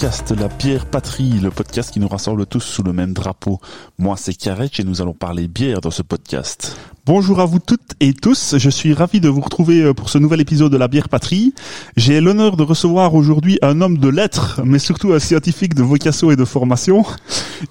[0.00, 3.60] Podcast La Bière Patrie, le podcast qui nous rassemble tous sous le même drapeau.
[3.98, 6.74] Moi, c'est Karech et nous allons parler bière dans ce podcast.
[7.06, 10.18] Bonjour à vous toutes et tous, je suis ravi de vous retrouver euh, pour ce
[10.18, 11.54] nouvel épisode de La Bière Patrie.
[11.96, 16.30] J'ai l'honneur de recevoir aujourd'hui un homme de lettres, mais surtout un scientifique de vocation
[16.30, 17.06] et de formation.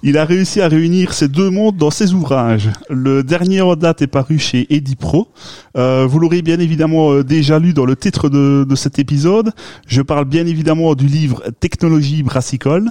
[0.02, 2.70] Il a réussi à réunir ces deux mondes dans ses ouvrages.
[2.88, 5.28] Le dernier en date est paru chez Edipro.
[5.76, 9.52] Euh, vous l'aurez bien évidemment euh, déjà lu dans le titre de, de cet épisode.
[9.86, 12.90] Je parle bien évidemment du livre Technologie brassicole.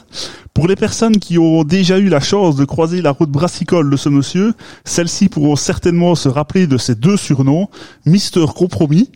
[0.60, 3.96] Pour les personnes qui ont déjà eu la chance de croiser la route brassicole de
[3.96, 7.70] ce monsieur, celles-ci pourront certainement se rappeler de ces deux surnoms,
[8.06, 9.10] Mister Compromis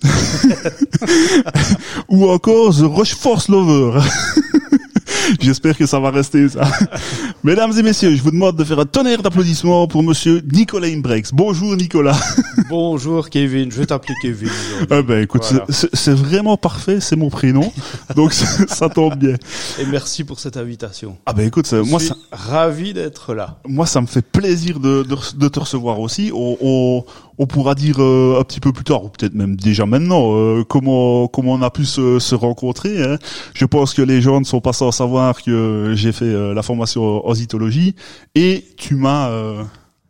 [2.08, 4.00] ou encore The Rochefort Lover.
[5.40, 6.64] J'espère que ça va rester ça.
[7.44, 11.32] Mesdames et messieurs, je vous demande de faire un tonnerre d'applaudissements pour monsieur Nicolas Imbrex.
[11.34, 12.18] Bonjour Nicolas.
[12.70, 14.50] Bonjour Kevin, je vais t'appeler Kevin.
[14.90, 15.66] Ah ben écoute, Voilà.
[15.70, 17.72] c'est- vraiment parfait, c'est mon prénom.
[18.16, 19.36] Donc ça, tombe bien.
[19.80, 21.18] Et merci pour cette invitation.
[21.26, 23.58] Ah ben écoute, Je moi suis ça, ravi d'être là.
[23.68, 26.32] moi ça me fait plaisir de, de, de te recevoir aussi.
[26.34, 27.06] On, on,
[27.38, 30.64] on pourra dire euh, un petit peu plus tard, ou peut-être même déjà maintenant, euh,
[30.64, 33.02] comment comment on a pu se, se rencontrer.
[33.04, 33.18] hein.
[33.54, 36.62] Je pense que les gens ne sont pas sans savoir que j'ai fait euh, la
[36.64, 37.96] formation en zytologie
[38.36, 39.64] et tu m'as euh,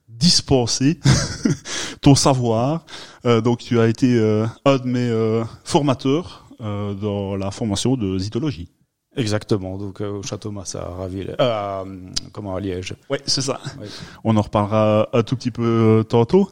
[0.09, 0.99] dispensé
[2.01, 2.85] ton savoir.
[3.25, 7.95] Euh, donc tu as été euh, un de mes euh, formateurs euh, dans la formation
[7.95, 8.69] de zytologie.
[9.15, 11.83] Exactement, donc euh, au Château Massa, à Raville, euh,
[12.31, 12.95] comment à Liège.
[13.11, 13.59] Ouais, c'est ça.
[13.79, 13.85] Ouais.
[14.23, 15.61] On en reparlera un tout petit peu
[15.99, 16.49] euh, tantôt.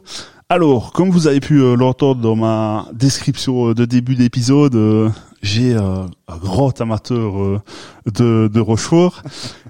[0.52, 5.08] Alors, comme vous avez pu euh, l'entendre dans ma description euh, de début d'épisode, euh,
[5.40, 7.58] j'ai euh, un grand amateur euh,
[8.04, 9.22] de, de Rochefort.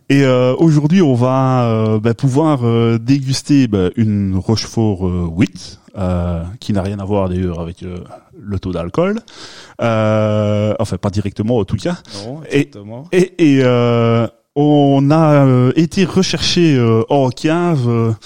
[0.08, 6.72] Et euh, aujourd'hui, on va ben, pouvoir déguster ben, une Rochefort euh, 8, euh, qui
[6.72, 7.84] n'a rien à voir d'ailleurs avec
[8.36, 9.20] le taux d'alcool.
[9.78, 11.98] Enfin, pas directement en tout cas.
[12.26, 13.04] Non, Et- exactement.
[13.12, 13.64] Et, et
[14.56, 18.16] on a été rechercher euh, en cave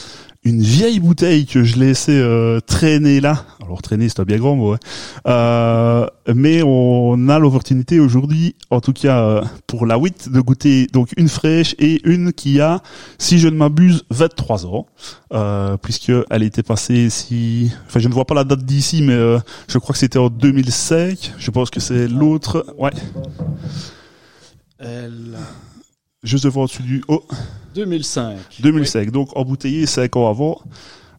[0.47, 3.45] une vieille bouteille que je laissais euh, traîner là.
[3.65, 4.75] Alors traîner, c'est un bien grand mot.
[4.75, 4.79] hein.
[5.27, 10.87] Euh, mais on a l'opportunité aujourd'hui, en tout cas euh, pour la 8, de goûter
[10.93, 12.81] donc une fraîche et une qui a,
[13.19, 14.87] si je ne m'abuse, 23 ans,
[15.33, 19.19] euh, puisque elle était passée si, enfin je ne vois pas la date d'ici, mais
[19.67, 21.33] je crois que c'était en 2005.
[21.39, 22.65] Je pense que c'est l'autre.
[22.79, 22.93] Ouais,
[26.27, 27.03] juste devant au-dessus du.
[27.09, 27.25] Oh,
[27.75, 28.37] 2005.
[28.61, 30.61] 2005, donc embouteillé 5 ans avant.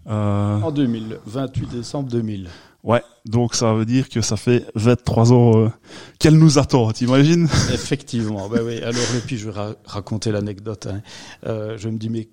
[0.07, 2.47] Euh, En 2000, 28 décembre 2000.
[2.84, 5.69] ouais, donc ça veut dire que ça fait 23 ans euh,
[6.19, 7.46] qu'elle nous attend, t'imagines?
[7.73, 8.78] Effectivement, ben oui.
[8.78, 10.88] Alors, et puis je vais ra- raconter l'anecdote.
[10.90, 11.01] hein.
[11.46, 12.29] Euh, je me dis, mais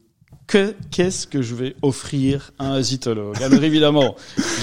[0.46, 3.42] que qu'est-ce que je vais offrir à un zytologue?
[3.42, 4.14] Alors évidemment,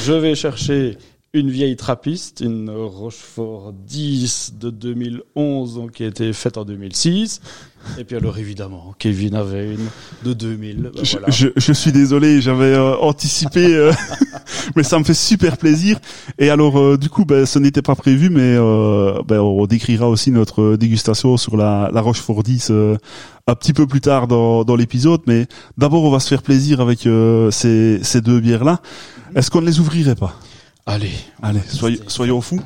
[0.05, 0.97] je vais chercher
[1.33, 7.39] une vieille trappiste, une Rochefort 10 de 2011, donc qui a été faite en 2006.
[7.97, 9.87] Et puis alors évidemment, Kevin avait une
[10.25, 10.77] de 2000.
[10.81, 11.29] ben je, voilà.
[11.29, 13.93] je, je suis désolé, j'avais euh, anticipé, euh,
[14.75, 15.99] mais ça me fait super plaisir.
[16.37, 18.57] Et alors, euh, du coup, ben, ce n'était pas prévu, mais
[19.25, 22.97] ben, on décrira aussi notre dégustation sur la, la Rochefort 10 euh,
[23.47, 25.21] un petit peu plus tard dans, dans l'épisode.
[25.27, 25.47] Mais
[25.77, 27.07] d'abord, on va se faire plaisir avec
[27.51, 28.81] ces, ces deux bières-là.
[29.33, 30.37] Est-ce qu'on ne les ouvrirait pas?
[30.91, 32.59] Allez, Allez, soyons, soyons fous.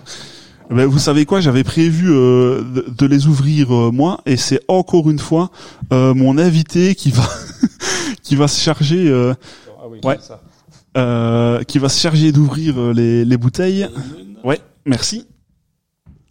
[0.72, 4.62] Ben, vous savez quoi, j'avais prévu euh, de, de les ouvrir euh, moi, et c'est
[4.68, 5.52] encore une fois
[5.94, 7.24] euh, mon invité qui va
[8.24, 9.36] qui va se charger euh,
[9.80, 10.18] ah oui, Ouais.
[10.20, 10.42] ça.
[10.98, 13.88] euh, qui va se charger d'ouvrir euh, les, les bouteilles.
[14.44, 15.28] Ouais, merci.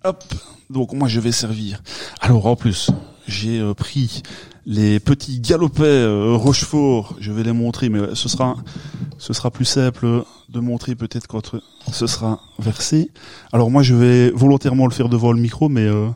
[0.03, 0.25] Hop,
[0.71, 1.81] donc moi je vais servir.
[2.21, 2.91] Alors en plus,
[3.29, 4.23] j'ai euh, pris
[4.67, 7.17] les petits galopets euh, Rochefort.
[7.21, 8.57] Je vais les montrer, mais ce sera
[9.19, 11.57] ce sera plus simple de montrer peut-être quand
[11.93, 13.11] ce sera versé.
[13.53, 16.09] Alors moi je vais volontairement le faire devant le micro, mais euh,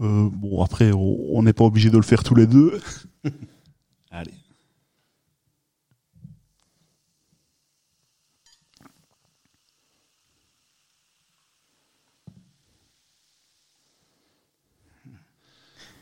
[0.00, 2.80] euh, bon après on on n'est pas obligé de le faire tous les deux.
[4.10, 4.32] Allez.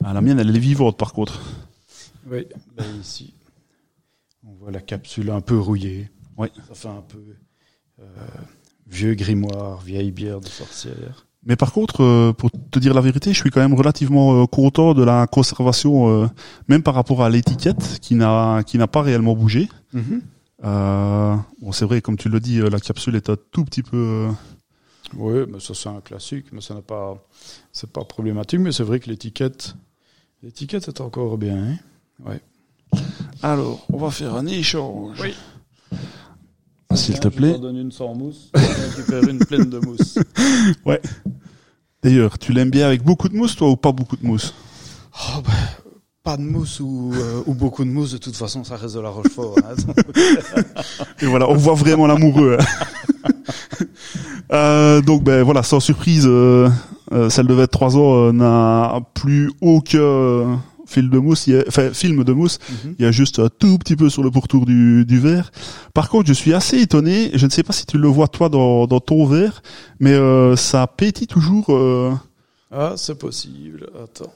[0.05, 1.41] Ah, la mienne elle est vivante par contre.
[2.31, 2.47] Oui,
[2.77, 3.35] ben ici,
[4.47, 6.11] on voit la capsule un peu rouillée.
[6.39, 6.49] Oui.
[6.69, 7.19] Ça fait un peu
[8.01, 8.05] euh,
[8.87, 11.27] vieux grimoire, vieille bière de sorcière.
[11.45, 14.47] Mais par contre, euh, pour te dire la vérité, je suis quand même relativement euh,
[14.47, 16.31] content de la conservation,
[16.69, 19.69] même par rapport à l'étiquette, qui n'a qui n'a pas réellement bougé.
[20.65, 24.29] Euh, bon, c'est vrai, comme tu le dis, la capsule est un tout petit peu.
[25.17, 27.19] Oui, mais ça c'est un classique, mais ça n'a pas,
[27.73, 28.61] c'est pas problématique.
[28.61, 29.75] Mais c'est vrai que l'étiquette,
[30.43, 31.57] l'étiquette est encore bien.
[31.57, 31.77] hein.
[33.43, 35.19] Alors, on va faire un échange.
[35.21, 35.35] Oui.
[36.95, 37.53] S'il te Je plaît.
[37.55, 38.67] t'en donne une sans mousse, je vais
[38.97, 40.19] récupérer une pleine de mousse.
[42.03, 44.55] D'ailleurs, tu l'aimes bien avec beaucoup de mousse, toi, ou pas beaucoup de mousse?
[45.15, 45.51] Oh, bah,
[46.23, 49.01] pas de mousse ou, euh, ou beaucoup de mousse, de toute façon, ça reste de
[49.01, 49.57] la Rochefort.
[49.65, 49.75] hein.
[51.21, 52.59] Et voilà, on voit vraiment l'amoureux.
[54.53, 56.69] Euh, donc ben voilà, sans surprise, euh,
[57.13, 60.61] euh, celle de 23 ans euh, n'a plus aucun
[60.93, 62.59] film de mousse, il y a- enfin film de mousse.
[62.85, 62.95] Mhm.
[62.99, 65.51] Il y a juste un tout petit peu sur le pourtour du, du verre.
[65.95, 67.31] Par contre, je suis assez étonné.
[67.35, 69.63] Je ne sais pas si tu le vois toi dans, dans ton verre,
[70.01, 71.67] mais euh, ça pétille toujours.
[71.71, 72.13] euh,
[72.71, 73.89] Ah, c'est possible.
[74.03, 74.33] Attends.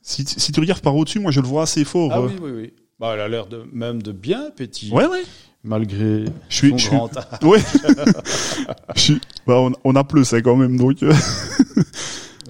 [0.00, 2.10] Si, si tu regardes par au-dessus, moi je le vois assez fort.
[2.14, 2.28] Ah euh.
[2.28, 2.72] oui, oui, oui.
[2.98, 4.92] Bah, elle a l'air de, même de bien pétiller.
[4.92, 5.22] Ouais, ouais.
[5.64, 7.24] Malgré Je suis, son je suis- grand âge.
[7.42, 7.60] ouais.
[8.96, 11.02] Je suis- bah, on, on a plus hein, quand même, donc.
[11.02, 11.12] euh,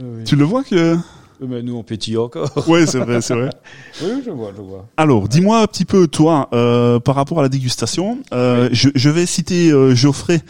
[0.00, 0.22] Oui.
[0.24, 0.96] tu le vois que.
[1.40, 2.50] Mais nous, on pétille encore.
[2.68, 3.50] Ouais, c'est vrai, c'est vrai.
[4.02, 4.86] Oui, je vois, je vois.
[4.96, 8.18] Alors, dis-moi un petit peu, toi, euh, par rapport à la dégustation.
[8.32, 10.40] Euh, je, je vais citer euh, Geoffrey,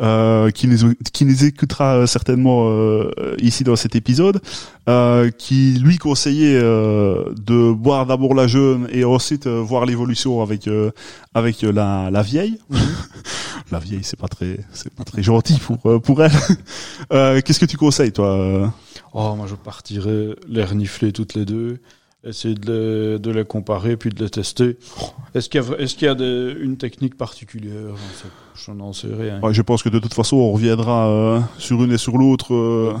[0.00, 3.10] euh, qui, nous, qui nous écoutera euh, certainement euh,
[3.40, 4.40] ici dans cet épisode,
[4.88, 10.42] euh, qui lui conseillait euh, de boire d'abord la jeune et ensuite euh, voir l'évolution
[10.42, 10.90] avec euh,
[11.34, 12.58] avec euh, la, la vieille.
[13.72, 16.32] la vieille, c'est pas très c'est pas très gentil pour euh, pour elle.
[17.12, 18.66] Euh, Qu'est-ce que tu conseilles, toi euh
[19.18, 21.78] Oh, moi, je partirais les renifler toutes les deux,
[22.22, 24.76] essayer de les, de les comparer, puis de les tester.
[25.34, 26.14] Est-ce qu'il y a, est-ce qu'il y a
[26.60, 27.94] une technique particulière?
[28.54, 29.40] Je n'en sais rien.
[29.40, 32.52] Ouais, je pense que de toute façon, on reviendra euh, sur une et sur l'autre.
[32.54, 32.92] euh.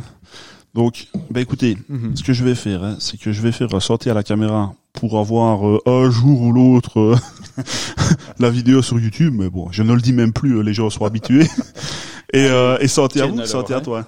[0.74, 2.16] Donc, bah écoutez, Mhm.
[2.16, 4.72] ce que je vais faire, hein, c'est que je vais faire sortir à la caméra
[4.94, 7.16] pour avoir euh, un jour ou l'autre euh,
[8.38, 9.34] la vidéo sur YouTube.
[9.36, 11.46] Mais bon, je ne le dis même plus, euh, les gens sont habitués.
[12.32, 13.82] et, euh, et sortir à vous, sortir à hein.
[13.82, 14.06] toi.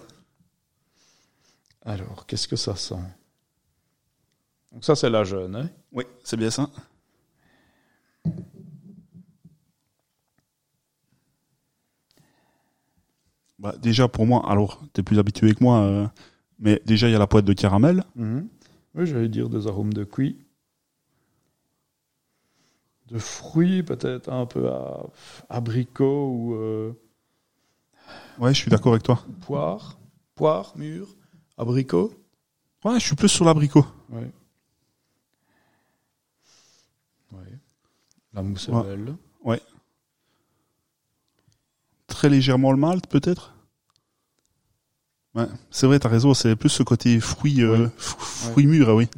[1.89, 3.01] Alors, qu'est-ce que ça sent?
[4.73, 5.57] Donc ça, c'est la jeune.
[5.57, 5.71] Hein?
[5.91, 6.69] Oui, c'est bien ça.
[13.59, 16.07] Bah, déjà pour moi, alors t'es plus habitué que moi, euh,
[16.59, 18.05] mais déjà il y a la poêle de caramel.
[18.15, 20.39] Oui, j'allais dire des arômes de cuit.
[23.09, 25.07] De fruits, peut-être un peu à
[25.49, 26.93] abricot ou euh,
[28.39, 29.25] Ouais, je suis d'accord avec toi.
[29.41, 29.99] poire.
[30.35, 31.17] Poire, mûre,
[31.59, 32.13] abricot?
[32.85, 33.85] Ouais, je suis plus sur l'abricot.
[34.11, 34.23] Oui.
[38.35, 38.83] La mousse est Ouais.
[38.83, 39.15] belle.
[42.07, 43.55] très légèrement le malt peut-être?
[45.35, 47.91] Ouais c'est vrai t'as raison c'est plus ce côté fruit euh, Ouais.
[47.99, 49.09] fruit mûr ah oui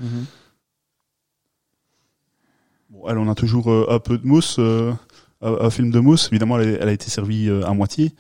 [2.91, 4.93] bon elle on a toujours euh, un peu de mousse euh,
[5.41, 8.13] un, un film de mousse évidemment elle, a été servie à moitié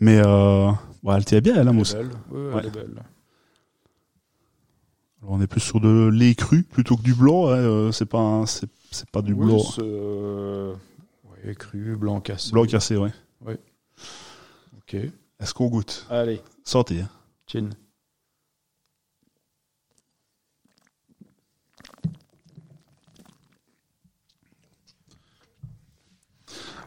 [0.00, 2.10] mais elle tient bien elle, la Elle mousse est belle.
[2.30, 2.52] Ouais.
[2.60, 3.02] elle est belle.
[5.22, 8.06] Alors, on est plus sur de lait cru plutôt que du blanc hein, euh, c'est
[8.06, 10.74] pas c'est c'est pas du Oui, blanc euh,
[11.46, 12.50] ouais, cru, blanc cassé.
[12.52, 13.12] blanc cassé ouais
[14.76, 14.96] Ok.
[15.40, 16.06] est-ce qu'on goûte?
[16.10, 17.08] Allez, santé hein.
[17.46, 17.70] chin.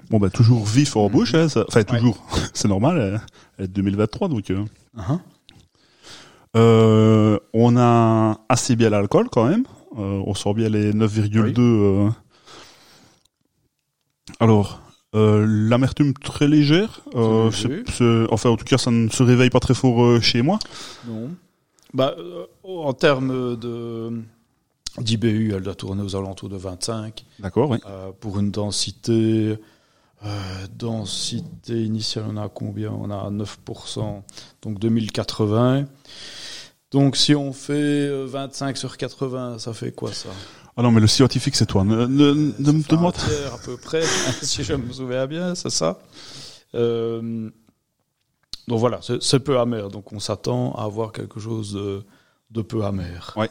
[0.10, 1.12] bon bah toujours vif en Mhm.
[1.12, 2.18] bouche hein, ça- enfin toujours
[2.54, 3.18] c'est normal euh,
[3.58, 4.63] elle est de 2023 donc euh,
[4.98, 5.20] Uh-huh.
[6.55, 9.65] Euh, on a assez bien l'alcool quand même.
[9.97, 11.53] Euh, on sort bien les 9,2.
[11.59, 12.09] euh.
[14.39, 14.81] Alors,
[15.13, 17.01] l'amertume très légère.
[17.13, 20.59] Enfin, en tout cas, ça ne se réveille pas très fort chez moi.
[21.07, 21.31] Non.
[21.93, 22.15] Bah,
[22.63, 24.12] en termes de
[25.00, 27.25] d'IBU, elle doit tourner aux alentours de 25.
[27.39, 27.77] D'accord, oui.
[27.85, 29.57] Euh, pour une densité,
[30.25, 32.91] euh, densité initiale, on a combien?
[32.91, 34.24] On a 9%,
[34.62, 35.85] donc 2080.
[36.92, 40.30] Donc si on fait euh, 25 sur 80, ça fait quoi ça?
[40.77, 41.84] Ah non, mais le scientifique, c'est toi.
[41.84, 43.15] Ne, ne, ne me demande.
[43.54, 44.04] à peu près,
[44.42, 46.00] si je me souviens bien, c'est ça.
[46.75, 47.50] Euh,
[48.68, 49.89] donc voilà, c'est peu amer.
[49.89, 52.04] Donc on s'attend à avoir quelque chose de,
[52.51, 53.34] de peu amer.
[53.38, 53.50] Ouais.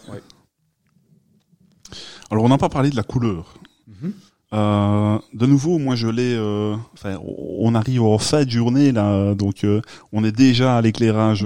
[2.30, 3.54] Alors, on n'a pas parlé de la couleur.
[3.86, 4.12] Mhm.
[4.52, 6.34] Euh, de nouveau, moi je l'ai.
[6.36, 9.80] euh, on arrive en fin de journée là, donc euh,
[10.12, 11.44] on est déjà à l'éclairage,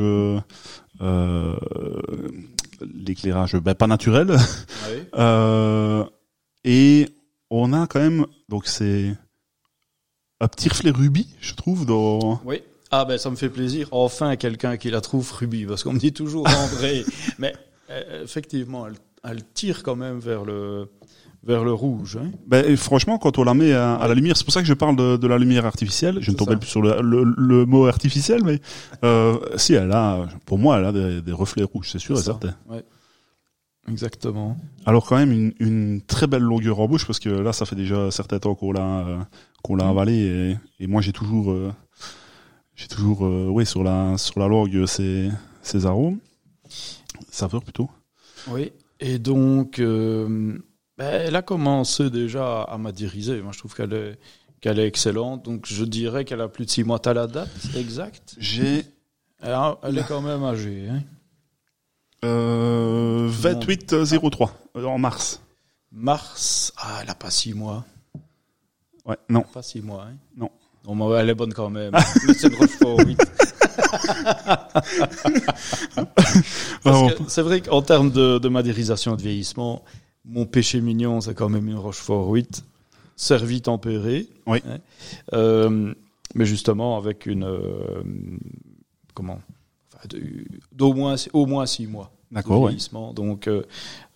[1.00, 1.56] euh,
[2.80, 4.36] l'éclairage, ben, pas naturel.
[5.14, 6.04] Euh,
[6.64, 7.08] et
[7.50, 9.14] on a quand même, donc c'est
[10.40, 12.40] un petit reflet rubis, je trouve, dans.
[12.44, 12.62] Oui.
[12.90, 13.88] Ah ben ça me fait plaisir.
[13.90, 17.04] Enfin quelqu'un qui la trouve rubis, parce qu'on me dit toujours André.
[17.38, 17.54] Mais
[17.90, 20.88] euh, effectivement, elle, elle tire quand même vers le
[21.48, 22.18] vers le rouge.
[22.22, 22.30] Hein.
[22.46, 24.74] Ben, franchement, quand on la met à, à la lumière, c'est pour ça que je
[24.74, 26.18] parle de, de la lumière artificielle.
[26.20, 28.60] Je ne tombais plus sur le, le, le mot artificiel, mais
[29.02, 32.18] euh, si elle a, pour moi, elle a des, des reflets rouges, c'est sûr et
[32.18, 32.24] ça.
[32.38, 32.54] certain.
[33.90, 34.56] Exactement.
[34.84, 37.76] Alors quand même une, une très belle longueur en bouche parce que là, ça fait
[37.76, 39.16] déjà un certain temps qu'on l'a euh,
[39.62, 39.88] qu'on l'a Mm.
[39.90, 40.14] avalé
[40.78, 41.72] et, et moi j'ai toujours euh,
[42.76, 45.30] j'ai toujours euh, oui sur la sur la langue ces
[45.62, 46.18] ces arômes
[47.30, 47.88] saveurs plutôt.
[48.50, 48.72] Oui.
[49.00, 50.58] Et donc, euh,
[50.98, 53.40] elle a commencé déjà à madériser.
[53.42, 54.18] Moi, je trouve qu'elle est,
[54.60, 55.44] qu'elle est excellente.
[55.44, 56.98] Donc, je dirais qu'elle a plus de six mois.
[56.98, 58.34] T'as la date exacte?
[58.38, 58.84] J'ai
[59.40, 60.88] elle, a- elle est quand même âgée.
[60.90, 61.02] Hein.
[62.24, 65.40] euh, 2803 euh, en mars.
[65.92, 67.84] Mars, ah, elle a pas six mois.
[69.06, 69.42] Ouais, non.
[69.42, 70.06] Pas six mois.
[70.10, 70.16] Hein.
[70.36, 70.50] Non.
[70.86, 71.92] Non, mais elle est bonne quand même.
[72.26, 73.18] mais c'est une Rochefort 8.
[76.82, 79.82] Parce Ah, que c'est vrai qu'en termes de, de madérisation et de vieillissement,
[80.28, 82.64] mon péché mignon, c'est quand même une Rochefort 8,
[83.16, 84.26] servie tempérée.
[84.46, 84.58] Oui.
[84.68, 84.78] hein.
[85.32, 85.92] Euh,
[86.34, 87.44] mais justement, avec une.
[87.44, 88.02] euh,
[89.14, 89.38] comment
[89.94, 90.20] enfin, de-
[90.72, 92.12] D'au moins, au moins six mois.
[92.30, 92.76] D'accord, ouais.
[93.14, 93.62] Donc, euh,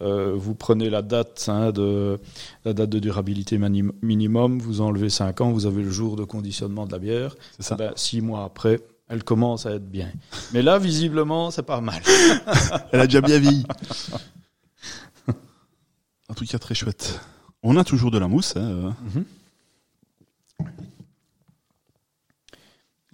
[0.02, 2.18] euh, vous prenez la date, hein, de,
[2.66, 3.58] la date de durabilité
[4.02, 7.34] minimum, vous enlevez 5 ans, vous avez le jour de conditionnement de la bière.
[7.56, 7.74] C'est ça.
[7.76, 10.10] Ben, six mois après, elle commence à être bien.
[10.52, 12.02] Mais là, visiblement, c'est pas mal.
[12.92, 13.64] Elle a déjà bien vieilli.
[16.32, 17.20] en tout cas, très chouette.
[17.62, 18.56] On a toujours de la mousse.
[18.56, 18.94] Hein.
[19.14, 19.20] euh.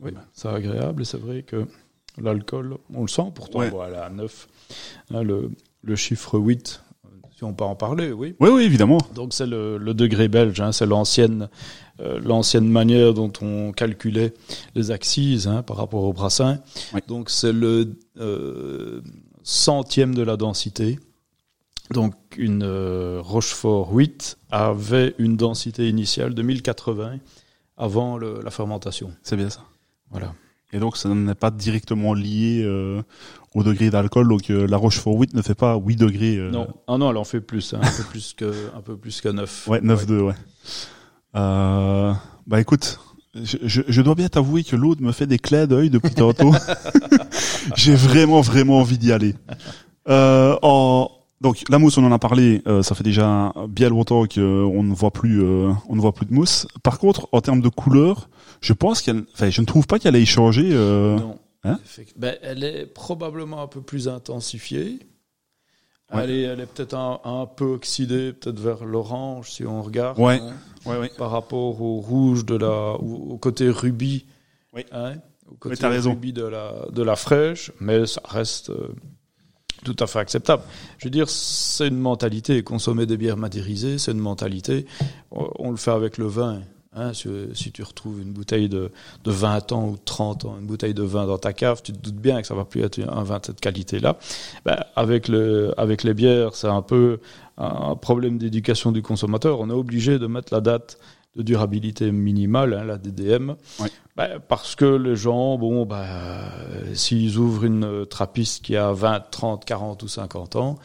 [0.01, 1.67] Oui, c'est agréable et c'est vrai que
[2.17, 3.71] l'alcool, on le sent pourtant, Ouais.
[3.71, 4.49] voilà, à 9.
[5.13, 5.51] Hein, le,
[5.83, 6.83] le chiffre 8,
[7.37, 8.37] si on peut en parler, oui.
[8.39, 8.99] Oui, oui, évidemment.
[9.17, 11.49] Donc c'est le, le degré belge, hein, c'est l'ancienne
[12.01, 14.33] euh, l'ancienne manière dont on calculait
[14.77, 16.61] les axes hein, par rapport au brassin.
[16.95, 17.01] Oui.
[17.09, 19.01] Donc c'est le euh,
[19.43, 21.01] centième de la densité.
[21.91, 27.17] Donc une euh, Rochefort 8 avait une densité initiale de 1080
[27.77, 29.13] avant le- la fermentation.
[29.23, 29.61] C'est bien ça.
[30.11, 30.35] Voilà.
[30.73, 33.01] Et donc, ça n'est pas directement lié euh,
[33.55, 34.29] au degré d'alcool.
[34.29, 36.37] Donc, euh, la Rochefort 8 ne fait pas 8 degrés.
[36.37, 39.23] Non, ah non, elle en fait plus, hein, un peu plus que un peu plus
[39.23, 39.67] que 9.
[39.69, 40.35] Ouais, 9-2, ouais.
[41.37, 42.13] Euh,
[42.47, 42.99] bah écoute,
[43.35, 46.53] je, je, je dois bien t'avouer que l'autre me fait des clins d'œil depuis tantôt.
[47.77, 49.35] J'ai vraiment, vraiment envie d'y aller.
[50.09, 52.63] Euh, en, donc la mousse, on en a parlé.
[52.67, 56.27] euh, ça fait déjà bien longtemps qu'on ne voit plus, euh, on ne voit plus
[56.27, 56.67] de mousse.
[56.83, 58.29] Par contre, en termes de couleur,
[58.61, 60.71] je pense qu'elle, enfin, je ne trouve pas qu'elle ait changé.
[60.73, 61.39] Euh, Non.
[61.65, 61.79] Hein?
[62.17, 65.01] Ben, elle est probablement un peu plus intensifiée.
[66.13, 66.23] Ouais.
[66.25, 70.19] Elle est, elle est peut-être un, un peu oxydée, peut-être vers l'orange si on regarde.
[70.19, 70.41] Ouais.
[70.41, 70.55] hein,
[70.87, 71.11] ouais, ouais.
[71.19, 74.25] par rapport au rouge de la, au côté rubis.
[74.73, 74.85] Oui.
[74.93, 75.17] hein,
[75.51, 78.89] au côté rubis de la, de la fraîche, mais ça reste euh,
[79.85, 80.63] tout à fait acceptable.
[80.99, 82.63] Je veux dire, c'est une mentalité.
[82.63, 84.87] Consommer des bières madérisées, c'est une mentalité.
[85.31, 86.61] On, le fait avec le vin.
[86.95, 88.91] Hein, si, tu retrouves une bouteille de,
[89.23, 91.93] de 20 ans ou de 30 ans, une bouteille de vin dans ta cave, tu
[91.93, 94.17] te doutes bien que ça va plus être un vin de cette qualité-là.
[94.65, 97.21] Ben, avec, le, avec les bières, c'est un peu
[97.57, 99.61] un problème d'éducation du consommateur.
[99.61, 100.99] On est obligé de mettre la date
[101.37, 103.89] de durabilité minimale, hein, la DDM, Ouais.
[104.19, 108.93] Ben, parce que les gens, bon, ben, euh, s'ils ouvrent une euh, trappiste qui a
[108.93, 110.77] 20, 30, 40 ou 50 ans,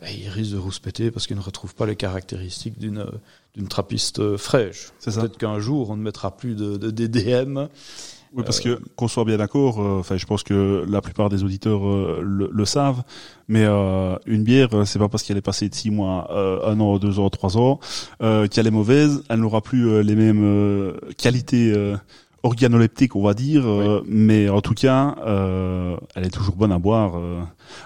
[0.00, 3.10] ben, ils risquent de rouspéter parce qu'ils ne retrouvent pas les caractéristiques d'une euh,
[3.54, 4.88] d'une trappiste euh, fraîche.
[5.04, 7.68] Peut-être qu'un jour, on ne mettra plus de, de DDM.
[8.34, 11.44] Oui, parce que qu'on soit bien d'accord, euh, enfin, je pense que la plupart des
[11.44, 13.02] auditeurs euh, le, le savent,
[13.46, 16.66] mais euh, une bière, euh, c'est pas parce qu'elle est passée de six mois, euh,
[16.66, 17.78] un an, deux ans, trois ans,
[18.22, 21.74] euh, qu'elle est mauvaise, elle n'aura plus euh, les mêmes euh, qualités
[22.44, 26.72] euh, organoleptiques, on va dire, euh, mais en tout cas, euh, elle est toujours bonne
[26.72, 27.12] à boire.
[27.16, 27.40] euh.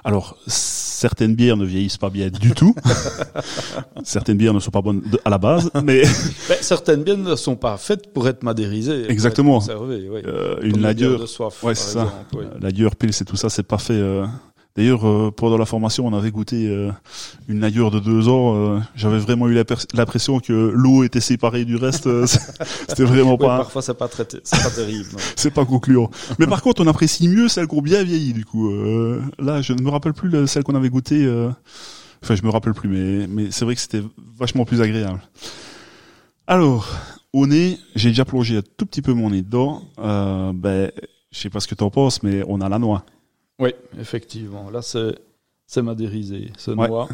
[0.04, 2.74] Alors, certaines bières ne vieillissent pas bien du tout,
[4.02, 6.02] certaines bières ne sont pas bonnes de- à la base, mais
[6.48, 9.10] Ben, certaines bières ne sont pas faites pour être madérisées.
[9.10, 9.60] Exactement.
[9.60, 10.22] être oui.
[10.26, 12.12] euh, une lagueur, de soif, ouais, par ça.
[12.34, 12.44] oui.
[12.60, 13.94] La Lager Pils et tout ça, c'est pas fait.
[14.76, 16.90] D'ailleurs, euh, pendant la formation, on avait goûté euh,
[17.48, 18.54] une Lager de deux ans.
[18.56, 19.54] euh, J'avais vraiment eu
[19.94, 22.06] l'impression que l'eau était séparée du reste.
[22.06, 22.26] euh,
[22.88, 25.08] C'était vraiment Oui, pas, parfois, c'est pas très, c'est pas terrible.
[25.36, 26.10] c'est pas concluant.
[26.38, 28.32] Mais par contre, on apprécie mieux celles qui ont bien vieilli.
[28.34, 31.24] Du coup, euh, là, je ne me rappelle plus le- celle qu'on avait goûtée.
[31.24, 31.48] euh,
[32.22, 34.02] Enfin, je me rappelle plus, mais mais c'est vrai que c'était
[34.38, 35.20] vachement plus agréable.
[36.46, 36.88] Alors,
[37.32, 39.82] au nez, j'ai déjà plongé un tout petit peu mon nez dedans.
[39.98, 40.90] Euh, ben,
[41.32, 43.04] je sais pas ce que t'en penses, mais on a la noix.
[43.58, 44.70] Oui, effectivement.
[44.70, 45.18] Là, c'est,
[45.66, 46.52] c'est madérisé.
[46.58, 46.88] C'est Ouais.
[46.88, 47.08] noix.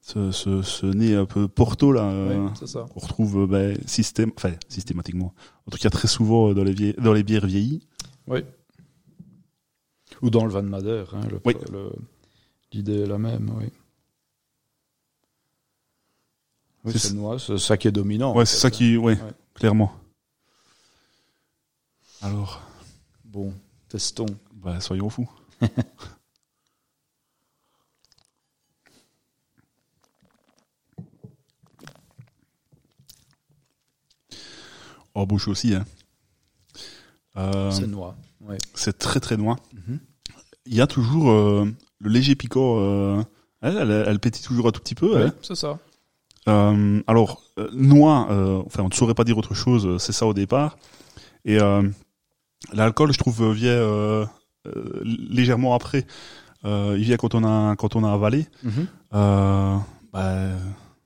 [0.00, 2.86] ce, ce, ce nez un peu porto là euh, Oui, c'est ça.
[2.92, 5.34] qu'on retrouve euh, ben, système, enfin, systématiquement
[5.66, 7.86] en tout cas très souvent euh, dans les, vie- dans les bières vieillies
[8.26, 8.40] Oui.
[10.22, 11.14] Ou dans le vin de Madère.
[11.14, 11.54] Hein, le- Oui.
[11.70, 11.92] le-
[12.72, 13.66] l'idée est la même, oui.
[16.84, 18.34] Oui, C'est c'est c'est ça qui est dominant.
[18.34, 18.70] ouais en c'est fait, ça hein.
[18.70, 19.32] qui ouais, Ouais.
[19.52, 19.92] clairement
[22.22, 22.62] alors
[23.24, 23.52] Bon,
[23.88, 24.26] testons.
[24.54, 25.28] bah, soyons fous
[35.14, 35.84] en bouche aussi hein.
[37.36, 38.16] Euh, C'est noix.
[38.40, 38.58] Ouais.
[38.74, 39.98] c'est très très noir Mhm.
[40.66, 41.66] il y a toujours euh,
[42.00, 42.76] le léger piquant.
[42.80, 43.22] Euh,
[43.60, 45.14] elle, elle, elle pétille toujours un tout petit peu.
[45.16, 45.34] Ouais, hein.
[45.42, 45.78] c'est ça.
[46.46, 47.42] Alors,
[47.74, 48.26] noix,
[48.64, 50.78] enfin, on ne saurait pas dire autre chose, c'est ça au départ.
[51.44, 51.58] Et
[52.72, 54.26] l'alcool, je trouve, vient euh,
[54.66, 56.06] euh, légèrement après.
[56.64, 58.46] Euh, il vient quand on a quand on a avalé.
[59.12, 60.50] Bah,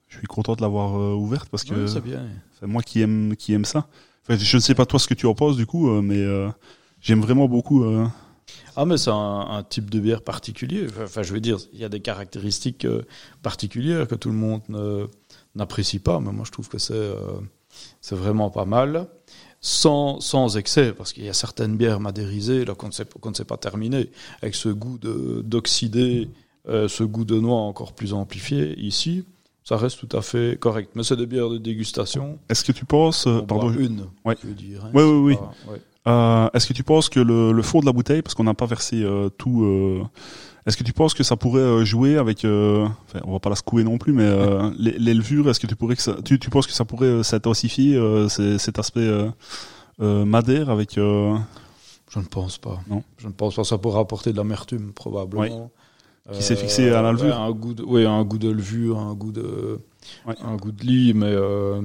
[0.09, 2.25] je suis content de l'avoir euh, ouverte parce que bien.
[2.61, 3.87] c'est moi qui aime qui aime ça.
[4.23, 6.25] Enfin, je ne sais pas toi ce que tu en penses du coup, mais
[7.01, 7.85] j'aime vraiment beaucoup.
[8.77, 9.15] Ah, mais c'est un,
[9.51, 10.87] un type de bière particulier.
[11.03, 12.87] Enfin, je veux dire, il y a des caractéristiques
[13.43, 14.63] particulières que tout le monde
[15.57, 17.13] n'apprécie pas, mais moi je trouve que c'est
[18.01, 19.09] c'est vraiment pas mal.
[19.65, 23.31] Sans, sans excès, parce qu'il y a certaines bières madérisées là, qu'on ne, sait- qu'on
[23.31, 24.11] ne sait pas terminer,
[24.43, 26.29] avec ce goût de- d'oxydé,
[26.69, 28.77] euh, ce goût de noix encore plus amplifié.
[28.81, 29.25] Ici,
[29.63, 30.91] ça reste tout à fait correct.
[30.97, 32.41] Mais c'est des bières de dégustation.
[32.49, 34.37] Est-ce que tu penses, On pardon, boit une, Ouais.
[34.43, 34.85] je veux dire.
[34.85, 34.91] hein.
[34.95, 35.37] Ouais, C'est oui.
[35.37, 35.81] pas- ouais.
[36.09, 38.55] Euh, est-ce que tu penses que le, le fond de la bouteille, parce qu'on n'a
[38.55, 40.03] pas versé euh, tout, euh,
[40.67, 43.51] est-ce que tu penses que ça pourrait euh, jouer avec, euh, enfin, on va pas
[43.51, 46.17] la secouer non plus, mais euh, les, les levures, est-ce que tu pourrais que ça,
[46.25, 49.29] tu, tu penses que ça pourrait euh, s'intensifier euh, cet aspect euh,
[50.01, 51.37] euh, madère avec euh,
[52.11, 52.81] Je ne pense pas.
[52.89, 53.03] Non.
[53.19, 53.65] Je ne pense pas.
[53.65, 55.71] Ça pourra apporter de l'amertume, probablement.
[56.31, 57.27] Euh, Qui s'est fixé à la levure.
[57.27, 59.81] ouais, un goût de, oui, un goût de levure, un goût de,
[60.27, 60.35] Ouais.
[60.45, 61.81] un goût de lit, mais euh,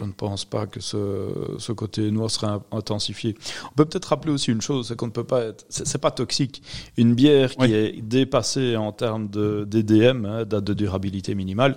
[0.00, 1.28] je ne pense pas que ce,
[1.58, 3.36] ce côté noir serait in- intensifié.
[3.70, 6.10] On peut peut-être rappeler aussi une chose, c'est qu'on ne peut pas être, c'est pas
[6.10, 6.62] toxique.
[6.96, 7.72] Une bière qui Oui.
[7.74, 11.76] est dépassée en termes de DDM, hein, date de durabilité minimale,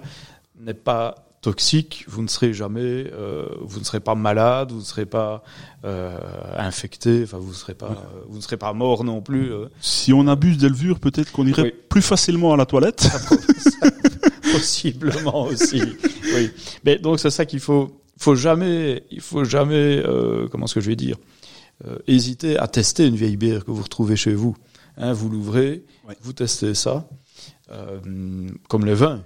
[0.59, 2.05] n'est pas toxique.
[2.07, 2.79] Vous ne serez jamais,
[3.11, 5.43] euh, vous ne serez pas malade, vous ne serez pas
[5.83, 6.17] euh,
[6.57, 7.95] infecté, enfin vous ne serez pas, Ouais.
[8.29, 9.51] vous ne serez pas mort non plus.
[9.51, 9.65] euh.
[9.81, 11.73] si on abuse des levures, peut-être qu'on irait Oui.
[11.89, 13.05] plus facilement à la toilette.
[14.53, 15.81] Possiblement aussi.
[16.35, 16.49] Oui.
[16.85, 20.81] Mais donc c'est ça qu'il faut, faut jamais, il faut jamais, euh, comment est-ce que
[20.81, 21.17] je vais dire,
[21.85, 24.55] euh, hésiter à tester une vieille bière que vous retrouvez chez vous.
[24.97, 26.15] Hein, vous l'ouvrez, Ouais.
[26.21, 27.07] vous testez ça,
[27.71, 27.99] euh,
[28.69, 29.23] comme les vins,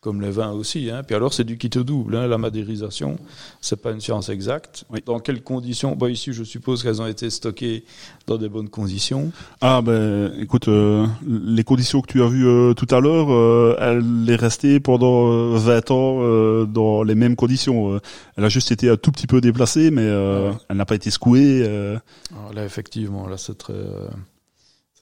[0.00, 0.90] comme les vins aussi.
[0.90, 1.02] Hein.
[1.04, 3.18] Puis alors c'est du quitte double, hein, la madérisation,
[3.60, 4.84] c'est pas une science exacte.
[4.90, 5.00] Oui.
[5.04, 5.96] Dans quelles conditions?
[5.96, 7.84] Bon ici je suppose qu'elles ont été stockées
[8.28, 9.32] dans des bonnes conditions.
[9.60, 13.76] Ah ben, écoute, euh, les conditions que tu as vues euh, tout à l'heure, euh,
[13.80, 17.98] elle est restée pendant euh, 20 ans euh, dans les mêmes conditions.
[18.36, 20.56] Elle a juste été un tout petit peu déplacée, mais euh, Ouais.
[20.68, 21.64] elle n'a pas été secouée.
[21.66, 23.74] Alors là effectivement, là c'est très,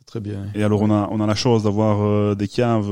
[0.06, 0.46] très bien.
[0.54, 2.90] Et alors on a on a la chance d'avoir des caves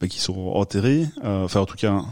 [0.00, 2.02] ben, qui sont enterrées, euh, enfin en tout cas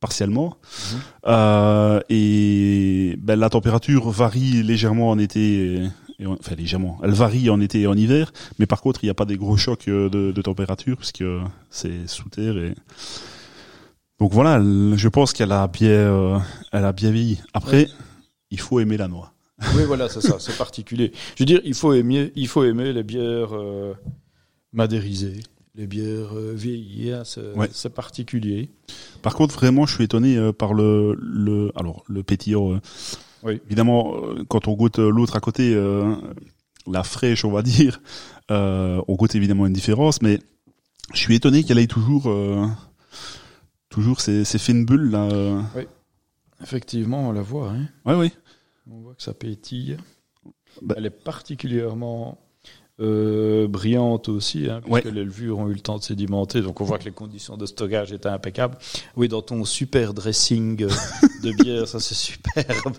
[0.00, 0.56] partiellement.
[0.92, 1.00] Mhm.
[1.26, 5.82] Euh, et ben, la température varie légèrement en été,
[6.20, 9.06] et, en- enfin légèrement, elle varie en été et en hiver, mais par contre il
[9.06, 11.24] n'y a pas des gros chocs euh, de, de température puisque
[11.70, 12.74] c'est sous terre et
[14.20, 16.38] donc voilà, je pense qu'elle a bien, euh,
[16.72, 17.38] elle a bien vieilli.
[17.54, 17.88] Après,
[18.50, 19.32] il faut aimer la noix.
[19.76, 21.12] Oui, voilà, c'est ça, c'est particulier.
[21.36, 23.94] Je veux dire, il faut aimer, il faut aimer les bières euh,
[24.72, 25.40] madérisées,
[25.78, 27.68] les bières euh, vieillies, hein, c'est Ouais.
[27.94, 28.68] particulier.
[29.22, 32.72] Par contre, vraiment, je suis étonné euh, par le, le, alors le pétillant.
[32.74, 32.80] euh,
[33.44, 33.60] Oui.
[33.66, 34.14] Évidemment,
[34.48, 36.14] quand on goûte l'autre à côté, euh,
[36.90, 38.00] la fraîche, on va dire,
[38.50, 40.40] euh, on goûte évidemment une différence, mais
[41.14, 42.66] je suis étonné qu'elle ait toujours, euh,
[43.88, 45.28] toujours ces, ces fines bulles là.
[45.30, 45.62] euh.
[46.60, 47.86] Effectivement, on la voit, hein.
[48.04, 48.32] Ouais, oui.
[48.90, 49.96] on voit que ça pétille.
[50.82, 50.96] Bah.
[50.98, 52.38] Elle est particulièrement
[53.00, 55.10] euh, brillante aussi, hein, puisque Ouais.
[55.12, 57.64] les levures ont eu le temps de sédimenter, donc on voit que les conditions de
[57.66, 58.76] stockage étaient impeccables.
[59.16, 60.88] Oui, dans ton super dressing euh,
[61.42, 62.94] de bière, ça c'est superbe.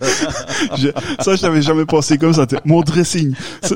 [1.20, 2.46] Ça, je n'avais jamais pensé comme ça.
[2.64, 3.34] Mon dressing.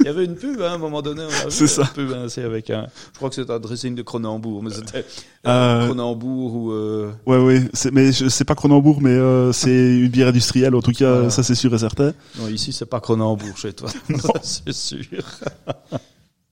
[0.00, 1.82] Il y avait une pub hein, à un moment donné, C'est ça.
[1.82, 4.70] une pub, hein, c'est avec un, je crois que c'était un dressing de Cronenbourg, mais
[4.70, 5.04] c'était
[5.46, 7.62] Euh, Cronenbourg ou euh, Ouais, ouais.
[7.92, 10.74] Mais c'est pas Cronenbourg, mais euh, c'est une bière industrielle.
[10.76, 11.30] En tout cas, Voilà.
[11.30, 12.12] ça c'est sûr et certain.
[12.38, 13.88] non ici c'est pas Cronenbourg chez toi,
[14.42, 15.24] c'est sûr.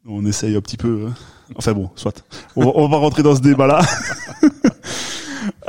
[0.07, 0.89] On essaye un petit peu.
[1.07, 1.09] euh.
[1.57, 2.25] Enfin bon, soit.
[2.57, 3.81] On va, on va rentrer dans ce débat-là.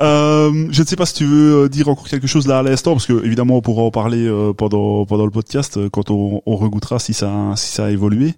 [0.02, 2.64] Euh, je ne sais pas si tu veux euh, dire encore quelque chose là à
[2.64, 6.42] l'instant, parce que évidemment on pourra en parler euh, pendant pendant le podcast quand on,
[6.46, 8.34] on regoutera si ça si ça a évolué.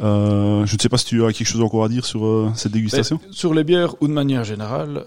[0.00, 2.72] Euh, je ne sais pas si tu as quelque chose encore à dire sur cette
[2.72, 3.20] dégustation.
[3.26, 5.04] Mais sur les bières ou de manière générale,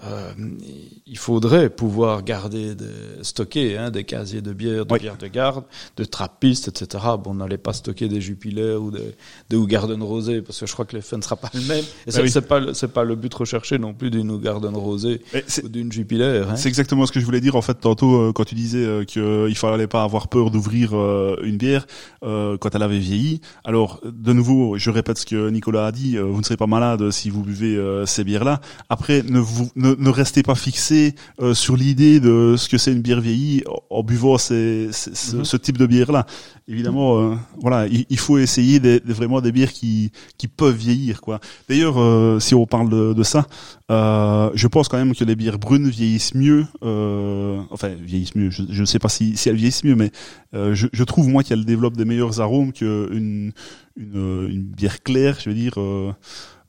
[1.06, 2.86] il faudrait pouvoir garder, des,
[3.22, 5.00] stocker hein, des casiers de bière, de Oui.
[5.00, 5.64] bière de garde,
[5.98, 7.04] de trappistes, etc.
[7.22, 9.14] Bon, on n'allait pas stocker des Jupiler ou des,
[9.50, 11.84] des Hougarden Rosé parce que je crois que l'effet ne sera pas le même.
[12.06, 12.30] Et ça, oui.
[12.30, 15.20] c'est pas le- c'est pas le but recherché non plus d'une Hougarden Rosé
[15.62, 16.42] ou d'une Jupiler.
[16.48, 16.56] Hein.
[16.56, 19.04] C'est exactement ce que je voulais dire en fait tantôt euh, quand tu disais euh,
[19.04, 21.86] qu'il fallait pas avoir peur d'ouvrir euh, une bière
[22.22, 23.42] euh, quand elle avait vieilli.
[23.64, 26.66] Alors de nouveau, je répète ce que Nicolas a dit, euh, vous ne serez pas
[26.66, 28.62] malade si vous buvez euh, ces bières-là.
[28.88, 30.94] Après, ne, vous, ne, ne restez pas fixé
[31.40, 35.14] euh, sur l'idée de ce que c'est une bière vieillie en, en buvant ces, ces-
[35.14, 35.44] ce, Mhm.
[35.44, 36.26] ce type de bière-là.
[36.68, 40.74] Évidemment, euh, voilà, il, il faut essayer des, des- vraiment des bières qui, qui peuvent
[40.76, 41.40] vieillir, quoi.
[41.68, 43.46] D'ailleurs, euh, si on parle de, de ça,
[43.90, 46.66] euh, je pense quand même que les bières brunes vieillissent mieux.
[46.82, 48.50] Euh, enfin, vieillissent mieux.
[48.50, 50.10] Je ne sais pas si, si elles vieillissent mieux, mais
[50.54, 53.52] euh, je, je trouve moi qu'elles développent des meilleurs arômes qu'une
[53.96, 55.36] une, euh, une bière claire.
[55.42, 55.74] Je veux dire.
[55.78, 56.12] euh,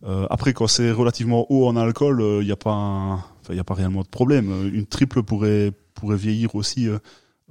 [0.05, 3.59] euh, après, quand c'est relativement haut en alcool, il n'y a pas, un- il y
[3.59, 4.51] a pas réellement de problème.
[4.51, 6.97] Euh, Une triple pourrait pourrait vieillir aussi euh,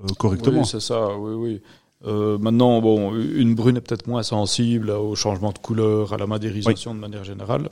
[0.03, 0.61] euh, correctement.
[0.61, 1.63] Oui, c'est ça, oui, oui.
[2.07, 6.27] Euh, maintenant, bon, une brune est peut-être moins sensible au changement de couleur, à la
[6.27, 7.71] madérisation de manière générale.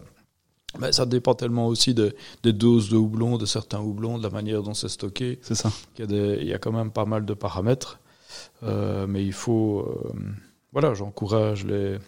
[0.80, 4.30] Mais ça dépend tellement aussi de- des doses de houblon, de certains houblons, de la
[4.30, 5.70] manière dont c'est stocké, c'est ça.
[5.94, 8.00] qu'il y, a des- il y a quand même pas mal de paramètres.
[8.62, 9.87] Euh, mais il faut...
[10.72, 11.98] voilà, j'encourage les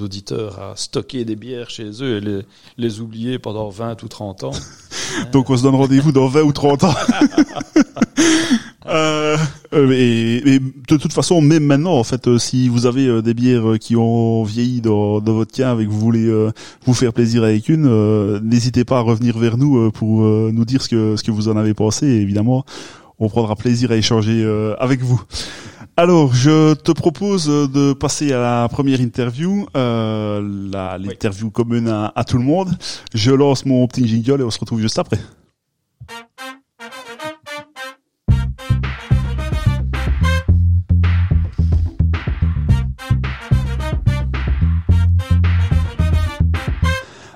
[0.00, 2.40] auditeurs à stocker des bières chez eux et les,
[2.78, 4.52] les oublier pendant 20 ou 30 ans.
[5.32, 6.94] Donc on se donne rendez-vous dans 20 ou 30 ans.
[8.86, 9.36] Euh,
[9.72, 13.22] euh, et, et de toute façon, même maintenant, en fait, euh, si vous avez euh,
[13.22, 16.50] des bières qui ont vieilli dans, dans votre cave et que vous voulez euh,
[16.84, 20.82] vous faire plaisir avec une, euh, n'hésitez pas à revenir vers nous pour nous dire
[20.82, 22.06] ce que ce que vous en avez pensé.
[22.08, 22.64] Et évidemment,
[23.20, 24.44] on prendra plaisir à échanger
[24.80, 25.22] avec vous.
[25.94, 30.40] Alors, je te propose de passer à la première interview, euh,
[30.98, 32.70] l'interview commune à, à tout le monde.
[33.12, 35.18] Je lance mon petit jingle et on se retrouve juste après.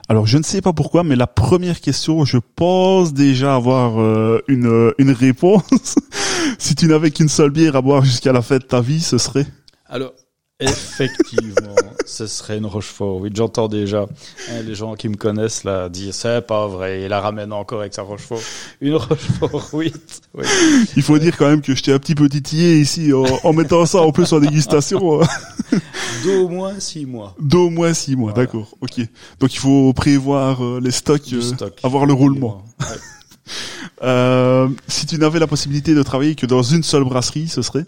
[0.09, 4.40] Alors je ne sais pas pourquoi, mais la première question, je pense déjà avoir euh,
[4.47, 5.97] une, euh, une réponse.
[6.59, 9.19] si tu n'avais qu'une seule bière à boire jusqu'à la fin de ta vie, ce
[9.19, 9.47] serait
[9.88, 10.12] Alors,
[10.59, 11.75] effectivement,
[12.07, 13.16] ce serait une Rochefort.
[13.21, 14.03] Oui, j'entends déjà
[14.51, 17.81] hein, les gens qui me connaissent là dire c'est pas vrai, il la ramène encore
[17.81, 18.40] avec sa Rochefort.
[18.81, 19.92] Une Rochefort, oui.
[20.35, 20.45] oui.
[20.97, 23.53] Il faut dire quand même que je t'ai un petit peu titillé ici en, en
[23.53, 25.25] mettant ça en plus en dégustation euh,
[26.25, 27.35] D'au moins six mois.
[27.38, 28.33] d'au moins six mois.
[28.33, 28.47] Voilà.
[28.47, 29.01] D'accord, ok.
[29.40, 31.42] Donc il faut prévoir euh, les stocks, euh,
[31.83, 32.64] avoir le roulement.
[32.81, 32.97] Ouais.
[34.02, 37.87] Euh, si tu n'avais la possibilité de travailler que dans une seule brasserie, ce serait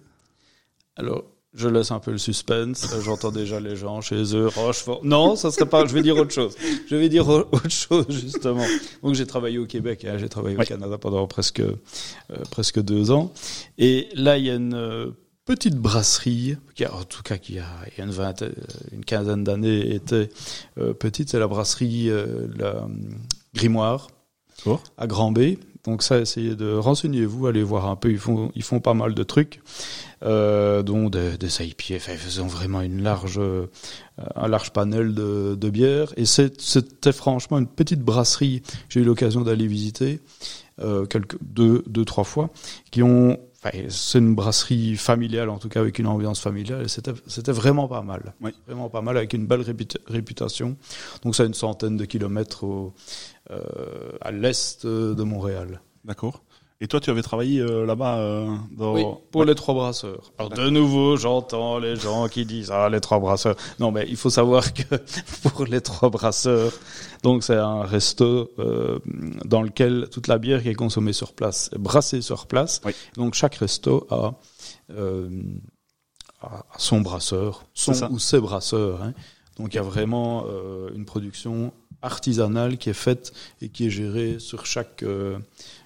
[0.97, 2.93] Alors, je laisse un peu le suspense.
[2.93, 4.49] Euh, J'entends déjà les gens chez eux.
[4.49, 5.01] Rochefort.
[5.05, 5.85] Non, ça serait pas.
[5.87, 6.55] Je vais dire autre chose.
[6.89, 8.65] Je vais dire au- autre chose justement.
[9.03, 10.05] Donc j'ai travaillé au Québec.
[10.05, 11.75] hein, j'ai travaillé au Canada pendant presque euh,
[12.51, 13.33] presque deux ans.
[13.79, 15.13] Et là, il y a une
[15.47, 18.53] petite brasserie qui, a, en tout cas, qui a, il y a une vingtaine,
[18.93, 20.29] une quinzaine d'années était
[20.79, 21.31] euh, petite.
[21.31, 22.87] C'est la brasserie euh, la
[23.55, 24.09] Grimoire
[24.99, 25.55] à Grand B.
[25.85, 28.11] Donc ça, essayez de renseignez-vous, allez voir un peu.
[28.11, 29.61] Ils font, ils font pas mal de trucs,
[30.23, 31.49] euh, dont des, des.
[31.49, 33.67] Enfin, ils ont vraiment une large, euh,
[34.35, 36.13] un large panel de, de bières.
[36.17, 38.63] Et c'était franchement une petite brasserie.
[38.89, 40.21] J'ai eu l'occasion d'aller visiter
[40.81, 42.51] euh, quelques deux, deux, trois fois,
[42.91, 43.39] qui ont.
[43.61, 46.85] Enfin, c'est une brasserie familiale, en tout cas avec une ambiance familiale.
[46.85, 48.33] Et c'était, vraiment pas mal.
[48.41, 48.53] Oui.
[48.69, 50.77] Vraiment pas mal, avec une belle réputa- réputation.
[51.25, 52.95] Donc ça a une centaine de kilomètres au,
[54.21, 55.81] à l'est de Montréal.
[56.05, 56.43] D'accord.
[56.81, 58.95] Et toi, tu avais travaillé euh, là-bas euh, dans...
[58.95, 60.31] Oui, pour les trois brasseurs.
[60.39, 63.57] Alors de nouveau, j'entends les gens qui disent ah les trois brasseurs.
[63.81, 64.85] Non, mais il faut savoir que
[65.49, 66.73] pour les trois brasseurs,
[67.25, 69.01] donc c'est un resto euh,
[69.45, 72.81] dans lequel toute la bière qui est consommée sur place est brassée sur place.
[72.85, 72.93] Oui.
[73.17, 74.35] Donc chaque resto a,
[74.93, 75.29] euh,
[76.43, 79.03] a son brasseur, son ou ses brasseurs.
[79.03, 79.15] hein.
[79.59, 83.91] Donc il y a vraiment euh, une production artisanale qui est faite et qui est
[83.91, 85.39] gérée sur chaque euh,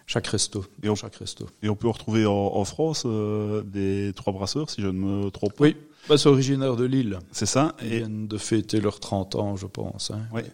[0.06, 0.64] chaque resto.
[0.82, 1.46] Et on- chaque resto.
[1.62, 5.30] Et on peut retrouver en, en France euh, des trois brasseurs, si je ne me
[5.30, 5.64] trompe pas.
[5.64, 5.76] Oui,
[6.08, 7.18] bah, c'est originaire de Lille.
[7.30, 7.74] C'est ça.
[7.82, 10.10] Ils Et, viennent de fêter leurs 30 ans, je pense.
[10.10, 10.20] hein.
[10.34, 10.44] Ouais.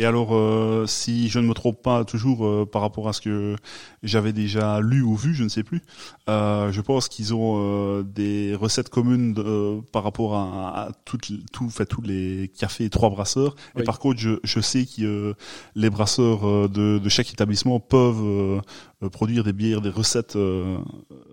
[0.00, 3.20] Et alors, euh, si je ne me trompe pas toujours euh, par rapport à ce
[3.20, 3.54] que
[4.02, 5.82] j'avais déjà lu ou vu, je ne sais plus,
[6.30, 10.88] euh, je pense qu'ils ont euh, des recettes communes de- euh, par rapport à, à
[11.04, 13.54] toutes, tout, fait, tous les cafés trois brasseurs.
[13.76, 15.34] Et par contre, je, je sais que euh,
[15.74, 18.62] les brasseurs de, de chaque établissement peuvent
[19.08, 20.76] produire des bières, des recettes euh,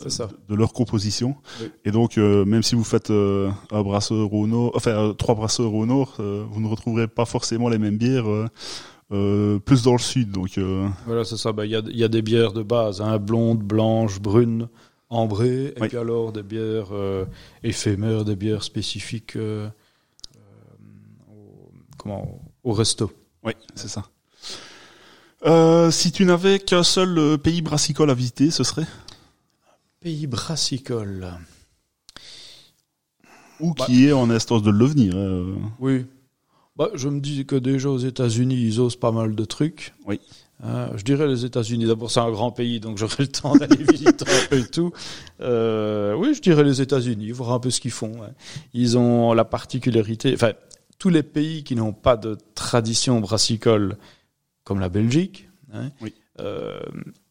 [0.07, 0.29] ça.
[0.47, 1.35] de leur composition.
[1.61, 1.69] Oui.
[1.83, 5.35] Et donc, euh, même si vous faites euh, un brasseur au nord, enfin euh, trois
[5.35, 8.47] brasseurs au nord, euh, vous ne retrouverez pas forcément les mêmes bières euh,
[9.11, 10.31] euh, plus dans le sud.
[10.31, 11.51] Donc, euh, Voilà, c'est ça.
[11.51, 14.67] Bah, Il y, a, y a des bières de base, hein, blondes, blanches, brunes,
[15.09, 15.87] ambrées, et Oui.
[15.89, 17.25] puis alors des bières euh,
[17.63, 19.69] éphémères, des bières spécifiques euh,
[20.37, 20.39] euh,
[21.33, 23.11] au, comment, au resto.
[23.43, 24.03] oui, c'est ça.
[25.45, 28.87] Euh, si tu n'avais qu'un seul euh, pays brassicole à visiter, ce serait
[30.01, 31.27] Pays brassicole.
[33.59, 33.85] ou Bah.
[33.85, 35.13] qui est en instance de le devenir.
[35.15, 35.55] euh.
[35.79, 36.05] Oui.
[36.75, 39.93] Bah, je me dis que déjà aux États-Unis, ils osent pas mal de trucs.
[40.05, 40.19] Oui.
[40.63, 41.85] Euh, je dirais les États-Unis.
[41.85, 44.91] D'abord, c'est un grand pays, donc j'aurai le temps d'aller visiter un peu tout.
[45.41, 48.23] Euh, oui, je dirais les États-Unis, voir un peu ce qu'ils font.
[48.23, 48.29] hein.
[48.73, 50.53] Ils ont la particularité, enfin,
[50.99, 53.97] tous les pays qui n'ont pas de tradition brassicole,
[54.67, 56.13] comme la Belgique, hein, Oui.
[56.41, 56.77] euh,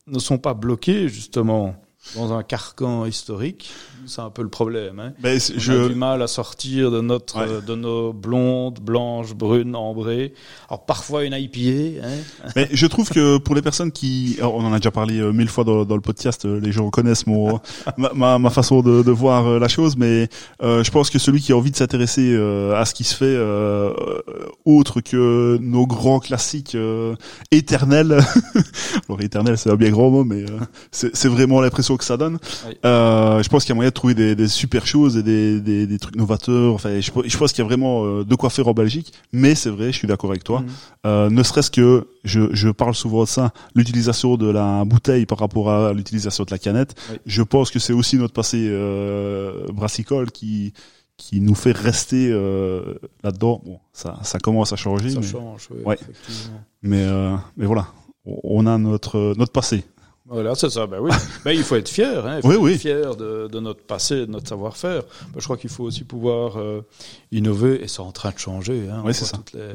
[0.07, 1.77] ne sont pas bloqués justement
[2.15, 3.71] dans un carcan historique.
[4.07, 5.01] C'est un peu le problème.
[5.01, 5.13] Hein.
[5.39, 7.47] C'est- On a du mal à sortir de notre, Ouais.
[7.49, 10.33] euh, de nos blondes, blanches, brunes, ambrées.
[10.69, 12.07] Alors parfois une IPA.
[12.07, 12.51] Hein.
[12.55, 15.33] mais je trouve que pour les personnes qui, alors, on en a déjà parlé euh,
[15.33, 17.59] mille fois dans, dans le podcast, euh, les gens connaissent mon
[17.97, 20.29] ma, ma, ma façon de, de voir euh, la chose, mais
[20.63, 23.15] euh, je pense que celui qui a envie de s'intéresser euh, à ce qui se
[23.17, 24.21] fait euh, euh,
[24.65, 27.15] autre que nos grands classiques euh,
[27.51, 28.21] éternels,
[29.09, 30.59] alors éternel c'est un bien grand mot, mais euh,
[30.93, 32.39] c'est vraiment l'impression que ça donne.
[32.67, 32.75] Oui.
[32.85, 35.61] Euh, je pense qu'il y a moyen de trouver des, des super choses et des,
[35.61, 36.75] des, des trucs novateurs.
[36.75, 39.13] Enfin, je, je pense qu'il y a vraiment euh, de quoi faire en Belgique.
[39.33, 40.61] Mais c'est vrai, je suis d'accord avec toi.
[40.61, 40.67] Mhm.
[41.07, 45.39] Euh, ne serait-ce que, je, je parle souvent de ça, l'utilisation de la bouteille par
[45.39, 46.95] rapport à l'utilisation de la canette.
[47.11, 47.19] Oui.
[47.27, 50.73] Je pense que c'est aussi notre passé euh, brassicole qui
[51.19, 53.63] qui nous fait rester euh, là-dedans.
[53.65, 55.95] Bon, ça, ça commence à changer, Ça mais, change, oui, Ouais.
[55.99, 56.61] effectivement.
[56.83, 57.87] mais, euh, mais voilà,
[58.27, 59.85] on- on a notre notre passé.
[60.29, 60.87] Voilà, c'est ça.
[60.87, 61.11] Ben oui.
[61.45, 62.27] ben, il faut être fier.
[62.27, 62.39] Hein.
[62.39, 62.79] Il faut Oui, être oui.
[62.79, 65.03] fier de, de notre passé, de notre savoir-faire.
[65.33, 66.83] Ben, je crois qu'il faut aussi pouvoir euh,
[67.31, 68.89] innover, et c'est en train de changer.
[68.91, 69.03] Hein.
[69.05, 69.37] Oui, c'est ça.
[69.37, 69.75] Toutes les,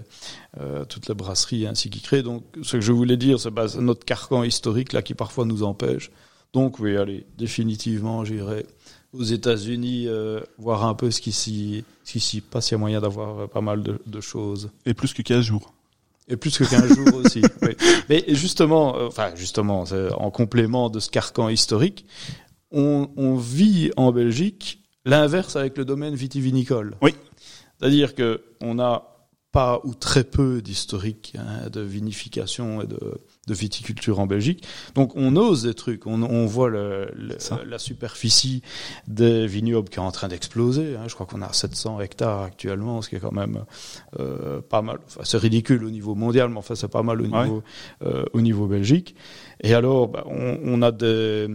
[0.59, 2.23] euh, toutes les brasseries ainsi qui créent.
[2.23, 5.63] Donc, ce que je voulais dire, c'est ben, notre carcan historique là qui parfois nous
[5.63, 6.11] empêche.
[6.53, 8.65] Donc, oui, allez, définitivement, j'irai
[9.13, 12.71] aux États-Unis euh, voir un peu ce qui s'y ce qui s'y passe.
[12.71, 14.69] Il y a moyen d'avoir euh, pas mal de, de choses.
[14.85, 15.73] Et plus que 15 jours.
[16.31, 17.41] Et plus que 15 jours aussi.
[17.61, 17.75] oui.
[18.09, 19.83] Mais justement, euh, enfin justement,
[20.17, 22.05] en complément de ce carcan historique,
[22.71, 26.95] on, on vit en Belgique l'inverse avec le domaine vitivinicole.
[27.01, 27.13] Oui.
[27.77, 29.03] C'est-à-dire que on n'a
[29.51, 32.97] pas ou très peu d'historique hein, de vinification et de,
[33.47, 34.67] de viticulture en Belgique.
[34.93, 37.11] Donc on ose des trucs, on, on voit le,
[37.65, 38.61] la superficie
[39.07, 40.95] des vignobles qui est en train d'exploser.
[40.95, 41.05] hein.
[41.07, 43.65] Je crois qu'on a 700 hectares actuellement, ce qui est quand même
[44.19, 44.99] euh, pas mal.
[45.07, 47.43] Enfin, c'est ridicule au niveau mondial, mais enfin c'est pas mal au Ouais.
[47.43, 47.63] niveau
[48.03, 49.15] euh, au niveau Belgique.
[49.63, 51.47] Et alors, bah, on, a des,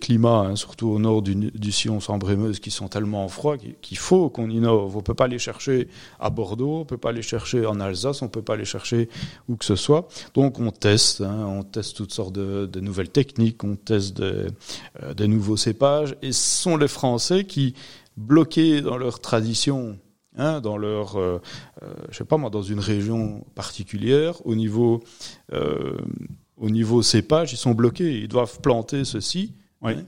[0.00, 3.96] climats, hein, surtout au nord du, du Sion sans Brémeuse, qui sont tellement froids qu'il
[3.96, 4.96] faut qu'on innove.
[4.96, 5.88] On peut pas les chercher
[6.20, 9.08] à Bordeaux, on peut pas les chercher en Alsace, on peut pas les chercher
[9.48, 10.08] où que ce soit.
[10.34, 14.46] Donc on teste, hein, on teste toutes sortes de, nouvelles techniques, on teste des,
[15.02, 16.16] euh, des nouveaux cépages.
[16.20, 17.74] Et ce sont les Français qui,
[18.18, 19.98] bloqués dans leur tradition,
[20.36, 21.40] hein, dans leur, euh,
[21.82, 25.02] euh, je sais pas moi, dans une région particulière, au niveau,
[25.52, 25.96] euh,
[26.60, 28.20] au niveau cépage, ils sont bloqués.
[28.20, 29.52] Ils doivent planter ceci.
[29.82, 29.92] Oui.
[29.92, 30.04] hein.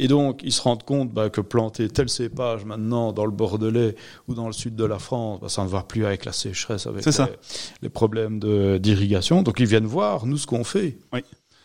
[0.00, 3.96] Et donc, ils se rendent compte bah, que planter tel cépage maintenant dans le Bordelais
[4.28, 6.86] ou dans le sud de la France, bah, ça ne va plus avec la sécheresse,
[6.86, 7.12] avec les,
[7.82, 8.38] les problèmes
[8.78, 9.42] d'irrigation.
[9.42, 10.98] Donc, ils viennent voir, nous, ce qu'on fait.
[11.12, 11.20] Oui.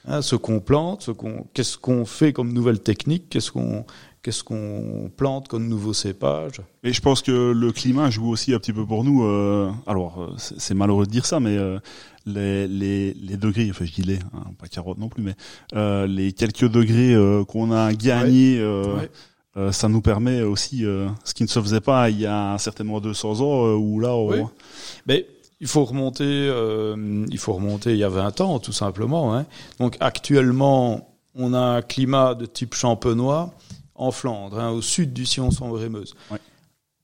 [0.06, 3.86] Hein, ce qu'on plante, ce qu'on, qu'est-ce qu'on fait comme nouvelle technique, qu'est-ce qu'on,
[4.23, 6.62] qu'est-ce qu'on plante comme nouveau cépage?
[6.83, 9.23] Et je pense que le climat joue aussi un petit peu pour nous.
[9.25, 11.77] euh, alors, euh, c'est malheureux de dire ça, mais euh,
[12.25, 15.36] les, les, les degrés, enfin je dis les, hein, pas 40 non plus, mais
[15.75, 17.15] euh, les quelques degrés
[17.47, 18.63] qu'on a gagnés,
[19.55, 19.71] Ouais.
[19.71, 20.79] ça nous permet aussi,
[21.25, 24.29] ce qui ne se faisait pas il y a certainement 200 ans, où là, on...
[24.31, 24.38] Oui.
[25.05, 25.27] Mais
[25.59, 26.47] il faut remonter,
[27.29, 29.36] il faut remonter il y a 20 ans, tout simplement.
[29.36, 29.45] Hein.
[29.79, 33.53] Donc actuellement, on a un climat de type champenois
[34.04, 36.13] en Flandre, hein, au sud du Sion-sans-Brémeuse.
[36.32, 36.39] Ouais.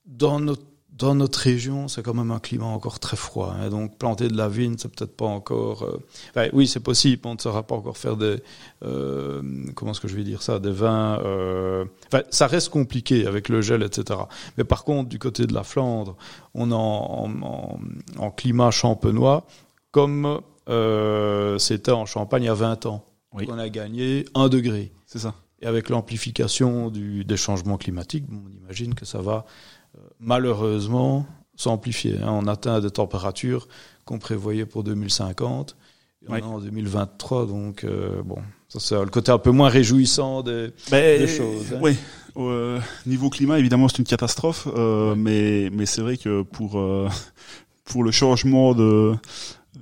[0.06, 3.54] Dans notre dans notre région, c'est quand même un climat encore très froid.
[3.58, 3.70] hein.
[3.70, 5.84] donc planter de la vigne, c'est peut-être pas encore.
[5.84, 5.98] euh,
[6.30, 7.22] enfin, oui, c'est possible.
[7.24, 8.36] On ne saura pas encore faire des.
[8.82, 9.40] euh,
[9.74, 11.18] comment est-ce que je vais dire ça Des vins.
[11.24, 14.20] euh, enfin, ça reste compliqué avec le gel, etc.
[14.58, 16.16] Mais par contre, du côté de la Flandre,
[16.52, 17.78] on est en, en- en-
[18.18, 19.46] en climat champenois,
[19.92, 20.40] comme
[21.58, 23.04] c'était en Champagne il y a 20 ans.
[23.32, 23.46] Oui.
[23.48, 24.92] On a gagné un degré.
[25.06, 25.34] c'est ça.
[25.62, 29.44] Et avec l'amplification des changements climatiques, bon, on imagine que ça va
[29.96, 32.16] euh, malheureusement s'amplifier.
[32.22, 32.30] hein.
[32.30, 33.68] On atteint des températures
[34.04, 35.76] qu'on prévoyait pour 2050.
[36.22, 36.38] Et on Oui.
[36.38, 38.36] est en 2023, donc euh, bon,
[38.68, 40.72] ça c'est le côté un peu moins réjouissant des,
[41.26, 41.72] choses.
[41.74, 41.78] hein.
[41.82, 41.96] Oui.
[42.36, 46.78] Euh, niveau climat, évidemment, c'est une catastrophe, euh, mais mais c'est vrai que pour
[47.84, 49.14] pour le changement de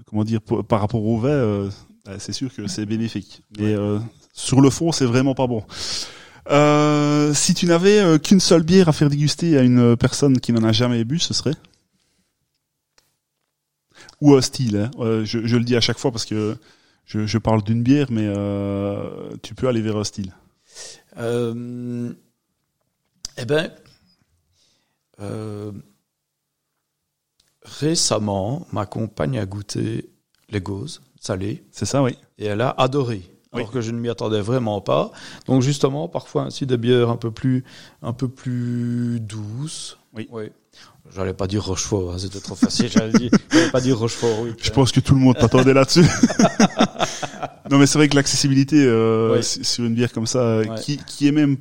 [0.07, 1.69] comment dire pour- par rapport au euh,
[2.07, 3.43] bah, c'est sûr que c'est bénéfique.
[3.59, 3.99] Mais euh,
[4.39, 5.65] sur le fond, c'est vraiment pas bon.
[6.49, 10.53] Euh, si tu n'avais euh, qu'une seule bière à faire déguster à une personne qui
[10.53, 11.57] n'en a jamais bu, ce serait?
[14.21, 14.77] Ou un style.
[14.77, 14.91] Hein.
[15.01, 16.57] Euh, je, je le dis à chaque fois parce que
[17.05, 18.33] je, je parle d'une bière, mais
[19.43, 20.33] tu peux aller vers un style.
[21.19, 22.13] Euh,
[23.39, 23.73] eh ben,
[27.63, 30.11] récemment, ma compagne a goûté
[30.49, 31.65] les gauzes salées.
[31.73, 32.17] C'est ça, oui.
[32.39, 33.23] Et elle a adoré.
[33.53, 35.11] Alors que je ne m'y attendais vraiment pas.
[35.47, 37.65] Donc justement, parfois ainsi des bières un peu plus,
[38.03, 39.99] un peu plus douces.
[40.15, 40.29] Oui.
[40.31, 40.45] oui.
[41.15, 42.89] J'allais pas dire Rochefort, hein, c'était trop facile.
[42.93, 43.31] J'allais
[43.73, 44.51] pas dire Rochefort, oui.
[44.61, 46.05] Je pense que tout le monde t'attendait là-dessus.
[47.71, 49.43] non, mais c'est vrai que l'accessibilité euh, Oui.
[49.43, 50.69] sur une bière comme ça, Ouais.
[50.83, 51.57] qui, qui est même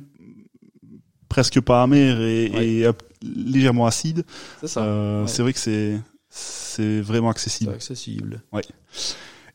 [1.28, 2.66] presque pas amère et, Ouais.
[2.68, 4.24] et, euh, légèrement acide,
[4.62, 5.42] C'est euh, Ouais.
[5.42, 5.98] vrai que c'est
[6.30, 7.72] c'est vraiment accessible.
[7.72, 8.42] accessible.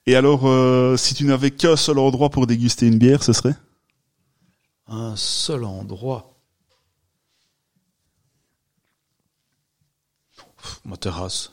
[0.05, 3.55] Et alors, euh, si tu n'avais qu'un seul endroit pour déguster une bière, ce serait?
[4.87, 6.37] Un seul endroit.
[10.85, 11.51] Ma terrasse.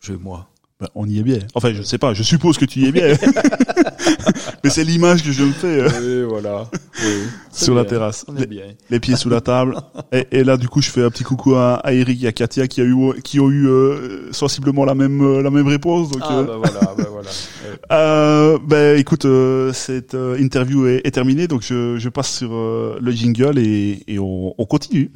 [0.00, 0.51] Chez moi.
[0.82, 1.38] Ben, On y est bien.
[1.54, 3.06] Enfin, je sais pas, je suppose que tu y es bien.
[4.64, 5.88] mais c'est l'image que je me fais euh,
[6.24, 6.68] Oui, voilà.
[7.04, 7.22] Oui.
[7.52, 8.24] sur la terrasse.
[8.26, 8.64] On est bien.
[8.90, 9.76] les pieds sous la table.
[10.12, 12.32] Et, et là, du coup, je fais un petit coucou à, à Eric et à
[12.32, 16.10] Katia qui, a eu, qui ont eu euh, sensiblement la même, euh, la même réponse.
[16.10, 17.28] Donc, Ah, euh, bah voilà, bah voilà.
[17.30, 17.78] Ouais.
[17.92, 22.98] euh, ben, écoute, euh, cette interview est, est terminée, donc je, je passe sur euh,
[23.00, 25.12] le jingle et, et on, on continue.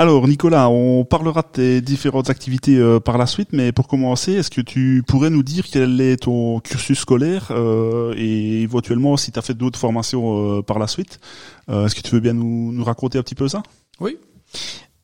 [0.00, 4.32] Alors Nicolas, on parlera de tes différentes activités euh, par la suite, mais pour commencer,
[4.32, 9.30] est-ce que tu pourrais nous dire quel est ton cursus scolaire euh, et éventuellement si
[9.30, 11.20] tu as fait d'autres formations euh, par la suite
[11.68, 13.62] Euh, Est-ce que tu veux bien nous, nous raconter un petit peu ça?
[14.00, 14.16] Oui.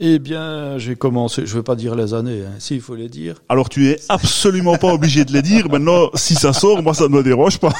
[0.00, 2.52] Eh bien, j'ai commencé, je vais pas dire les années, hein.
[2.58, 3.36] si, il faut les dire.
[3.50, 7.04] Alors tu es absolument pas obligé de les dire, maintenant si ça sort, moi ça
[7.04, 7.72] ne me dérange pas.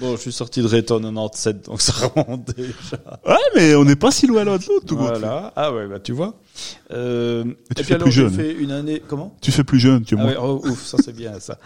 [0.00, 3.02] Bon, je suis sorti de Réton 97, donc ça remonte déjà.
[3.26, 4.86] Ouais, mais on n'est pas si loin l'un de l'autre.
[4.86, 4.96] tout.
[4.96, 5.52] Voilà.
[5.56, 6.34] Ah ouais, bah tu vois.
[6.90, 8.30] Euh, tu et fais puis alors, plus jeune.
[8.32, 9.36] fait une année, comment?
[9.40, 10.30] Tu fais plus jeune que ah moi.
[10.30, 11.58] ouais, oh, ouf, ça c'est bien ça.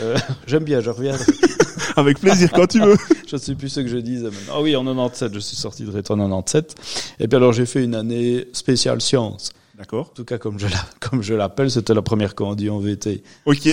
[0.00, 1.24] Euh, J'aime bien, je reviendrai.
[1.96, 2.96] Avec plaisir quand tu veux.
[3.26, 4.54] Je ne sais plus ce que je disais maintenant.
[4.54, 6.74] Ah oui, en 97, je suis sorti de Réton 97.
[7.18, 9.50] Et puis alors, j'ai fait une année spéciale sciences.
[9.76, 10.10] D'accord.
[10.10, 12.78] En tout cas, comme je la, comme je l'appelle, c'était la première qu'on dit en
[12.78, 13.22] VT.
[13.46, 13.68] Ok.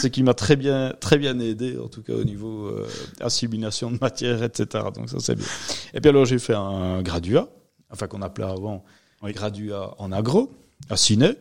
[0.00, 2.86] Ce qui m'a très bien, très bien aidé, en tout cas au niveau euh,
[3.20, 4.84] assimilation de matière, etc.
[4.94, 5.46] Donc ça c'est bien.
[5.94, 7.48] Et puis alors j'ai fait un graduat,
[7.92, 8.84] enfin qu'on appelait avant
[9.22, 9.32] Oui.
[9.32, 10.52] graduat en agro,
[10.90, 11.32] à Ciné.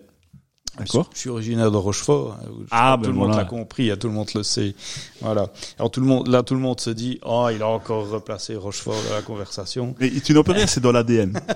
[0.77, 1.09] D'accord.
[1.15, 2.33] Je suis originaire de Rochefort.
[2.39, 4.75] hein, Ah, tout ben le monde l'a compris, hein, tout le monde le sait.
[5.21, 5.47] Voilà.
[5.79, 8.55] Alors tout le monde, là tout le monde se dit, oh il a encore replacé
[8.55, 9.95] Rochefort dans la conversation.
[9.99, 11.39] Mais tu n'en peux rien, c'est dans l'ADN.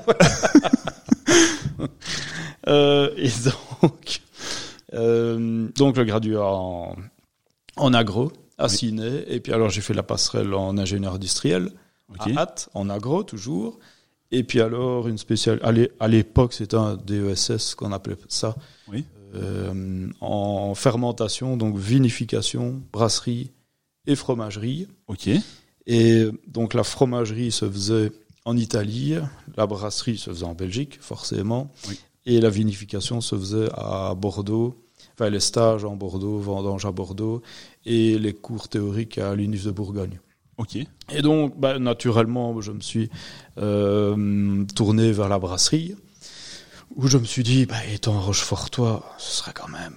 [2.67, 3.31] Euh, et
[3.81, 4.21] donc,
[4.93, 6.95] euh, donc le graduat en,
[7.75, 8.69] en agro à Oui.
[8.69, 9.23] Ciné.
[9.33, 11.71] Et puis alors j'ai fait la passerelle en ingénieur industriel
[12.09, 12.31] Ok.
[12.35, 13.79] à Hatt, en agro toujours.
[14.31, 15.59] Et puis alors une spéciale.
[15.63, 18.55] À l'é- à l'époque c'était un DESS qu'on appelait ça.
[18.87, 19.05] Oui.
[19.35, 23.51] Euh, en fermentation, donc vinification, brasserie
[24.07, 24.87] et fromagerie.
[25.07, 25.29] Ok.
[25.87, 28.11] Et donc la fromagerie se faisait
[28.45, 29.15] en Italie,
[29.55, 31.99] la brasserie se faisait en Belgique, forcément, Oui.
[32.25, 34.75] et la vinification se faisait à Bordeaux,
[35.13, 37.41] enfin les stages en Bordeaux, vendange à Bordeaux,
[37.85, 40.19] et les cours théoriques à l'UNIF de Bourgogne.
[40.61, 40.77] Ok.
[41.11, 43.09] Et donc, bah, naturellement, je me suis
[43.57, 45.95] euh, tourné vers la brasserie,
[46.95, 49.95] où je me suis dit, bah, étant Rochefortois, ce serait quand même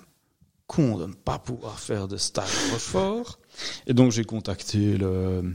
[0.66, 3.38] con de ne pas pouvoir faire de stage à Rochefort.
[3.86, 5.52] Et donc, j'ai contacté le,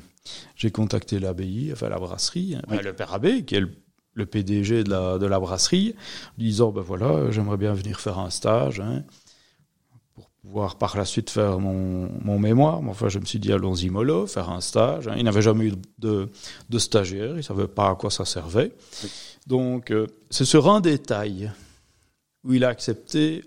[0.55, 2.77] j'ai contacté l'abbaye, enfin la brasserie, hein, Oui.
[2.83, 3.71] le père abbé, qui est le,
[4.13, 5.95] le PDG de la, de la brasserie,
[6.37, 9.03] disant, ben voilà, j'aimerais bien venir faire un stage, hein,
[10.41, 12.81] pouvoir par la suite faire mon, mon mémoire.
[12.81, 15.07] Mais enfin, je me suis dit, allons-y mollo, faire un stage.
[15.07, 15.15] hein.
[15.17, 16.29] Il n'avait jamais eu de,
[16.69, 18.71] de stagiaire, il savait pas à quoi ça servait.
[19.47, 21.51] Donc, euh, c'est sur un détail
[22.43, 23.43] où il a accepté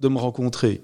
[0.00, 0.82] de me rencontrer.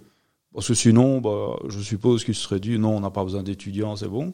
[0.54, 3.42] Parce que sinon, bah, je suppose qu'il se serait dit, non, on n'a pas besoin
[3.42, 4.32] d'étudiants, c'est bon.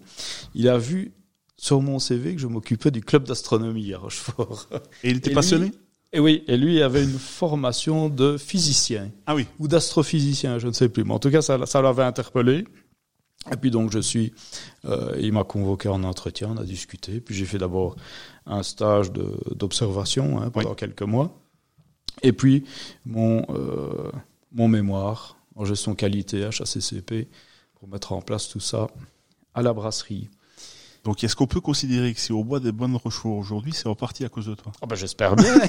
[0.55, 1.13] Il a vu
[1.59, 4.67] sur mon CV que je m'occupais du club d'astronomie à Rochefort.
[5.03, 5.67] Et il était Et passionné?
[5.67, 5.75] lui-
[6.13, 9.47] Et oui, et lui avait une formation de physicien Ah oui.
[9.59, 11.05] ou d'astrophysicien, je ne sais plus.
[11.05, 12.65] Mais en tout cas, ça, ça l'avait interpellé.
[13.53, 14.33] Et puis donc je suis,
[14.87, 17.21] euh, il m'a convoqué en entretien, on a discuté.
[17.21, 17.97] Puis j'ai fait d'abord
[18.45, 21.39] un stage d'observation hein, pendant quelques mois.
[22.23, 22.65] Et puis
[23.05, 24.11] mon euh,
[24.53, 27.29] mon mémoire en gestion qualité HACCP
[27.75, 28.89] pour mettre en place tout ça
[29.55, 30.29] à la brasserie.
[31.07, 34.25] Donc est-ce qu'on peut considérer que si on boit des bonnes rochefort aujourd'hui, c'est reparti
[34.25, 34.73] à cause de toi?
[34.83, 35.55] Ah ben j'espère bien.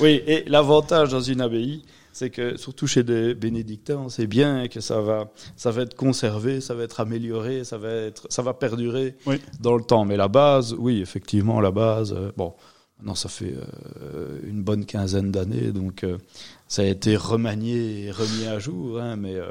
[0.00, 4.66] oui, et l'avantage dans une abbaye, c'est que surtout chez des bénédictins, on sait bien
[4.68, 8.40] que ça va, ça va être conservé, ça va être amélioré, ça va être, ça
[8.40, 9.36] va perdurer Oui.
[9.60, 10.06] dans le temps.
[10.06, 12.54] Mais la base, oui, effectivement, la base, euh, bon,
[13.02, 13.54] Non, ça fait
[14.02, 16.18] euh, une bonne quinzaine d'années, donc euh,
[16.66, 19.48] ça a été remanié et remis à jour, hein, mais, euh,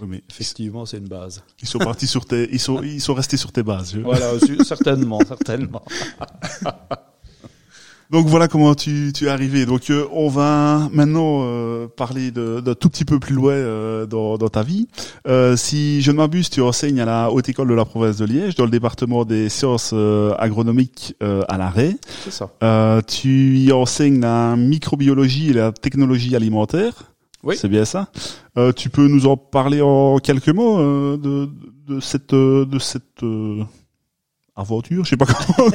[0.00, 1.44] Oui, mais effectivement, c'est une base.
[1.62, 3.92] ils sont partis sur tes, ils sont, ils sont restés sur tes bases.
[3.94, 4.32] je- Voilà,
[4.64, 5.82] certainement, certainement.
[8.10, 9.66] Donc voilà comment tu, tu es arrivé.
[9.66, 14.06] Donc euh, on va maintenant euh, parler de, d'un tout petit peu plus loin euh,
[14.06, 14.88] dans, dans ta vie.
[15.26, 18.24] Euh, si je ne m'abuse, tu enseignes à la haute école de la province de
[18.24, 21.96] Liège dans le département des sciences euh, agronomiques euh, à l'arrêt.
[22.24, 22.50] C'est ça.
[22.62, 26.94] Euh, tu y enseignes la microbiologie et la technologie alimentaire.
[27.42, 27.56] Oui.
[27.58, 28.08] C'est bien ça.
[28.56, 31.48] Euh, tu peux nous en parler en quelques mots euh, de,
[31.86, 33.22] de cette de cette
[34.58, 35.04] aventure.
[35.04, 35.70] Je sais pas comment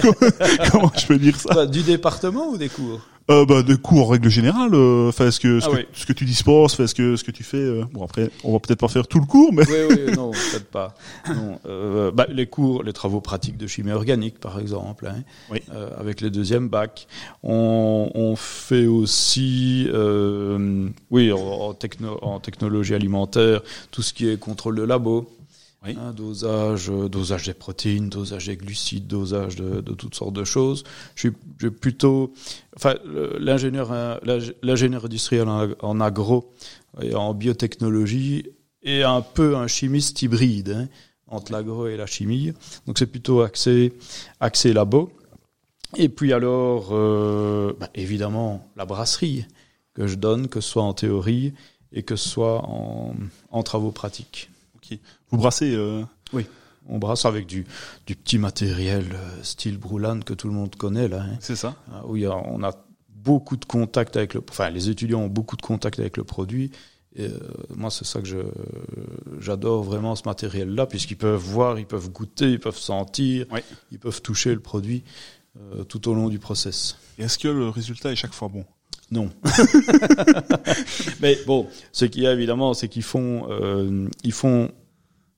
[0.71, 1.53] comment je peux dire ça.
[1.53, 2.99] Bah, du département ou des cours?
[3.31, 4.71] Euh, bah, de cours en règle générale.
[4.73, 5.85] euh, Enfin, ce que ce, Ah que oui.
[5.93, 7.55] ce que tu dispenses, ce que ce que tu fais.
[7.55, 10.31] euh, bon après, on va peut-être pas faire tout le cours, mais Oui, oui, non,
[10.31, 10.93] peut-être pas.
[11.33, 11.57] Non,
[12.11, 15.61] bah, les cours, les travaux pratiques de chimie organique, par exemple, hein, Oui.
[15.97, 17.07] avec les deuxièmes bacs.
[17.43, 19.87] On, on fait aussi,
[21.09, 23.61] oui, en, en techno- en technologie alimentaire,
[23.91, 25.29] tout ce qui est contrôle de labo.
[25.85, 25.97] Oui.
[25.99, 30.45] hein, dosage, euh, dosage des protéines, dosage des glucides, dosage de, de toutes sortes de
[30.45, 30.83] choses.
[31.15, 32.33] Je suis, je suis plutôt,
[32.77, 32.95] enfin,
[33.37, 33.91] l'ingénieur,
[34.23, 36.53] l'ing- l'ingénieur industriel en, ag- en agro
[37.01, 38.45] et en biotechnologie
[38.81, 40.87] est un peu un chimiste hybride hein,
[41.27, 42.53] entre l'agro et la chimie.
[42.87, 43.93] Donc c'est plutôt axé,
[44.39, 45.11] axé labo.
[45.97, 49.45] Et puis alors, euh, bah, évidemment, la brasserie
[49.93, 51.53] que je donne, que ce soit en théorie
[51.91, 53.15] et que ce soit en,
[53.51, 54.49] en travaux pratiques.
[55.29, 55.73] Vous brassez.
[55.75, 56.03] Euh,
[56.89, 57.65] On brasse avec du,
[58.07, 61.21] du petit matériel euh, style Broulan que tout le monde connaît là.
[61.21, 61.37] hein.
[61.39, 61.75] c'est ça.
[61.91, 62.71] Ah, où y a- on a
[63.09, 66.71] beaucoup de contact avec le, enfin les étudiants ont beaucoup de contact avec le produit.
[67.15, 67.37] Et, euh,
[67.75, 68.39] moi, c'est ça que je
[69.39, 73.59] j'adore vraiment ce matériel-là, puisqu'ils peuvent voir, ils peuvent goûter, ils peuvent sentir, Oui.
[73.91, 75.03] ils peuvent toucher le produit
[75.57, 76.97] euh, tout au long du process.
[77.17, 78.65] Et est-ce que le résultat est chaque fois bon?
[79.13, 79.29] Non.
[81.21, 84.71] Mais bon, ce qu'il y a évidemment, c'est qu'ils font, euh, ils font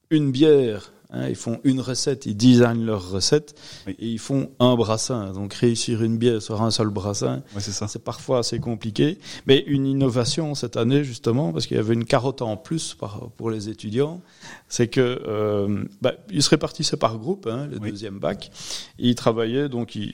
[0.10, 3.56] une bière, hein, ils font une recette, ils designent leur recette
[3.88, 3.96] Oui.
[4.00, 5.32] et ils font un brassin.
[5.34, 9.18] Donc réussir une bière sur un seul brassin, Ouais, c'est parfois assez compliqué.
[9.48, 13.30] Mais une innovation cette année justement, parce qu'il y avait une carotte en plus par-
[13.38, 14.22] pour les étudiants,
[14.70, 17.90] c'est que euh, bah, ils se répartissaient par groupe, hein, le Oui.
[17.92, 18.52] deuxième bac.
[19.00, 20.10] Et ils travaillaient, donc euh,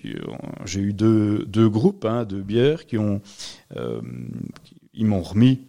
[0.66, 3.22] j'ai eu deux, deux groupes hein, de bières qui ont,
[3.78, 4.02] euh,
[4.94, 5.62] ils m'ont remis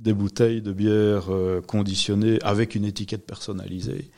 [0.00, 1.28] des bouteilles de bière
[1.66, 4.10] conditionnées avec une étiquette personnalisée.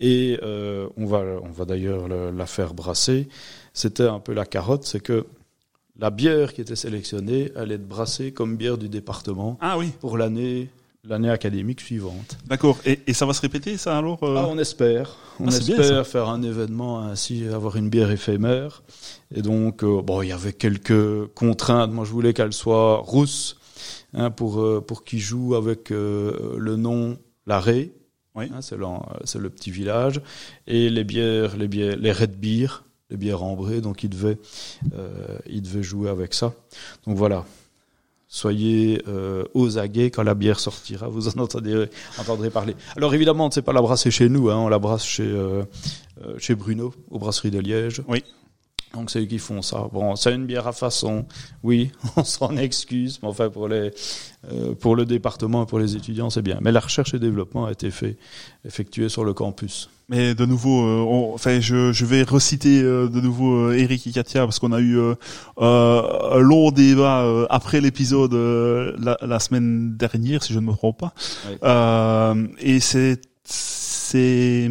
[0.00, 3.28] Et euh, on va, on va d'ailleurs le- la faire brasser.
[3.72, 5.26] C'était un peu la carotte, c'est que
[5.98, 10.16] la bière qui était sélectionnée allait être brassée comme bière du département Ah oui, pour
[10.16, 10.68] l'année
[11.04, 12.36] l'année académique suivante.
[12.46, 12.76] d'accord.
[12.84, 15.16] Et, et ça va se répéter ça alors euh Ah, on espère.
[15.40, 18.82] On Ah, bien, espère faire un événement ainsi, avoir une bière éphémère.
[19.34, 21.92] Et donc, euh, bon, il y avait quelques contraintes.
[21.92, 23.56] Moi, je voulais qu'elle soit rousse
[24.12, 27.92] hein, pour euh, pour qu'il joue avec euh, le nom Larré.
[28.38, 28.50] Oui.
[28.54, 30.20] Hein, c'est le, petit village.
[30.66, 33.80] Et les bières, les bières, les red beer, les bières ambrées.
[33.80, 34.38] Donc, il devait
[34.94, 36.54] euh, il devait jouer avec ça.
[37.06, 37.44] Donc voilà.
[38.30, 42.76] Soyez euh, aux aguets quand la bière sortira, vous en entendrez, entendrez parler.
[42.94, 45.22] Alors évidemment, on ne sait pas la brasser chez nous, hein, on la brasse chez,
[45.26, 45.62] euh,
[46.22, 48.02] euh, chez Bruno, aux brasseries de Liège.
[48.06, 48.22] Oui.
[48.94, 49.86] Donc c'est eux qui font ça.
[49.92, 51.26] Bon, c'est une bière à façon,
[51.62, 53.90] oui, on s'en excuse, mais enfin pour les,
[54.50, 56.58] euh, pour le département et pour les étudiants, c'est bien.
[56.62, 58.16] Mais la recherche et développement a été fait,
[58.64, 59.90] effectuée sur le campus.
[60.08, 64.06] Mais de nouveau, euh, on- enfin, je, je vais reciter euh, de nouveau euh, Eric
[64.06, 65.14] et Katia parce qu'on a eu euh,
[65.58, 70.72] un long débat euh, après l'épisode euh, la, la semaine dernière, si je ne me
[70.72, 71.12] trompe pas.
[71.50, 71.56] Oui.
[71.62, 74.70] Euh, et c'est c'est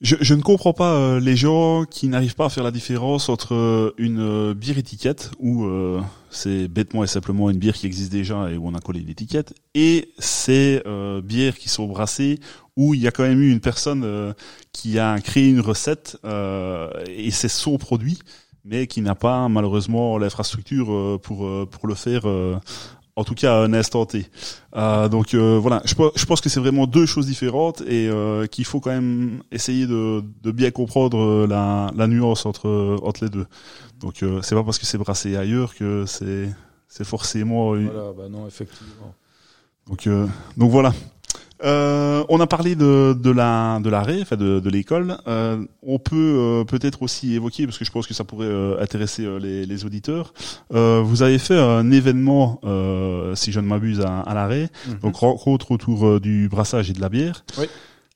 [0.00, 3.28] je, je ne comprends pas euh, les gens qui n'arrivent pas à faire la différence
[3.28, 7.86] entre euh, une euh, bière étiquette où euh, c'est bêtement et simplement une bière qui
[7.86, 12.38] existe déjà et où on a collé l'étiquette et ces euh, bières qui sont brassées
[12.76, 14.34] où il y a quand même eu une personne
[14.72, 18.18] qui a créé une recette et c'est son produit
[18.66, 22.24] mais qui n'a pas malheureusement l'infrastructure pour pour le faire
[23.16, 24.26] en tout cas à un instant T.
[24.76, 28.46] Euh, donc euh, voilà, je, je pense que c'est vraiment deux choses différentes et euh,
[28.46, 33.24] qu'il faut quand même essayer de, de bien comprendre euh, la, la nuance entre entre
[33.24, 33.46] les deux.
[34.00, 36.50] Donc euh, c'est pas parce que c'est brassé ailleurs que c'est
[36.88, 39.14] c'est forcément Voilà, bah non, effectivement.
[39.88, 40.92] donc euh, donc voilà.
[41.64, 45.16] Euh, on a parlé de, de la de l'arrêt, enfin de, de l'école.
[45.26, 48.80] Euh, on peut euh, peut-être aussi évoquer, parce que je pense que ça pourrait euh,
[48.82, 50.34] intéresser euh, les, les auditeurs.
[50.74, 54.68] Euh, vous avez fait un événement, euh, si je ne m'abuse, à, à l'arrêt,
[55.02, 57.44] donc rencontre autour du brassage et de la bière.
[57.58, 57.66] Oui.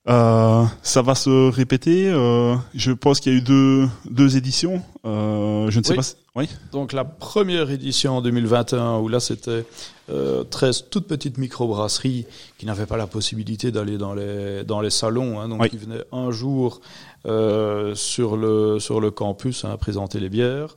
[0.09, 2.09] Euh, ça va se répéter.
[2.09, 4.83] euh, je pense qu'il y a eu deux deux éditions.
[5.05, 5.97] Euh, je ne sais Oui.
[5.97, 6.03] pas.
[6.03, 6.49] si- Oui.
[6.73, 9.65] Donc la première édition en 2021, où là c'était
[10.11, 12.27] euh, 13 toutes petites microbrasseries
[12.59, 15.41] qui n'avaient pas la possibilité d'aller dans les, dans les salons.
[15.41, 15.69] Hein, donc Oui.
[15.73, 16.81] ils venaient un jour
[17.27, 20.77] euh, sur, le, sur le campus hein, présenter les bières.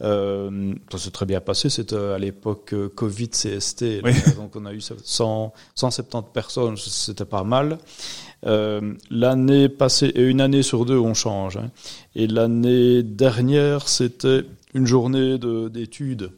[0.00, 4.10] Euh, ça s'est très bien passé, c'était à l'époque euh, Covid CST, là.
[4.36, 7.78] Donc on a eu 100, 170 personnes, c'était pas mal.
[8.44, 11.56] Euh, l'année passée, et une année sur deux, on change.
[11.56, 11.70] hein.
[12.16, 14.42] Et l'année dernière, c'était
[14.74, 16.30] une journée de- d'études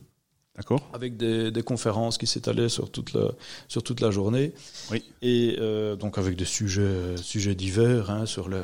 [0.56, 0.88] D'accord.
[0.92, 3.32] avec des, des conférences qui s'étalaient sur toute la,
[3.66, 4.52] sur toute la journée.
[4.92, 5.02] Oui.
[5.20, 8.62] Et euh, donc avec des sujets, sujets divers hein, sur le,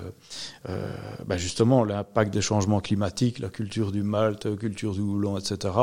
[0.68, 0.93] euh,
[1.26, 5.74] bah justement l'impact des changements climatiques, la culture du malt, la culture du houblon, etc.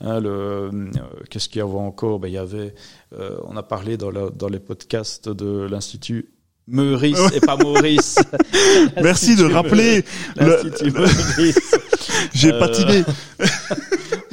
[0.00, 0.90] Hein, le, euh,
[1.28, 2.20] Qu'est-ce qu'il y avait encore?
[2.20, 2.72] Ben, Il y avait,
[3.18, 6.28] euh, on a parlé dans, la, dans les podcasts de l'Institut
[6.68, 8.18] Meurice et pas Maurice.
[9.02, 10.04] Merci de rappeler.
[10.36, 11.74] L'Institut Meurice.
[12.34, 13.04] J'ai Euh, patiné.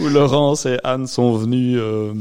[0.05, 2.13] Où Laurence et Anne sont venus euh,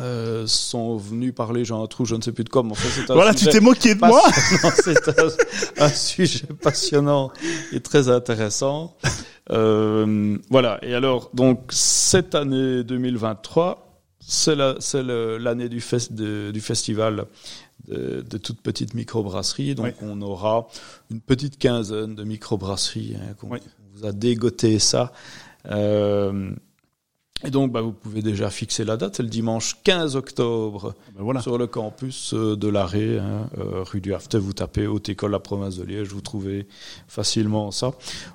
[0.00, 3.14] euh, sont venus parler, j'ai un trou, je ne sais plus de quoi, mais un
[3.14, 4.22] Voilà, tu t'es moqué de moi.
[4.82, 7.30] C'est un, un sujet passionnant
[7.72, 8.96] et très intéressant.
[9.50, 10.78] Euh, voilà.
[10.82, 17.26] Et alors, donc, cette année 2023, c'est la- c'est l'année du, fest, de- du festival
[17.88, 19.74] de, de toutes petites microbrasseries.
[19.74, 19.92] Donc, Oui.
[20.00, 20.68] on aura
[21.10, 23.16] une petite quinzaine de microbrasseries.
[23.16, 23.58] Hein, qu'on Oui.
[23.62, 25.12] on vous a dégoté ça.
[25.70, 26.52] Euh,
[27.44, 29.16] et donc, bah, vous pouvez déjà fixer la date.
[29.16, 31.40] C'est le dimanche 15 octobre Ben voilà.
[31.40, 34.38] sur le campus euh, de l'Arrêt, hein, euh, rue du Haftet.
[34.38, 36.66] Vous tapez Haute École La Province de Liège, vous trouvez
[37.08, 37.92] facilement ça.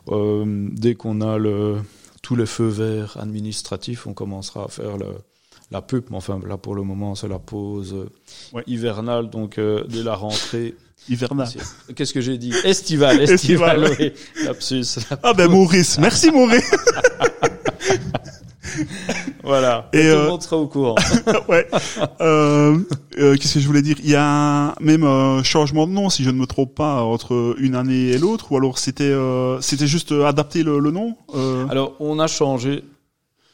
[0.09, 1.77] Euh, dès qu'on a le,
[2.21, 5.07] tous les feux verts administratifs, on commencera à faire le,
[5.71, 6.03] la pub.
[6.09, 8.09] Mais enfin, là, pour le moment, c'est la pause euh,
[8.53, 8.63] Ouais.
[8.67, 9.29] hivernale.
[9.29, 10.75] Donc, euh, dès la rentrée.
[11.09, 11.47] Hivernal.
[11.47, 12.51] c'est- Qu'est-ce que j'ai dit?
[12.65, 14.43] Estival, Estival, estival, oui.
[14.43, 14.97] Lapsus.
[15.23, 16.69] Ah ben Maurice, merci Maurice.
[19.43, 19.89] Voilà.
[19.93, 20.95] Et, Et tout euh, le monde sera au courant.
[21.49, 21.67] ouais.
[22.21, 22.77] Euh,
[23.17, 23.95] euh, Qu'est-ce que je voulais dire?
[24.03, 27.55] Il y a même un changement de nom, si je ne me trompe pas, entre
[27.59, 31.15] une année et l'autre, ou alors c'était euh, c'était juste euh, adapter le, le nom.
[31.35, 32.83] Euh, Alors, on a changé.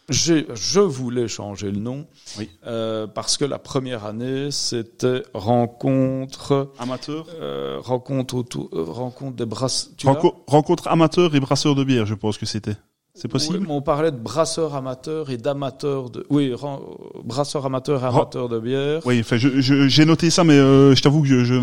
[0.10, 2.08] j'ai- Je voulais changer le nom
[2.40, 2.50] Oui.
[2.66, 7.28] euh, parce que la première année c'était rencontre, amateur.
[7.40, 9.92] euh, rencontre autour, euh, rencontre des brasses.
[10.04, 12.76] Renco- rencontre amateur et brasseur de bière, je pense que c'était.
[13.16, 16.26] C'est possible Oui, mais on parlait de brasseurs amateurs et d'amateurs de.
[16.32, 16.82] Oui, ren-
[17.24, 19.02] brasseurs amateurs et amateurs de bière.
[19.06, 21.54] Oui, enfin, je- je- j'ai noté ça, mais euh, je t'avoue que je, je,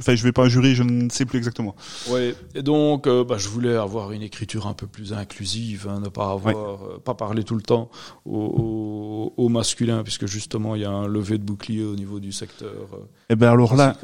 [0.00, 1.76] enfin, je vais pas jurer, je ne sais plus exactement.
[2.10, 6.00] Oui, et donc euh, bah, je voulais avoir une écriture un peu plus inclusive, hein,
[6.00, 7.88] ne pas avoir, euh, pas parler tout le temps
[8.24, 12.18] au, au, au masculin, puisque justement il y a un lever de bouclier au niveau
[12.18, 13.96] du secteur euh, Eh ben alors là,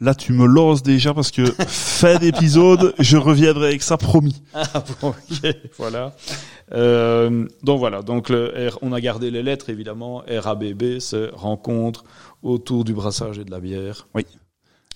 [0.00, 4.42] là, tu me lances déjà parce que fin d'épisode, je reviendrai avec ça promis.
[4.54, 6.16] Ah bon, ok, voilà.
[6.72, 10.24] Euh, donc voilà, donc le R, on a gardé les lettres évidemment.
[10.28, 12.04] RABB, c'est rencontre
[12.42, 14.08] autour du brassage et de la bière.
[14.14, 14.26] Oui.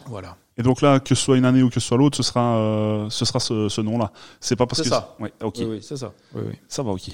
[0.06, 0.36] Voilà.
[0.58, 2.56] Et donc là, que ce soit une année ou que ce soit l'autre, ce sera,
[2.58, 4.12] euh, ce sera ce, ce nom-là.
[4.40, 5.14] C'est pas parce C'est que ça.
[5.20, 5.54] Ouais, ok.
[5.60, 6.12] Oui, oui, c'est ça.
[6.34, 6.54] Oui, oui.
[6.68, 7.10] Ça va, ok.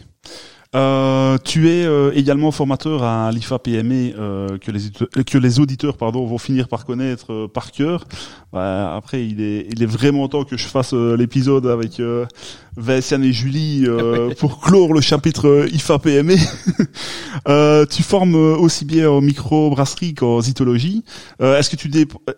[0.76, 5.58] Euh, tu es euh, également formateur à l'IFA PME euh, que les auditeurs- que les
[5.58, 8.04] auditeurs pardon vont finir par connaître euh, par cœur.
[8.52, 12.26] Bah, après, il est il est vraiment temps que je fasse euh, l'épisode avec euh,
[12.76, 16.34] Vincent et Julie euh, pour clore le chapitre euh, IFA PME.
[17.48, 21.04] euh, tu formes euh, aussi bien en microbrasserie qu'en zytologie.
[21.40, 21.90] Euh, est-ce que tu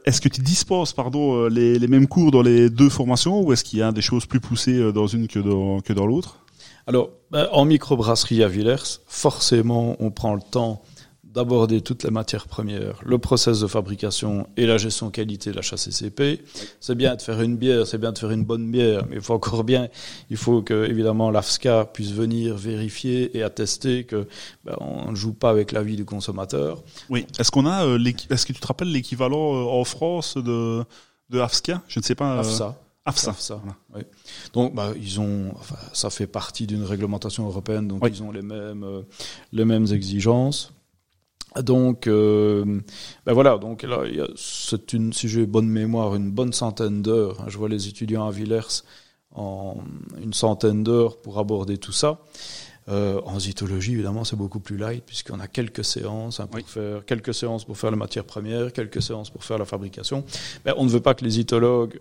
[0.05, 3.53] est-ce que tu dispenses pardon euh, les, les mêmes cours dans les deux formations ou
[3.53, 6.07] est-ce qu'il y a des choses plus poussées euh, dans une que dans que dans
[6.07, 6.39] l'autre?
[6.89, 8.77] Alors, ben, en microbrasserie à Villers,
[9.07, 10.81] forcément, on prend le temps
[11.23, 15.61] d'aborder toutes les matières premières, le process de fabrication et la gestion qualité de la
[15.61, 16.43] HACCP.
[16.81, 19.21] C'est bien de faire une bière, c'est bien de faire une bonne bière, mais il
[19.21, 19.89] faut encore bien,
[20.31, 24.27] il faut que évidemment l'AFSCA puisse venir vérifier et attester que
[24.65, 26.83] ben, on ne joue pas avec la vie du consommateur.
[27.11, 27.27] Oui.
[27.39, 30.83] Est-ce qu'on a euh, est-ce que tu te rappelles l'équivalent euh, en France de
[31.29, 31.83] de AFSCA?
[31.89, 32.37] Je ne sais pas.
[32.37, 32.75] euh, AFSA.
[33.09, 33.31] AFSA.
[33.31, 33.77] AFSA, Voilà.
[33.97, 34.03] oui.
[34.53, 38.11] Donc, bah, ils ont, enfin, ça fait partie d'une réglementation européenne, donc Oui.
[38.13, 39.03] ils ont les mêmes, euh,
[39.53, 40.73] les mêmes exigences.
[41.63, 42.81] Donc, euh,
[43.25, 43.57] ben voilà.
[43.59, 44.03] Donc là,
[44.37, 47.41] c'est une, si j'ai bonne mémoire, une bonne centaine d'heures.
[47.41, 47.45] hein.
[47.49, 48.83] Je vois les étudiants à Villers
[49.35, 49.77] en
[50.23, 52.21] une centaine d'heures pour aborder tout ça.
[52.89, 56.65] Euh, en zytologie, évidemment, c'est beaucoup plus light puisqu'on a quelques séances hein, pour Oui.
[56.67, 60.25] faire quelques séances pour faire la matière première, quelques séances pour faire la fabrication.
[60.65, 61.99] Ben, on ne veut pas que les zytologues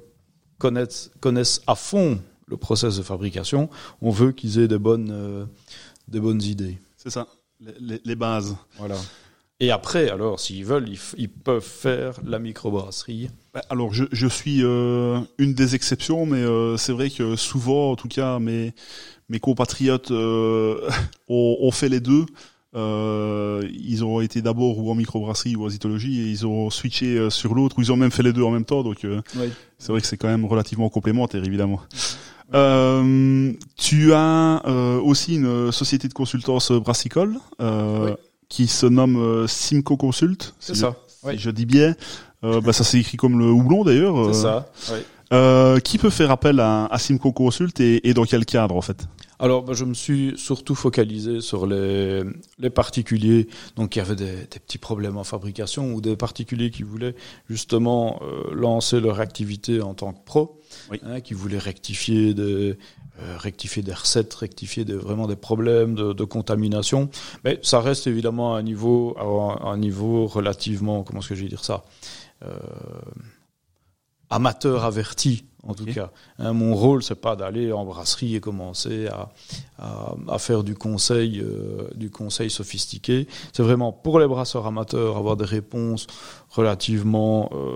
[0.58, 3.70] connaissent, connaissent à fond le process de fabrication.
[4.02, 5.46] On veut qu'ils aient des bonnes, euh,
[6.08, 6.78] des bonnes idées.
[6.96, 7.28] C'est ça.
[7.60, 8.56] Les, les- les bases.
[8.78, 8.96] Voilà.
[9.60, 13.30] Et après, alors, s'ils veulent, ils, ils peuvent faire la microbrasserie.
[13.54, 17.92] Bah, Alors je, je suis euh, une des exceptions, mais euh, c'est vrai que souvent,
[17.92, 18.74] en tout cas, mes,
[19.30, 20.78] mes compatriotes ont,
[21.28, 22.26] ont fait les deux.
[22.78, 27.18] Euh, ils ont été d'abord ou en microbrasserie ou en zytologie et ils ont switché
[27.18, 28.84] euh, sur l'autre ou ils ont même fait les deux en même temps.
[28.84, 29.50] Donc euh, Oui.
[29.80, 31.80] c'est vrai que c'est quand même relativement complémentaire, évidemment.
[32.54, 38.12] Euh, tu as euh, aussi une société de consultance brassicole euh, Oui.
[38.48, 40.54] qui se nomme euh, Simco Consult.
[40.60, 40.96] C'est si ça.
[41.24, 41.34] je- Oui.
[41.36, 41.96] si je dis bien.
[42.44, 44.34] Euh, bah, ça s'écrit comme le houblon d'ailleurs.
[44.34, 44.70] C'est Euh, ça.
[44.92, 45.00] Oui.
[45.34, 48.82] euh, qui peut faire appel à, à Simco Consult et, et dans quel cadre en
[48.82, 49.08] fait?
[49.40, 52.24] Alors, ben, je me suis surtout focalisé sur les,
[52.58, 56.82] les particuliers, donc qui avaient des, des petits problèmes en fabrication ou des particuliers qui
[56.84, 57.16] voulaient
[57.48, 60.60] justement euh, lancer leur activité en tant que pro,
[60.90, 61.00] Oui.
[61.04, 62.78] hein, qui voulaient rectifier des,
[63.22, 67.10] euh, rectifier des recettes, rectifier des, vraiment des problèmes de, de contamination.
[67.44, 71.44] Mais ça reste évidemment à un niveau, à un niveau relativement, comment est-ce que je
[71.44, 71.86] vais dire ça,
[72.44, 72.58] euh,
[74.30, 76.12] amateur averti en tout cas.
[76.40, 79.30] Hein, mon rôle, c'est pas d'aller en brasserie et commencer à,
[79.78, 83.28] à, à faire du conseil, euh, du conseil sophistiqué.
[83.54, 86.08] C'est vraiment pour les brasseurs amateurs avoir des réponses
[86.50, 87.68] relativement, euh,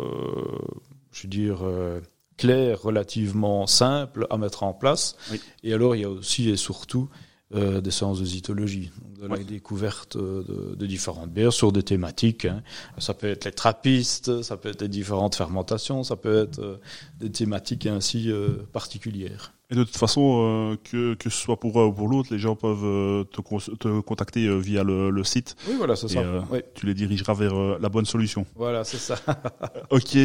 [1.12, 2.00] je veux dire, euh,
[2.38, 5.16] claires, relativement simples à mettre en place.
[5.32, 5.42] Oui.
[5.64, 7.10] Et alors, il y a aussi et surtout
[7.54, 8.92] des séances de zytologie,
[9.22, 9.44] de la Ouais.
[9.44, 12.46] découverte de, de différentes bières sur des thématiques.
[12.46, 12.62] hein.
[12.98, 16.78] Ça peut être les trappistes, ça peut être les différentes fermentations, ça peut être euh,
[17.20, 19.54] des thématiques ainsi euh, particulières.
[19.70, 20.42] Et de toute façon,
[20.74, 23.40] euh, que, que ce soit pour un ou pour l'autre, les gens peuvent euh, te,
[23.76, 25.56] te contacter euh, via le, le site.
[25.66, 26.20] Oui, voilà, c'est ça.
[26.20, 28.46] euh, Oui, Tu les dirigeras vers euh, la bonne solution.
[28.56, 29.16] voilà, c'est ça.
[29.90, 30.18] Ok.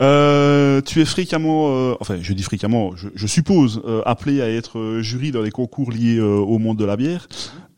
[0.00, 4.48] Euh, tu es fréquemment, euh, enfin, je dis fréquemment, je, je suppose, euh, appelé à
[4.50, 7.28] être euh, jury dans les concours liés euh, au monde de la bière.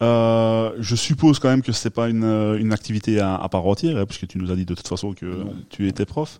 [0.02, 3.66] Euh, je suppose quand même que c'est pas une, euh, une activité à, à part
[3.66, 5.54] entière, hein, puisque tu nous as dit de toute façon que Non.
[5.70, 6.38] tu étais prof.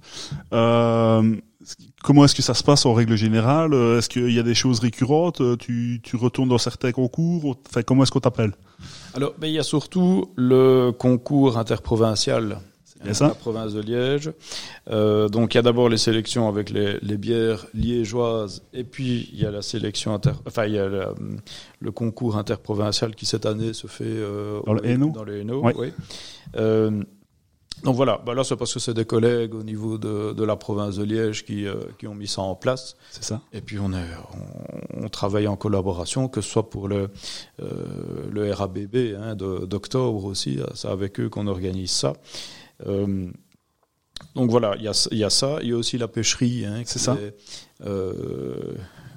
[0.53, 1.37] Euh,
[2.03, 3.73] comment est-ce que ça se passe en règle générale?
[3.73, 5.41] Euh, Est-ce qu'il y a des choses récurrentes?
[5.41, 8.53] Euh, tu, tu retournes dans certains concours Enfin, comment est-ce qu'on t'appelle?
[9.15, 12.59] Alors, ben, il y a surtout le concours interprovincial.
[13.05, 13.29] Bien ça.
[13.29, 14.33] La province de Liège.
[14.91, 19.29] Euh, donc, il y a d'abord les sélections avec les, les bières liégeoises, et puis
[19.33, 21.15] il y a la sélection inter, enfin, il y a la-
[21.81, 25.37] le concours interprovincial qui cette année se fait euh, Dans le au- Hainaut Dans le
[25.41, 25.75] Hainaut, Ouais.
[25.77, 25.93] oui.
[26.57, 27.03] Euh,
[27.85, 30.57] donc voilà, bah là c'est parce que c'est des collègues au niveau de, de la
[30.57, 32.97] province de Liège qui, euh, qui ont mis ça en place.
[33.11, 34.07] C'est ça Et puis on, est,
[34.99, 37.11] on, on travaille en collaboration, que ce soit pour le,
[37.61, 37.67] euh,
[38.33, 42.15] le RABB hein, d'octobre aussi, c'est avec eux qu'on organise ça.
[42.87, 43.27] Euh,
[44.35, 46.65] donc voilà, il y a, il y a ça, il y a aussi la pêcherie,
[46.65, 47.15] hein, C'est ça.
[47.21, 47.35] est,
[47.87, 48.75] euh,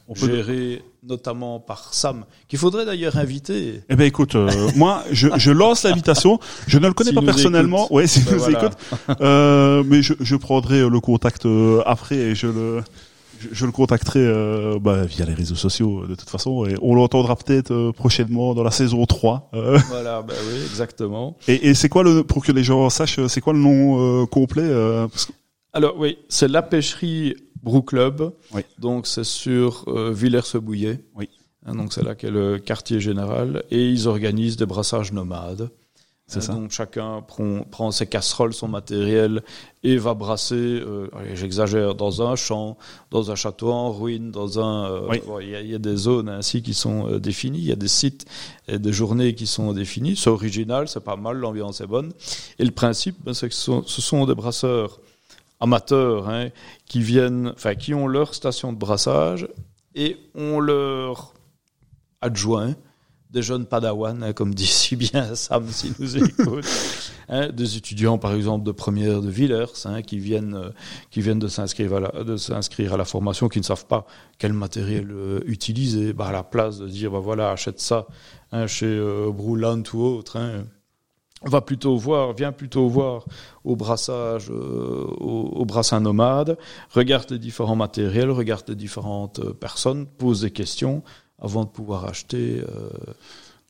[0.07, 3.81] On peut- gérée notamment par Sam, qu'il faudrait d'ailleurs inviter.
[3.89, 6.39] Eh ben écoute, euh, moi je, je lance l'invitation.
[6.67, 7.85] Je ne le connais pas personnellement.
[7.85, 7.91] écoute.
[7.95, 8.59] Ouais, s'il Ben nous voilà.
[8.65, 8.77] écoute.
[9.21, 11.47] Euh, mais je, je prendrai le contact
[11.85, 12.83] après et je le
[13.39, 16.93] je, je le contacterai euh, bah, via les réseaux sociaux de toute façon et on
[16.95, 19.49] l'entendra peut-être euh, prochainement dans la saison 3.
[19.53, 21.37] Euh, Voilà, ben oui, exactement.
[21.47, 24.25] et et c'est quoi le pour que les gens sachent c'est quoi le nom euh,
[24.25, 25.33] complet euh, parce que-
[25.73, 28.31] Alors oui, c'est la pêcherie Brou Club.
[28.53, 28.61] Oui.
[28.79, 31.03] Donc c'est sur euh, Villers-se-Bouillet.
[31.15, 31.27] Oui.
[31.65, 33.63] Hein, donc c'est là qu'est le quartier général.
[33.69, 35.69] Et ils organisent des brassages nomades.
[36.31, 36.53] C'est ça.
[36.53, 39.41] Donc chacun prend, prend ses casseroles, son matériel
[39.83, 42.77] et va brasser, euh, j'exagère, dans un champ,
[43.11, 44.91] dans un château en ruine, dans un...
[44.91, 45.21] euh, Oui.
[45.25, 47.65] bon, Il y, a- il y a des zones ainsi qui sont euh, définies, il
[47.65, 48.25] y a des sites
[48.67, 50.15] et des journées qui sont définies.
[50.15, 52.11] C'est original, c'est pas mal, l'ambiance est bonne.
[52.59, 54.99] Et le principe, ben, c'est que ce sont, ce sont des brasseurs
[55.59, 56.49] amateurs hein,
[56.85, 59.47] qui viennent, enfin qui ont leur station de brassage
[59.95, 61.33] et on leur
[62.21, 62.75] adjoint
[63.29, 66.65] des jeunes padawans, hein, comme dit si bien Sam s'il nous écoute,
[67.29, 70.69] hein, des étudiants par exemple de première de Villers hein, qui viennent euh,
[71.11, 74.05] qui viennent de s'inscrire à la de s'inscrire à la formation, qui ne savent pas
[74.37, 78.07] quel matériel euh, utiliser, bah, à la place de dire bah voilà achète ça
[78.51, 80.39] hein, chez euh, Broulant ou autre.
[81.43, 83.23] Va plutôt voir, viens plutôt voir
[83.63, 86.57] au brassage, euh, au, au brassin nomade,
[86.89, 91.01] regarde les différents matériels, regarde les différentes personnes, pose des questions
[91.41, 92.89] avant de pouvoir acheter euh,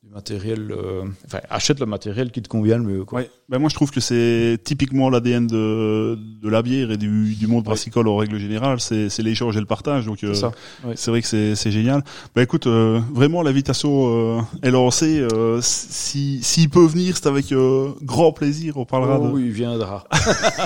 [0.03, 0.71] du matériel.
[0.71, 3.05] euh, enfin, achète le matériel qui te convient le mieux.
[3.05, 3.19] Quoi.
[3.21, 3.29] Ouais.
[3.49, 7.47] Ben moi je trouve que c'est typiquement l'ADN de de la bière et du du
[7.47, 10.51] monde brassicole en règle générale, c'est c'est l'échange et le partage donc euh, C'est ça.
[10.83, 10.93] Oui.
[10.95, 12.03] C'est vrai que c'est c'est génial.
[12.35, 15.19] Bah écoute, euh, vraiment l'invitation euh, est lancée.
[15.19, 18.77] Euh, si s'il peut venir, c'est avec euh, grand plaisir.
[18.77, 20.05] On parlera Oh, de oui, il viendra.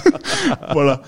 [0.73, 1.01] voilà.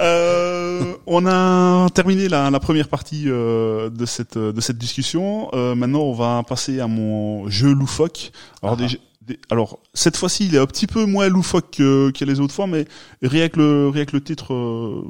[0.00, 5.48] Euh, on a terminé la, la première partie euh, de cette de cette discussion.
[5.54, 8.32] Euh, maintenant, on va passer à mon jeu loufoque.
[8.62, 8.86] Alors Ah.
[8.86, 12.52] des- alors cette fois-ci, il est un petit peu moins loufoque que, que les autres
[12.52, 12.84] fois, mais
[13.22, 15.02] rien que le, rien que le titre euh,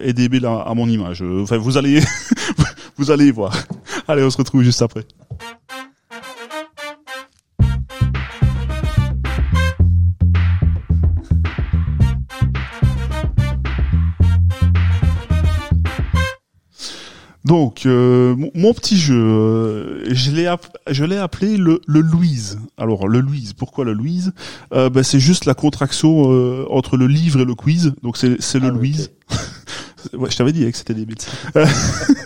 [0.00, 1.22] est débile à, à mon image.
[1.22, 2.00] Euh, Enfin, vous allez,
[2.96, 3.54] vous allez voir.
[4.06, 5.04] Allez, on se retrouve juste après.
[17.48, 20.54] Donc, euh, mon, petit jeu, euh, je l'ai
[20.90, 22.58] je l'ai appelé le, le Louise.
[22.76, 24.34] Alors, le Louise, pourquoi le Louise?
[24.74, 27.94] Euh, ben, C'est juste la contraction euh, entre le livre et le quiz.
[28.02, 28.72] Donc, c'est c'est le Ah.
[28.72, 29.12] Louise.
[30.12, 31.16] Ouais, je t'avais dit hein, que c'était débile.
[31.56, 31.66] Euh,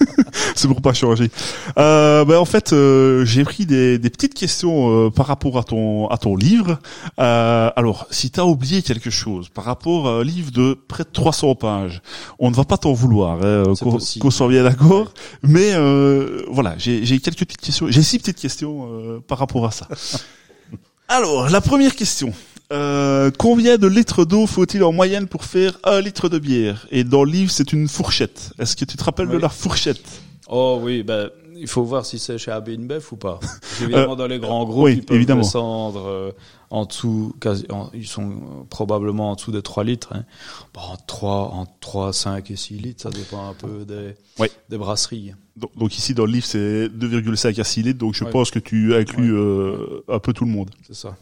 [0.55, 1.31] c'est pour pas changer.
[1.79, 5.65] Euh, ben, en fait, euh, j'ai pris des, des petites questions euh, par rapport à
[5.65, 6.79] ton à ton livre.
[7.19, 11.11] Euh, alors, si t'as oublié quelque chose par rapport à un livre de près de
[11.13, 12.03] 300 pages,
[12.39, 15.13] on ne va pas t'en vouloir, hein, qu'on qu'on soit bien d'accord.
[15.43, 17.87] Mais euh, voilà, j'ai quelques petites questions.
[17.89, 19.89] J'ai six petites questions euh, par rapport à ça.
[21.09, 22.33] Alors, la première question.
[22.73, 26.87] Euh, combien de litres d'eau faut-il en moyenne pour faire un litre de bière?
[26.91, 28.53] Et dans le livre, c'est une fourchette.
[28.59, 29.43] Est-ce que tu te rappelles de Oui.
[29.43, 30.03] la fourchette?
[30.49, 33.39] Oh oui, ben, il faut voir si c'est chez AB InBev ou pas.
[33.41, 35.43] Parce qu'évidemment, dans les grands groupes, oui, ils peuvent évidemment.
[35.43, 36.33] descendre euh,
[36.71, 40.09] en dessous, quasi, en- ils sont euh, probablement en dessous de 3 litres.
[40.15, 40.25] Hein.
[40.73, 44.51] Bon, entre 3, entre 3, 5 et 6 litres, ça dépend un peu des, Ouais.
[44.71, 45.35] des brasseries.
[45.57, 47.99] donc, donc ici, dans le livre, c'est 2,5 à 6 litres.
[47.99, 50.71] Donc je pense que tu inclus euh, un peu tout le monde.
[50.87, 51.17] C'est ça.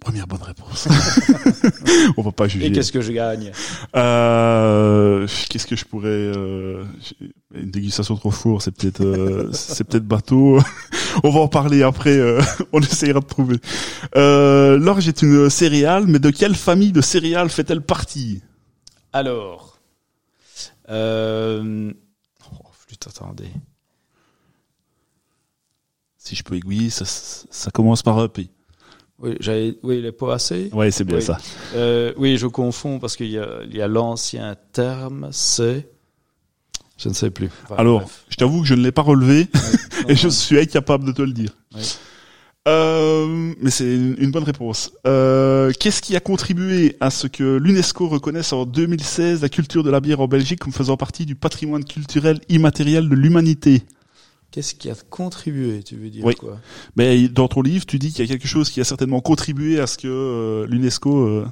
[0.00, 0.88] Première bonne réponse.
[2.16, 2.66] On va pas juger.
[2.66, 3.52] Et qu'est-ce que je gagne?
[3.94, 6.84] Euh, qu'est-ce que je pourrais euh,
[7.54, 10.58] une dégustation trop four, c'est peut-être euh, c'est peut-être bateau.
[11.24, 12.16] On va en parler après.
[12.16, 12.40] euh,
[12.72, 13.56] on essayera de trouver.
[14.16, 18.42] Euh, L'orge est une céréale, mais de quelle famille de céréales fait-elle partie?
[19.12, 19.78] Alors,
[20.88, 21.92] euh...
[22.52, 23.50] oh, flûte, attendez.
[26.16, 28.50] Si je peux aiguiller, ça, ça commence par un P.
[29.22, 30.70] Oui, j'avais, oui, les poacées.
[30.72, 31.22] Ouais, c'est bien Oui.
[31.22, 31.38] ça.
[31.74, 35.88] Euh, oui, je confonds parce qu'il y a, il y a l'ancien terme, c'est,
[36.96, 37.50] je ne sais plus.
[37.64, 38.24] Enfin, Alors, bref.
[38.30, 39.46] je t'avoue que je ne l'ai pas relevé
[40.08, 41.50] et je suis incapable de te le dire.
[41.74, 41.82] Oui.
[42.68, 44.92] Euh, mais c'est une, une bonne réponse.
[45.06, 49.90] Euh, Qu'est-ce qui a contribué à ce que l'UNESCO reconnaisse en 2016 la culture de
[49.90, 53.82] la bière en Belgique comme faisant partie du patrimoine culturel immatériel de l'humanité?
[54.50, 56.34] Qu'est-ce qui a contribué, tu veux dire Oui.
[56.34, 56.58] quoi?
[56.96, 59.78] Mais dans ton livre, tu dis qu'il y a quelque chose qui a certainement contribué
[59.78, 61.46] à ce que euh, l'UNESCO euh,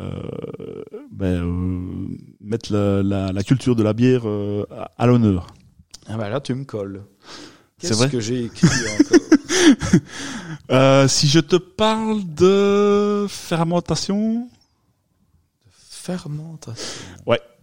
[0.00, 0.22] euh,
[1.10, 2.08] ben,
[2.40, 4.22] mette la, la, la culture de la bière
[4.96, 5.48] à, l'honneur.
[6.06, 7.02] Ah bah là, tu me colles.
[7.78, 9.18] C'est Qu'est-ce vrai que j'ai écrit encore?
[11.08, 14.48] Si je te parle de fermentation,
[16.02, 17.02] Fermentation.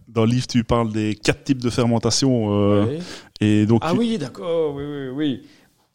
[0.08, 2.98] dans le livre tu parles des quatre types de fermentation euh, Ouais.
[3.40, 5.42] Et donc Ah oui, d'accord, oui, oui, oui.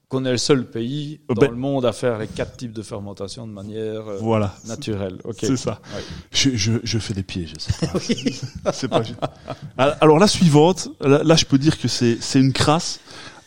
[0.08, 2.72] Qu'on est le seul pays Euh, dans ben- le monde à faire les quatre types
[2.74, 5.18] de fermentation de manière euh, voilà, naturelle.
[5.40, 5.80] C'est ça.
[5.96, 6.02] Ouais.
[6.32, 7.40] Je, je, je fais des pas.
[8.10, 8.40] Oui.
[8.74, 9.02] c'est pas.
[9.78, 13.00] Alors la suivante, là, là, je peux dire que c'est une crasse.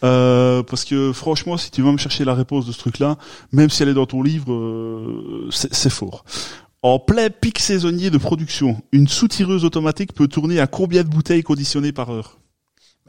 [0.05, 3.19] Euh, parce que franchement, si tu vas me chercher la réponse de ce truc-là,
[3.51, 6.25] même si elle est dans ton livre, euh, c'est c'est fort.
[6.83, 11.43] En plein pic saisonnier de production, une soutireuse automatique peut tourner à combien de bouteilles
[11.43, 12.38] conditionnées par heure?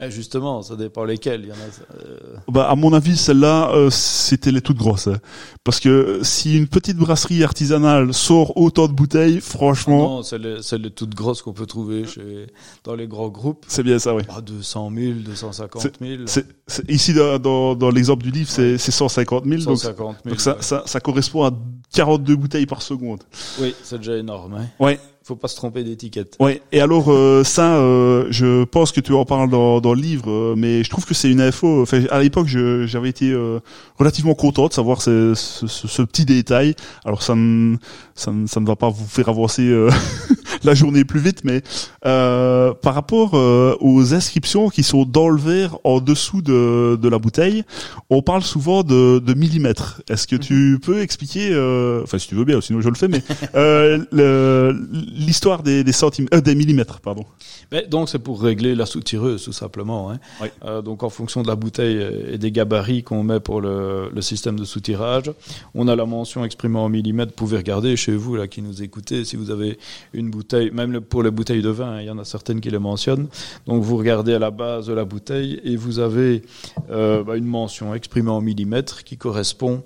[0.00, 1.42] Mais justement, ça dépend lesquels.
[1.42, 2.04] Il y en a.
[2.04, 2.16] euh,
[2.48, 5.08] Bah, à mon avis, celle-là, euh, c'était les toutes grosses.
[5.08, 5.18] hein.
[5.62, 10.62] Parce que si une petite brasserie artisanale sort autant de bouteilles, franchement, Non, c'est les,
[10.62, 12.46] c'est les toutes grosses qu'on peut trouver chez,
[12.84, 13.64] dans les grands groupes.
[13.68, 14.22] c'est bien ça, oui.
[14.26, 18.78] Bah, 200 000, 250 000, C'est, c'est- ici, dans, dans, dans l'exemple du livre, c'est,
[18.78, 19.56] c'est 150 000.
[19.64, 20.30] Donc, 150 000.
[20.30, 20.62] donc ça, ouais.
[20.62, 21.50] ça, ça correspond à
[21.92, 23.22] 42 bouteilles par seconde.
[23.60, 24.54] Oui, c'est déjà énorme.
[24.54, 24.66] Hein.
[24.78, 24.98] Ouais.
[25.30, 26.36] Faut pas se tromper d'étiquette.
[26.40, 26.60] Ouais.
[26.72, 30.28] Et alors, euh, ça, euh, je pense que tu en parles dans, dans le livre,
[30.28, 31.82] euh, mais je trouve que c'est une info.
[31.82, 33.60] Enfin, à l'époque, j'avais été euh,
[33.96, 36.74] relativement content de savoir ce, ce, ce- petit détail.
[37.04, 37.76] Alors, ça ne,
[38.16, 39.88] ça, ne, ça ne va pas vous faire avancer euh,
[40.64, 41.62] la journée plus vite, mais
[42.06, 47.08] euh, par rapport euh, aux inscriptions qui sont dans le verre en dessous de, de
[47.08, 47.64] la bouteille,
[48.08, 50.02] on parle souvent de, de millimètres.
[50.08, 53.08] Est-ce que tu peux expliquer, euh, enfin si tu veux bien, sinon je le fais,
[53.08, 53.22] mais
[53.54, 54.72] euh,
[55.12, 57.24] l'histoire des, des centimètres, euh, des millimètres, pardon.
[57.72, 60.10] Mais donc c'est pour régler la soutireuse tout simplement.
[60.10, 60.18] Hein.
[60.40, 60.48] Oui.
[60.64, 64.22] Euh, donc en fonction de la bouteille et des gabarits qu'on met pour le, le
[64.22, 65.30] système de soutirage,
[65.74, 67.32] on a la mention exprimée en millimètres.
[67.32, 69.78] Vous pouvez regarder chez vous là qui nous écoutez si vous avez
[70.12, 70.39] une bouteille,
[70.72, 72.78] même le- pour les bouteilles de vin, hein, il y en a certaines qui les
[72.78, 73.28] mentionnent.
[73.66, 76.42] Donc vous regardez à la base de la bouteille et vous avez
[76.90, 79.82] euh, bah, une mention exprimée en millimètres qui correspond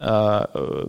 [0.00, 0.84] à euh,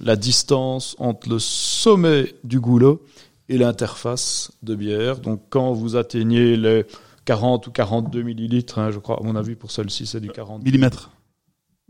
[0.00, 3.02] la distance entre le sommet du goulot
[3.48, 5.18] et l'interface de bière.
[5.18, 6.84] Donc quand vous atteignez les
[7.26, 10.64] 40 ou 42 millilitres, hein, je crois, à mon avis pour celle-ci c'est du 40.
[10.64, 11.10] Millimètres.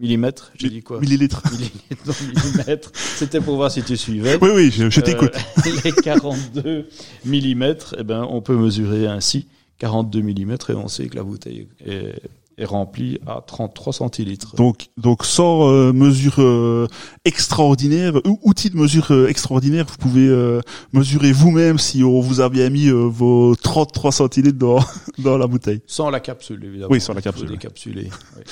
[0.01, 1.43] Millimètres, j'ai dit quoi Millilitres.
[1.53, 2.91] Millilitres, non, millimètres.
[2.95, 4.39] C'était pour voir si tu suivais.
[4.41, 5.35] Oui, oui, je, je t'écoute.
[5.67, 6.89] Euh, les 42
[7.27, 9.47] millimètres, eh ben, on peut mesurer ainsi
[9.79, 12.15] 42 millimètres et on sait que la bouteille est,
[12.61, 14.55] est remplie à 33 centilitres.
[14.57, 16.87] Donc, donc sans euh, mesure euh,
[17.25, 20.61] extraordinaire, ou outil de mesure euh, extraordinaire, vous pouvez
[20.93, 24.81] mesurer vous-même si on vous a bien mis vos 33 centilitres dans,
[25.19, 25.83] dans la bouteille.
[25.87, 26.93] Sans la capsule, évidemment.
[26.93, 28.11] Oui, sans la capsule, décapsuler.
[28.37, 28.43] Oui.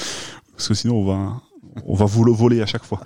[0.58, 1.40] Parce que sinon, on va,
[1.86, 3.00] on va vous le voler à chaque fois.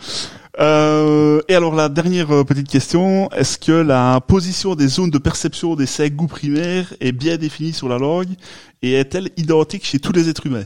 [0.59, 3.30] Euh, et alors, la dernière euh, petite question.
[3.32, 7.74] Est-ce que la position des zones de perception des cinq goûts primaires est bien définie
[7.74, 8.30] sur la langue
[8.80, 10.64] et est-elle identique chez tous les êtres humains?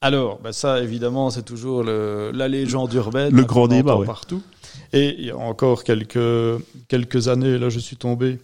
[0.00, 3.34] Alors, bah ça, évidemment, c'est toujours le, la légende urbaine.
[3.34, 4.06] Le grand débat, ouais.
[4.06, 4.42] partout.
[4.92, 8.38] Et il y a encore quelques, quelques années, là, je suis tombé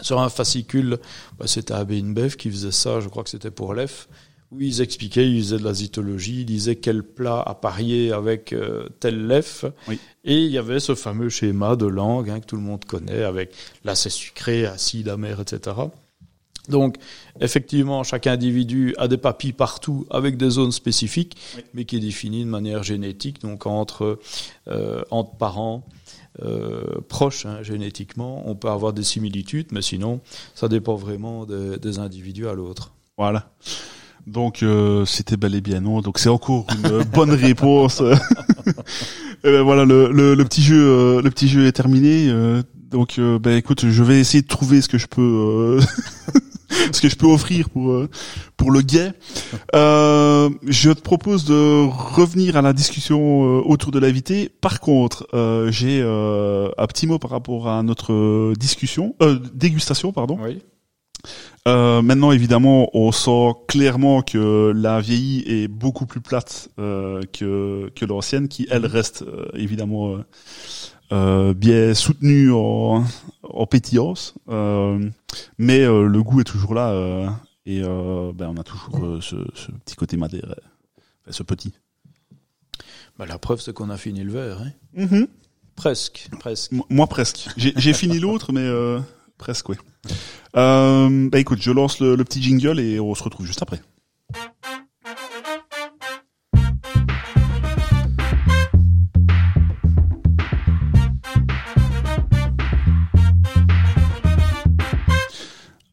[0.00, 0.98] sur un fascicule.
[1.40, 4.06] Bah, c'était Abbé Inbev qui faisait ça, je crois que c'était pour l'EF,
[4.56, 8.52] où ils expliquaient, ils faisaient de la zytologie, ils disaient quel plat à parier avec
[8.52, 9.64] euh, tel lef.
[9.88, 9.98] Oui.
[10.24, 13.22] Et il y avait ce fameux schéma de langue hein, que tout le monde connaît,
[13.22, 13.52] avec
[13.84, 15.76] là c'est sucré, acide, amer, etc.
[16.68, 16.96] Donc,
[17.40, 21.62] effectivement, chaque individu a des papilles partout avec des zones spécifiques, Oui.
[21.74, 24.18] mais qui est définie de manière génétique, donc entre,
[24.66, 25.86] euh, entre parents
[26.42, 28.42] euh, proches hein, génétiquement.
[28.46, 30.20] On peut avoir des similitudes, mais sinon,
[30.54, 32.92] ça dépend vraiment des, des individus à l'autre.
[33.16, 33.48] Voilà.
[34.26, 36.00] Donc euh, c'était bel et bien non?
[36.00, 38.02] Donc c'est encore une bonne réponse.
[39.44, 42.28] Et ben voilà, le, le, petit jeu, euh, le petit jeu est terminé.
[42.28, 45.78] euh, donc euh, ben écoute, je vais essayer de trouver ce que je peux,
[46.92, 48.06] ce que je peux offrir pour
[48.56, 49.12] pour le guet.
[49.72, 54.50] Je te propose de revenir à la discussion autour de l'invité.
[54.60, 55.28] Par contre,
[55.70, 59.14] j'ai un petit mot par rapport à notre discussion,
[59.54, 60.38] dégustation, pardon.
[61.66, 67.90] Euh, maintenant, évidemment, on sent clairement que la vieillie est beaucoup plus plate euh, que,
[67.96, 70.24] que l'ancienne, qui elle reste euh, évidemment euh,
[71.12, 73.02] euh, bien soutenue en,
[73.42, 75.10] en pétillance, euh,
[75.58, 77.26] mais euh, le goût est toujours là euh,
[77.64, 80.44] et euh, ben, on a toujours euh, ce, ce petit côté madère,
[81.22, 81.72] enfin, ce petit.
[83.18, 84.58] Bah, la preuve, c'est qu'on a fini le verre.
[84.62, 85.06] Hein.
[85.74, 86.72] Presque, presque.
[86.72, 87.48] M- Moi presque.
[87.56, 89.00] J'ai j'ai fini l'autre, mais euh,
[89.38, 89.76] presque oui.
[90.56, 93.80] Euh, bah écoute, je lance le, le petit jingle et on se retrouve juste après.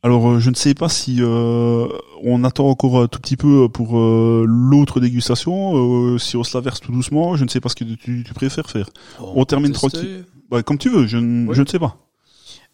[0.06, 1.88] Alors, euh, je ne sais pas si euh,
[2.24, 5.78] on attend encore un tout petit peu pour euh, l'autre dégustation,
[6.14, 7.38] euh, si on se la verse tout doucement.
[7.38, 8.90] Je ne sais pas ce que tu, tu préfères faire.
[9.22, 10.26] On termine tranquille.
[10.52, 11.48] Bah, comme tu veux, je, Oui.
[11.56, 11.96] je ne sais pas.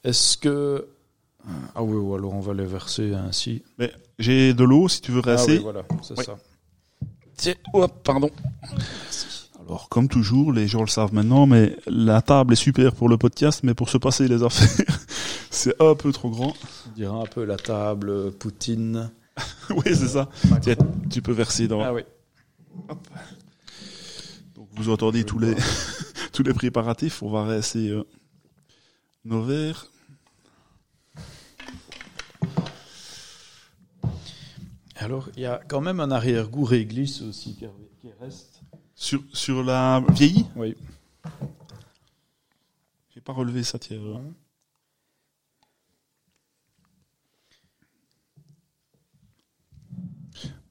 [0.04, 0.88] Est-ce que...
[1.76, 3.64] Ah oui, ou alors on va les verser ainsi.
[3.78, 5.58] Mais j'ai de l'eau si tu veux Ah rincer.
[5.58, 6.26] oui, voilà, c'est Oui.
[6.26, 6.38] ça.
[7.38, 8.30] Tiens, hop, pardon.
[9.66, 13.18] Alors, comme toujours, les gens le savent maintenant, mais la table est super pour le
[13.18, 14.86] podcast, mais pour se passer les affaires,
[15.50, 16.54] c'est un peu trop grand.
[16.88, 19.12] On dirait un peu la table Poutine.
[19.70, 20.30] oui, c'est ça.
[20.62, 20.76] Tiens,
[21.10, 21.82] tu peux verser dans.
[21.82, 22.02] Ah oui.
[24.56, 25.56] Donc, vous entendez tous les
[26.34, 27.24] tous les préparatifs.
[27.24, 28.04] On va rincer euh,
[29.26, 29.88] nos verres.
[34.96, 37.66] Alors, il y a quand même un arrière-goût réglisse aussi qui
[38.20, 38.62] reste.
[38.96, 40.46] Sur sur la vieillie.
[40.58, 40.76] Oui.
[43.14, 44.18] J'ai pas relevé ça, euh.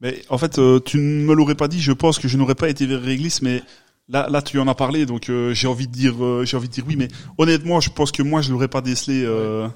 [0.00, 1.80] Mais en fait, euh, tu ne me l'aurais pas dit.
[1.80, 3.62] Je pense que je n'aurais pas été vers réglisse, mais
[4.08, 6.68] là, là, tu en as parlé, donc euh, j'ai envie de dire, euh, j'ai envie
[6.68, 6.96] de dire oui.
[6.96, 9.22] Mais honnêtement, je pense que moi, je l'aurais pas décelé.
[9.24, 9.68] Euh...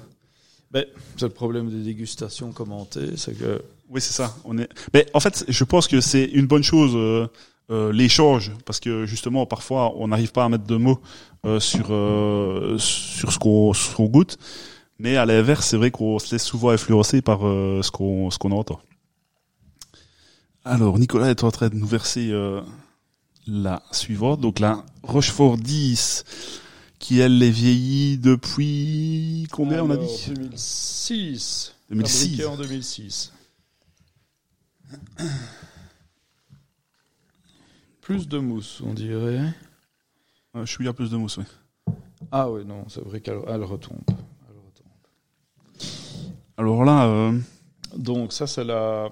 [0.71, 0.85] Ben,
[1.17, 4.35] c'est le problème des dégustations commentées, c'est que Oui, c'est ça.
[4.43, 4.67] On est.
[4.93, 7.27] Mais en fait, je pense que c'est une bonne chose euh,
[7.69, 10.99] euh, l'échange, parce que justement, parfois, on n'arrive pas à mettre de mots
[11.45, 14.39] euh, sur euh, sur ce qu'on ce qu'on goûte.
[14.97, 18.39] Mais à l'inverse, c'est vrai qu'on se laisse souvent influencer par euh, ce qu'on ce
[18.39, 18.79] qu'on entend.
[20.65, 22.61] Alors, Nicolas est en train de nous verser euh,
[23.47, 24.39] la suivante.
[24.41, 26.23] Donc la Rochefort 10,
[26.99, 30.25] qui elle est vieillie depuis combien on a dit?
[30.33, 31.75] 2006.
[31.89, 32.21] 2006.
[32.23, 33.33] Fabriqué en 2006.
[38.01, 39.39] Plus de mousse, on dirait.
[40.55, 41.45] Euh, Je suis à plus de mousse, oui.
[42.31, 44.01] Ah oui, non, c'est vrai qu'elle elle retombe.
[44.09, 44.87] Elle retombe.
[46.57, 47.39] Alors là, euh,
[47.95, 49.09] Donc ça, c'est la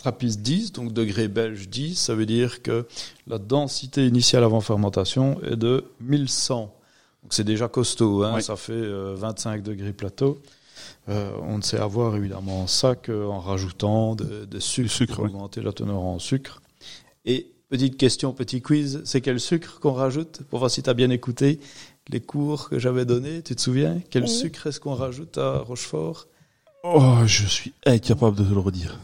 [0.00, 1.94] trappiste 10, donc degré belge 10.
[1.94, 2.86] Ça veut dire que
[3.26, 6.74] la densité initiale avant fermentation est de 1100.
[7.22, 8.42] Donc c'est déjà costaud, hein, Oui.
[8.42, 10.40] ça fait euh, 25 degrés plateau.
[11.10, 15.30] Euh, on ne sait avoir évidemment ça qu'en rajoutant de, de sucre, sucre, pour oui.
[15.30, 16.62] augmenter la teneur en sucre.
[17.26, 20.40] Et petite question, petit quiz, c'est quel sucre qu'on rajoute?
[20.48, 21.60] Pour voir si tu as bien écouté
[22.08, 24.00] les cours que j'avais donnés, tu te souviens?
[24.08, 26.26] Quel sucre est-ce qu'on rajoute à Rochefort?
[26.84, 28.98] Oh, je suis incapable de te le redire.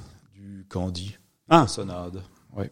[0.68, 1.16] Candy.
[1.48, 1.66] Ah.
[1.66, 2.22] Sonade.
[2.56, 2.66] Oui.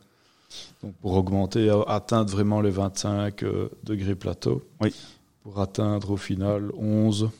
[0.83, 4.63] Donc pour augmenter, atteindre vraiment les 25 euh, degrés plateau.
[4.81, 4.95] Oui.
[5.43, 7.31] Pour atteindre au final 11,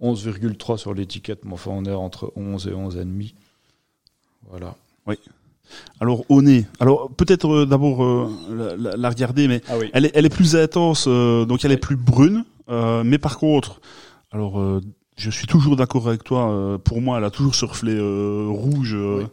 [0.00, 1.44] 11,3 sur l'étiquette.
[1.44, 3.34] Mais enfin, on est entre 11 et 11,5.
[4.48, 4.74] Voilà.
[6.00, 6.64] Alors au nez.
[6.78, 9.90] Alors peut-être euh, d'abord euh, la, la- la regarder, mais Ah oui.
[9.92, 12.44] elle est, elle est plus intense, euh, donc elle est plus brune.
[12.68, 13.80] mais par contre,
[14.30, 14.60] alors
[15.16, 16.50] je suis toujours d'accord avec toi.
[16.50, 18.94] euh, pour moi, elle a toujours ce reflet euh, rouge.
[18.94, 19.26] euh, Oui.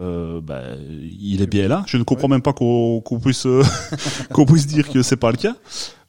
[0.00, 1.82] euh, bah, il est bien là.
[1.86, 3.62] Je ne comprends même pas qu'on puisse euh,
[4.32, 5.54] qu'on puisse dire que c'est pas le cas.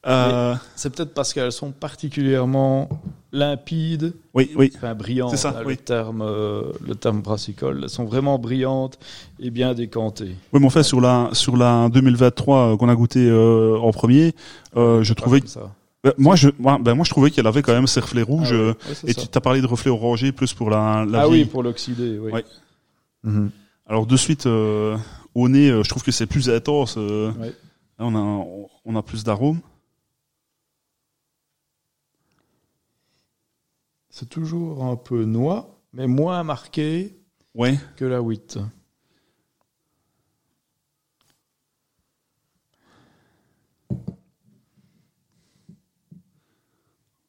[0.05, 2.87] Euh, C'est peut-être parce qu'elles sont particulièrement
[3.33, 5.31] limpides, oui, oui, enfin brillantes.
[5.31, 5.73] C'est ça, hein, oui.
[5.73, 7.81] le terme, le terme brassicole.
[7.83, 8.97] Elles sont vraiment brillantes
[9.39, 10.35] et bien décantées.
[10.53, 10.59] oui.
[10.61, 14.33] Mais en fait, sur la sur la 2023 euh, qu'on a goûté en premier,
[14.75, 15.41] je trouvais.
[15.45, 15.71] ça.
[16.07, 18.51] Bah, moi, je, moi, ben, moi, je trouvais qu'elle avait quand même ces reflets rouges.
[18.51, 19.21] Ah oui, euh, ouais, Et ça.
[19.21, 21.43] tu t'as parlé de reflets orangés plus pour la, la Ah vieille.
[21.43, 22.31] oui, pour l'oxydé, oui.
[22.31, 22.45] Ouais.
[23.23, 23.51] Mhm.
[23.85, 24.97] Alors de suite euh,
[25.35, 26.95] au nez, euh, je trouve que c'est plus intense.
[26.97, 27.47] euh, Ouais.
[27.99, 28.45] là, on a
[28.85, 29.59] on a plus d'arômes.
[34.09, 37.15] C'est toujours un peu noix, mais moins marqué
[37.55, 37.77] Ouais.
[37.95, 38.57] que la wheat.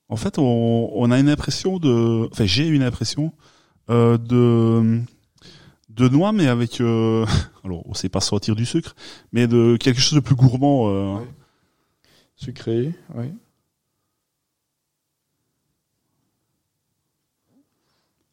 [0.09, 3.33] En fait, on, on a une impression de, enfin j'ai une impression
[3.91, 5.01] euh, de
[5.91, 7.27] de noix, mais avec euh,
[7.65, 8.95] alors on sait pas sortir du sucre,
[9.33, 10.91] mais de quelque chose de plus gourmand.
[10.91, 11.19] euh.
[12.37, 13.33] Sucré, oui.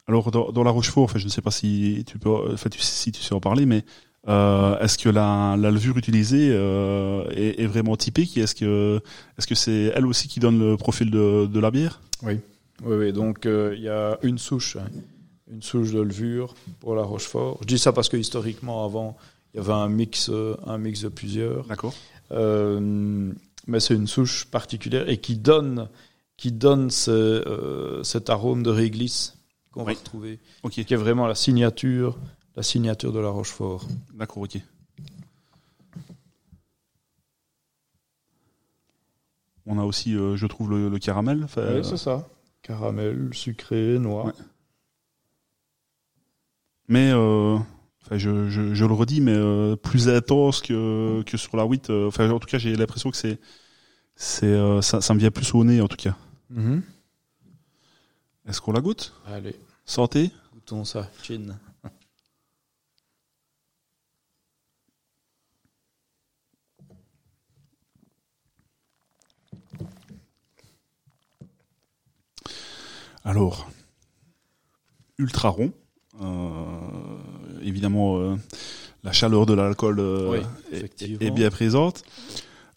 [0.07, 2.79] Alors dans, dans la Rochefort, enfin je ne sais pas si tu peux, enfin tu-
[2.79, 3.83] si tu sais en parler, mais
[4.27, 8.99] euh, est-ce que la, la levure utilisée euh, est, est vraiment typique Est-ce que
[9.37, 12.01] est-ce que c'est elle aussi qui donne le profil de, de la bière?
[12.23, 12.39] Oui,
[12.83, 14.87] oui, donc euh, il y a une souche, hein,
[15.51, 17.57] une souche de levure pour la Rochefort.
[17.61, 19.15] Je dis ça parce que historiquement, avant,
[19.53, 20.31] il y avait un mix,
[20.65, 21.65] un mix de plusieurs.
[21.67, 21.93] D'accord.
[23.67, 25.87] Mais c'est une souche particulière et qui donne,
[26.37, 29.37] qui donne ce, cet arôme de réglisse
[29.71, 29.93] qu'on Oui.
[29.93, 30.39] va retrouver,
[30.71, 32.17] qui est vraiment la signature,
[32.55, 33.85] la signature de la Rochefort.
[34.13, 34.43] D'accord.
[34.43, 34.57] Ok.
[39.65, 41.43] On a aussi, euh, je trouve, le, le caramel.
[41.43, 42.27] enfin, Oui, c'est ça.
[42.61, 43.97] Caramel, sucré.
[43.97, 44.31] Ouais.
[46.87, 47.57] mais euh,
[48.11, 51.89] je, je, je le redis, mais euh, plus intense que, que sur la wheat.
[51.89, 53.39] euh, Enfin, en tout cas, j'ai l'impression que c'est,
[54.15, 56.15] c'est, euh, ça, ça me vient plus au nez, en tout cas.
[56.49, 56.81] Mhm.
[58.47, 59.13] Est-ce qu'on la goûte?
[59.25, 61.09] Allez, Santé goûtons ça.
[61.23, 61.57] Chin.
[73.25, 73.69] Alors,
[75.17, 75.71] ultra rond.
[76.21, 77.17] Euh,
[77.63, 78.35] évidemment, euh,
[79.03, 80.39] la chaleur de l'alcool euh, Oui,
[80.71, 82.03] est- bien présente.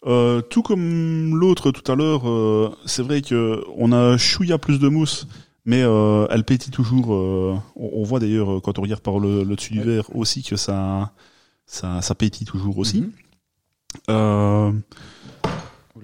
[0.05, 4.79] Euh, tout comme l'autre tout à l'heure, euh, c'est vrai que on a chouïa plus
[4.79, 5.27] de mousse,
[5.65, 7.13] mais euh, elle pétille toujours.
[7.13, 10.41] euh, on, on voit d'ailleurs quand on regarde par le, le dessus du verre aussi
[10.43, 11.11] que ça,
[11.65, 13.01] ça, ça pétille toujours aussi.
[13.01, 13.11] Mhm.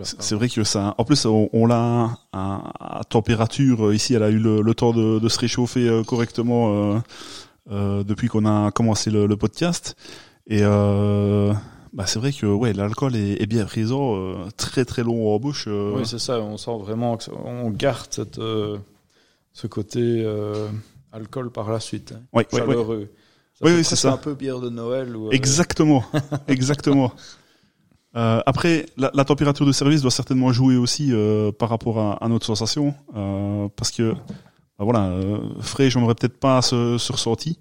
[0.03, 0.95] C'est vrai que ça.
[0.97, 3.87] En plus, on, on l'a à, température.
[3.87, 6.99] euh, Ici, elle a eu le, le temps de, de se réchauffer euh, correctement euh,
[7.71, 9.95] euh, depuis qu'on a commencé le, le podcast.
[10.47, 11.53] Et euh,
[11.93, 15.67] bah, c'est vrai que ouais, l'alcool est, est bien présent, très très long en bouche.
[15.67, 16.39] Oui, c'est ça.
[16.41, 20.23] On sent vraiment qu'on garde cette, ce côté
[21.11, 22.13] alcool par la suite.
[22.15, 22.21] hein.
[22.33, 22.45] ouais.
[22.51, 23.09] Chaleureux.
[23.57, 24.11] Ça Oui, fait oui, c'est ça.
[24.11, 25.15] un peu bière de Noël.
[25.15, 26.03] Ou, Exactement,
[26.49, 27.13] exactement.
[28.15, 32.13] Euh, après, la, la température de service doit certainement jouer aussi euh, par rapport à,
[32.23, 34.13] à notre sensation, euh, parce que
[34.77, 37.59] bah voilà, euh, frais, j'aimerais peut-être pas ce, ce ressenti.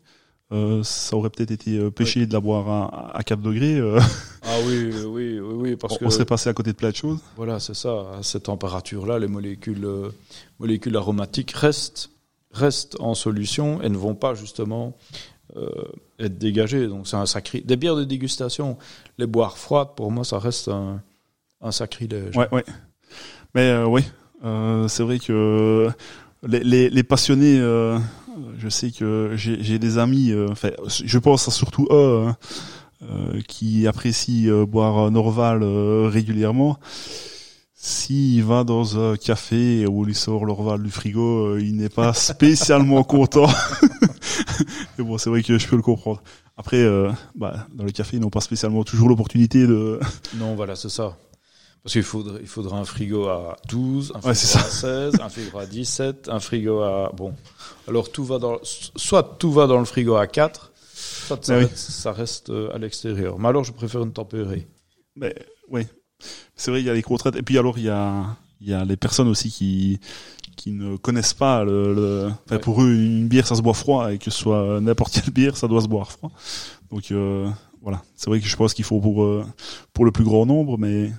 [0.52, 3.76] Euh, ça aurait peut-être été euh, péché de la boire à, à 4 degrés.
[3.78, 3.98] euh,
[4.42, 6.90] Ah oui, oui, oui, oui, parce on, que on serait passé à côté de plein
[6.90, 7.18] de choses.
[7.36, 8.06] voilà, c'est ça.
[8.18, 9.88] À cette température-là, les molécules,
[10.60, 12.10] molécules aromatiques restent,
[12.52, 14.92] restent en solution et ne vont pas justement
[16.18, 16.86] être dégagées.
[16.88, 17.60] Donc c'est un sacré.
[17.60, 18.76] Des bières de dégustation,
[19.18, 21.00] les boire froides, pour moi, ça reste un,
[21.60, 22.36] un sacrilège.
[22.36, 22.64] Ouais, ouais.
[23.54, 24.02] Mais euh, oui,
[24.44, 25.88] euh, c'est vrai que
[26.46, 27.98] les, les, les passionnés, euh,
[28.58, 32.36] je sais que j'ai j'ai des amis, euh, enfin, je pense à surtout eux, hein,
[33.02, 36.78] euh, qui apprécient euh, boire Norval euh, régulièrement.
[37.76, 42.14] S'il va dans un café où il sort l'Orval du frigo, euh, il n'est pas
[42.14, 43.46] spécialement content.
[44.98, 46.22] Mais bon, c'est vrai que je peux le comprendre.
[46.56, 49.98] Après, euh, bah, dans le café, ils n'ont pas spécialement toujours l'opportunité de.
[50.36, 51.16] Non, voilà, c'est ça.
[51.82, 54.60] Parce qu'il faudrait, il faudrait un frigo à 12, un frigo Ouais, à c'est ça.
[54.60, 57.12] 16, un frigo à 17, un frigo à...
[57.14, 57.34] Bon,
[57.86, 58.58] alors tout va dans...
[58.62, 61.64] Soit tout va dans le frigo à 4, soit ça, Ah oui.
[61.64, 63.38] reste, ça reste euh, à l'extérieur.
[63.38, 64.66] Mais alors, je préfère une tempérée.
[65.14, 65.34] Mais
[65.68, 65.86] oui,
[66.56, 67.36] c'est vrai, il y a les contraintes.
[67.36, 68.24] Et puis alors, il y a,
[68.62, 70.00] il y a les personnes aussi qui
[70.56, 71.94] qui ne connaissent pas le.
[71.94, 72.26] le...
[72.46, 72.58] Enfin, Ouais.
[72.58, 75.56] pour eux, une bière, ça se boit froid, et que ce soit n'importe quelle bière,
[75.56, 76.30] ça doit se boire froid.
[76.90, 77.48] Donc euh,
[77.82, 79.44] voilà, c'est vrai que je pense qu'il faut pour euh,
[79.92, 81.12] pour le plus grand nombre, mais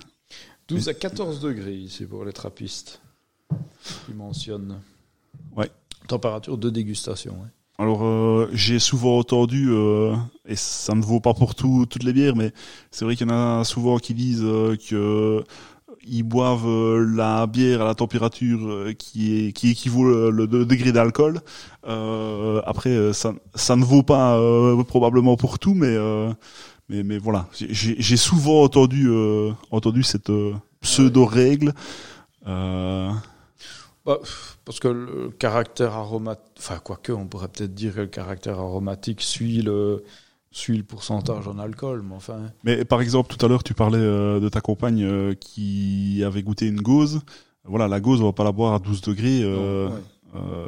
[0.68, 3.00] 12 à 14 degrés ici pour les trappistes.
[4.08, 4.80] Ils mentionnent.
[5.56, 5.70] Ouais.
[6.08, 7.32] Température de dégustation.
[7.34, 7.48] ouais.
[7.78, 10.16] Alors euh, j'ai souvent entendu, euh,
[10.46, 12.52] et ça ne vaut pas pour tout, toutes les bières, mais
[12.90, 15.44] c'est vrai qu'il y en a souvent qui disent euh, que
[16.06, 20.46] ils boivent euh, la bière à la température euh, qui est qui équivaut le, le
[20.46, 21.40] de- degré d'alcool.
[21.88, 26.32] Euh, après euh, ça ça ne vaut pas euh, probablement pour tout, mais euh,
[26.88, 29.08] mais mais voilà, J'ai- souvent entendu
[29.70, 30.32] entendu cette
[30.82, 31.74] pseudo règle.
[34.04, 34.20] Bah,
[34.64, 39.20] parce que le caractère aromatique, enfin quoique, on pourrait peut-être dire que le caractère aromatique
[39.20, 40.04] suit le,
[40.56, 42.36] suit le pourcentage en alcool, mais enfin...
[42.64, 46.42] Mais par exemple, tout à l'heure, tu parlais euh, de ta compagne euh, qui avait
[46.42, 47.20] goûté une gauze.
[47.64, 49.40] Voilà, la gauze, on va pas la boire à 12 degrés.
[49.42, 49.94] euh, ouais.
[50.36, 50.66] euh,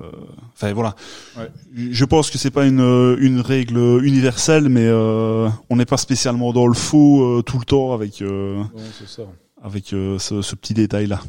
[0.55, 0.95] Enfin voilà.
[1.39, 1.49] Ouais.
[1.74, 6.53] Je pense que c'est pas une une règle universelle, mais euh, on n'est pas spécialement
[6.53, 8.68] dans le faux tout le temps avec euh, Non,
[8.99, 9.22] c'est ça.
[9.62, 11.20] avec ce, ce petit détail là.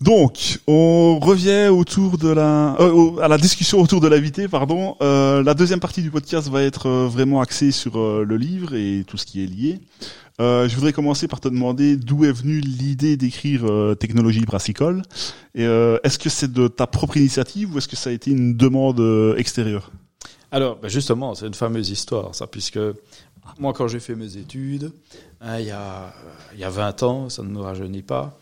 [0.00, 4.96] Donc, on revient autour de la euh, à la discussion autour de l'invité, pardon.
[5.02, 8.74] Euh, la deuxième partie du podcast va être euh, vraiment axée sur euh, le livre
[8.76, 9.80] et tout ce qui est lié.
[10.40, 13.66] Euh, je voudrais commencer par te demander d'où est venue l'idée d'écrire
[13.98, 15.02] Technologie brassicole.
[15.56, 19.34] Est-ce que c'est de ta propre initiative ou est-ce que ça a été une demande
[19.36, 19.90] extérieure?
[20.52, 22.78] Alors, ben justement, c'est une fameuse histoire, ça, puisque
[23.58, 24.92] moi, quand j'ai fait mes études,
[25.40, 26.14] hein, il y, a,
[26.56, 28.38] y a 20 ans, ça ne nous rajeunit pas,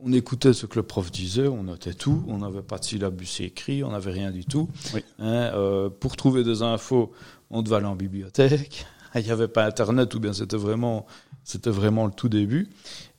[0.00, 3.40] on écoutait ce que le prof disait, on notait tout, on n'avait pas de syllabus
[3.40, 4.68] écrit, on n'avait rien du tout.
[4.94, 5.04] Oui.
[5.18, 7.12] Hein, euh, pour trouver des infos,
[7.50, 8.86] on devait aller en bibliothèque.
[9.14, 11.06] Il n'y avait pas Internet, ou bien c'était vraiment,
[11.44, 12.68] c'était vraiment le tout début.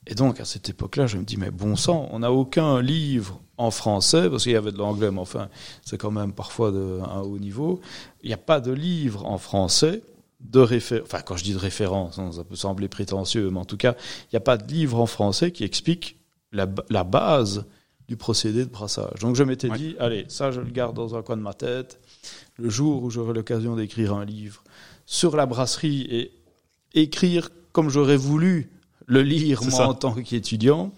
[0.06, 3.40] Et donc, à cette époque-là, je me dis, mais bon sang, on n'a aucun livre
[3.56, 5.48] en français, parce qu'il y avait de l'anglais, mais enfin,
[5.84, 7.80] c'est quand même parfois de, un haut niveau.
[8.22, 10.02] Il n'y a pas de livre en français
[10.40, 11.08] de référence.
[11.10, 13.96] Enfin, quand je dis de référence, hein, ça peut sembler prétentieux, mais en tout cas,
[14.24, 16.17] il n'y a pas de livre en français qui explique
[16.52, 17.64] la, la base
[18.08, 19.20] du procédé de brassage.
[19.20, 19.76] Donc, je m'étais Ouais.
[19.78, 22.00] dit, allez, ça, je le garde dans un coin de ma tête.
[22.56, 24.62] Le jour où j'aurai l'occasion d'écrire un livre
[25.04, 26.32] sur la brasserie et
[26.94, 28.70] écrire comme j'aurais voulu
[29.06, 29.88] le lire, moi, ça.
[29.88, 30.92] en tant qu'étudiant,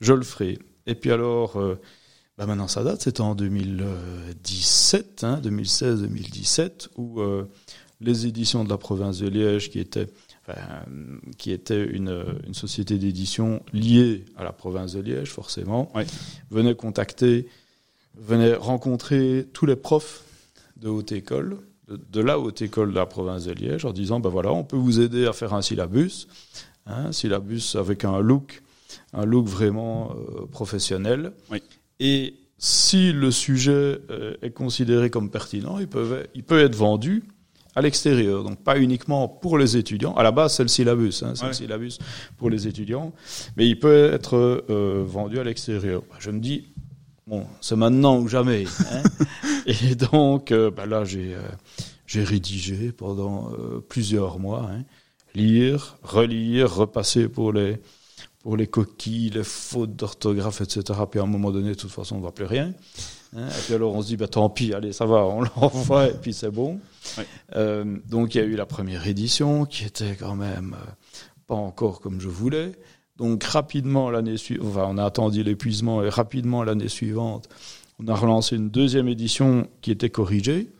[0.00, 0.58] je le ferai.
[0.86, 1.78] Et puis alors, euh,
[2.38, 7.44] bah maintenant ça date, c'était en 2017, hein, 2016-2017, où euh,
[8.00, 10.08] les éditions de la province de Liège, qui étaient,
[11.38, 15.92] qui était une, une société d'édition liée à la province de Liège, forcément,
[16.50, 17.46] venaient contacter,
[18.16, 20.24] venaient rencontrer tous les profs
[20.76, 24.20] de haute école, de, de la haute école de la province de Liège, en disant,
[24.20, 26.26] ben voilà, on peut vous aider à faire un syllabus,
[26.86, 28.62] hein, un syllabus avec un look,
[29.12, 31.32] un look vraiment euh, professionnel.
[31.50, 31.62] Oui.
[31.98, 37.24] Et si le sujet euh, est considéré comme pertinent, il peut, il peut être vendu
[37.76, 38.42] à l'extérieur.
[38.44, 40.14] Donc pas uniquement pour les étudiants.
[40.14, 41.48] À la base, c'est le syllabus, hein, c'est Ouais.
[41.48, 41.98] le syllabus
[42.36, 43.12] pour les étudiants,
[43.56, 44.36] mais il peut être
[44.70, 46.02] euh, vendu à l'extérieur.
[46.10, 46.68] Bah, Je me dis,
[47.26, 48.64] bon, c'est maintenant ou jamais.
[48.92, 49.02] hein.
[49.66, 51.42] Et donc, euh, bah là, j'ai euh,
[52.06, 53.50] j'ai rédigé pendant
[53.88, 54.82] plusieurs mois, hein.
[55.34, 57.78] lire, relire, repasser pour les
[58.42, 60.82] pour les coquilles, les fautes d'orthographe, etc.
[61.10, 62.72] Puis à un moment donné, de toute façon, on ne voit plus rien.
[63.36, 63.46] hein.
[63.48, 66.14] Et puis alors, on se dit, bah, tant pis, allez, ça va, on l'envoie, et
[66.14, 66.80] puis c'est bon.
[67.56, 70.90] Euh, donc, il y a eu la première édition, qui était quand même euh,
[71.46, 72.72] pas encore comme je voulais.
[73.16, 77.48] Donc, rapidement, l'année suivante, enfin, on a attendu l'épuisement, et rapidement, l'année suivante,
[77.98, 80.70] on a relancé une deuxième édition qui était corrigée.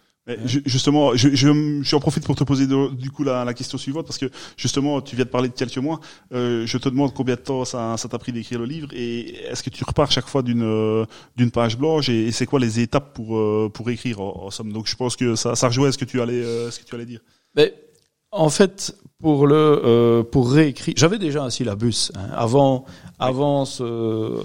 [0.45, 4.19] Ju- Justement, je, je, j'en profite pour te poser du coup la, question suivante parce
[4.19, 4.27] que
[4.57, 6.01] justement, tu viens de parler de quelques mois.
[6.33, 9.63] Euh, je te demande combien de temps ça, t'a pris d'écrire le livre et est-ce
[9.63, 11.05] que tu repars chaque fois d'une euh,
[11.37, 14.73] d'une page blanche et, c'est quoi les étapes pour euh, pour écrire en, en somme?
[14.73, 17.07] Donc je pense que ça ça rejoint ce que tu allais ce que tu allais
[17.07, 17.21] dire.
[17.57, 17.75] Mais
[18.33, 22.29] en fait, pour le euh, pour réécrire, j'avais déjà un syllabus hein.
[22.33, 22.87] avant
[23.19, 24.41] avant ce, euh,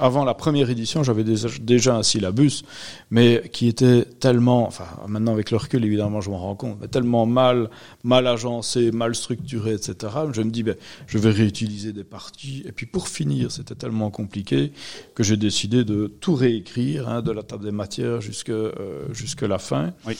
[0.00, 2.64] avant la première édition, j'avais déjà, un syllabus,
[3.10, 6.88] mais qui était tellement, enfin maintenant avec le recul évidemment je m'en rends compte, mais
[6.88, 7.70] tellement mal
[8.02, 10.12] mal agencé, mal structuré, etc.
[10.32, 10.74] Je me dis ben
[11.06, 14.72] je vais réutiliser des parties et puis pour finir c'était tellement compliqué
[15.14, 18.72] que j'ai décidé de tout réécrire hein, de la table des matières jusque euh,
[19.12, 19.92] jusque la fin.
[20.06, 20.16] Oui.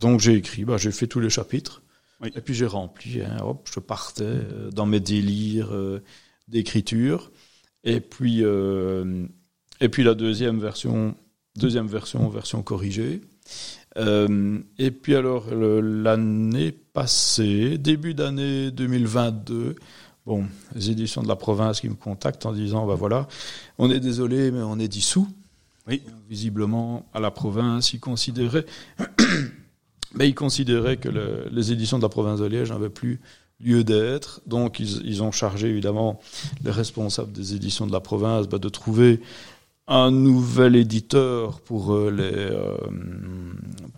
[0.00, 1.82] Donc j'ai écrit, bah, j'ai fait tous les chapitres.
[2.20, 2.30] Oui.
[2.34, 6.02] Et puis j'ai rempli, hein, hop, je partais euh, dans mes délires euh,
[6.48, 7.30] d'écriture.
[7.84, 9.26] Et puis, euh,
[9.80, 11.14] et puis la deuxième version,
[11.56, 13.22] deuxième version, version corrigée.
[13.96, 19.74] Et puis alors l'année passée, début d'année 2022,
[20.24, 20.46] bon,
[20.76, 23.26] les éditions de la province qui me contactent en disant, bah voilà,
[23.78, 25.26] on est désolé, mais on est dissous.
[25.88, 26.02] Oui.
[26.28, 28.66] Visiblement, à la province, ils considéraient,
[30.18, 33.20] mais ils considéraient que le- les éditions de la province de Liège n'avaient plus
[33.60, 34.40] lieu d'être.
[34.46, 36.20] Donc, ils, ils ont chargé, évidemment,
[36.64, 39.20] les responsables des éditions de la province bah, de trouver
[39.90, 42.76] un nouvel éditeur pour euh, les euh,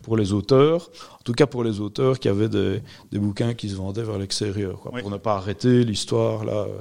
[0.02, 2.80] pour les auteurs, en tout cas pour les auteurs qui avaient des,
[3.10, 5.00] des bouquins qui se vendaient vers l'extérieur, Oui.
[5.02, 6.78] pour ne pas arrêter l'histoire là euh,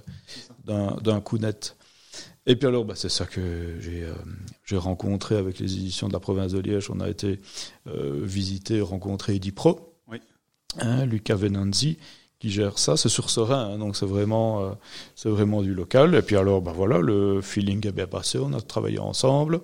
[0.66, 1.76] d'un d'un coup net.
[2.50, 4.14] Et puis alors, bah, c'est ça que j'ai euh,
[4.66, 6.90] j'ai rencontré avec les éditions de la province de Liège.
[6.90, 7.40] On a été
[7.88, 10.18] euh, visiter, rencontrer Edipro, Oui.
[10.80, 12.00] hein, Lucas Venanzi,
[12.40, 12.98] qui gère ça.
[12.98, 14.72] C'est sur Serein, hein, donc c'est vraiment, euh,
[15.16, 16.16] c'est vraiment du local.
[16.16, 18.40] Et puis alors, bah voilà, le feeling est bien passé.
[18.40, 19.62] On a travaillé ensemble.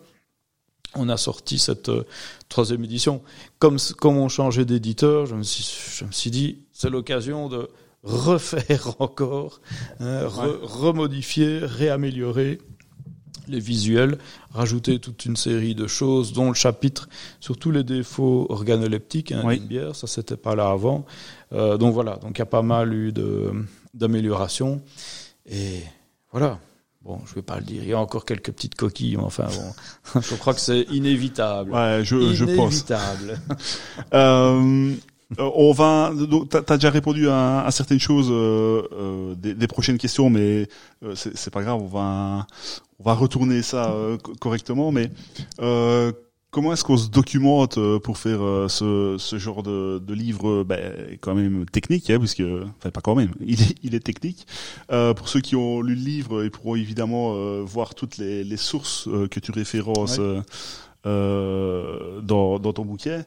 [0.94, 2.04] On a sorti cette euh,
[2.50, 3.24] troisième édition.
[3.58, 5.68] Comme, comme on changeait d'éditeur, je me suis,
[5.98, 7.68] je me suis dit, c'est l'occasion de
[8.04, 9.60] refaire encore,
[10.00, 12.60] hein, re- remodifier, réaméliorer
[13.48, 14.18] les visuels,
[14.54, 17.08] rajouter toute une série de choses, dont le chapitre
[17.40, 19.60] sur tous les défauts organoleptiques hein, Oui.
[19.60, 19.96] d'une bière.
[19.96, 21.06] Ça, c'était pas là avant.
[21.54, 23.52] Euh, donc voilà, donc il y a pas mal eu de
[23.94, 24.82] d'améliorations.
[25.50, 25.82] Et
[26.32, 26.60] voilà.
[27.04, 27.84] Bon, je vais pas le dire.
[27.84, 29.46] Il y a encore quelques petites coquilles, mais enfin
[30.14, 31.72] bon, je crois que c'est inévitable.
[31.72, 32.74] Ouais, je, je pense.
[32.74, 33.40] inévitable.
[34.14, 34.94] Euh,
[35.40, 36.12] on va.
[36.50, 40.68] T'as t'as déjà répondu à, à certaines choses euh, euh, des, des prochaines questions, mais
[41.04, 41.82] euh, c'est c'est pas grave.
[41.82, 42.46] On va
[43.00, 44.92] on va retourner ça euh, co- correctement.
[44.92, 45.12] Mais
[45.62, 46.12] euh,
[46.52, 50.48] comment est-ce qu'on se documente euh, pour faire euh, ce, ce genre de, de livre,
[50.50, 52.44] euh, ben, quand même technique, hein, puisque
[52.80, 54.48] enfin pas quand même, il est, il est technique.
[54.92, 58.44] Euh, pour ceux qui ont lu le livre, ils pourront évidemment euh, voir toutes les,
[58.44, 60.24] les sources euh, que tu références Ouais.
[60.24, 60.42] euh,
[61.06, 63.24] euh, dans, dans ton bouquin.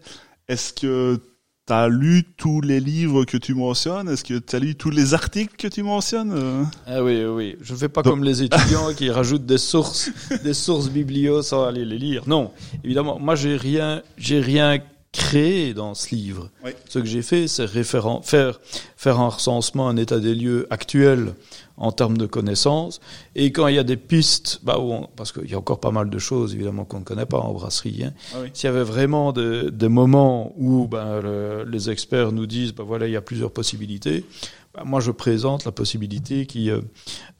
[0.48, 1.20] Est-ce que
[1.68, 4.08] tu as lu tous les livres que tu mentionnes?
[4.08, 6.66] Est-ce que tu as lu tous les articles que tu mentionnes?
[6.86, 7.56] Ah oui, oui.
[7.60, 10.10] Je ne fais pas Donc- comme les étudiants qui rajoutent des sources,
[10.42, 12.22] des sources biblios sans aller les lire.
[12.26, 12.50] Non,
[12.82, 14.78] évidemment, moi j'ai rien, j'ai rien
[15.12, 16.50] créé dans ce livre.
[16.64, 16.70] Oui.
[16.88, 18.60] Ce que j'ai fait, c'est référen- faire
[18.96, 21.34] faire un recensement, un état des lieux actuel
[21.78, 23.00] en termes de connaissances.
[23.34, 25.80] Et quand il y a des pistes, bah où on- parce qu'il y a encore
[25.80, 28.04] pas mal de choses évidemment qu'on ne connaît pas en brasserie.
[28.04, 28.12] Hein.
[28.34, 28.50] Ah oui.
[28.52, 33.06] S'il y avait vraiment des, des moments où le- les experts nous disent, ben voilà,
[33.06, 34.24] il y a plusieurs possibilités,
[34.74, 36.80] ben, moi je présente la possibilité qui, euh,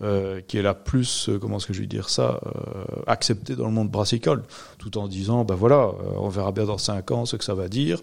[0.03, 3.57] euh, qui est la plus, euh, comment est-ce que je vais dire ça, euh, acceptée
[3.57, 4.45] dans le monde brassicole,
[4.79, 7.55] tout en disant, ben voilà, euh, on verra bien dans cinq ans ce que ça
[7.55, 8.01] va dire.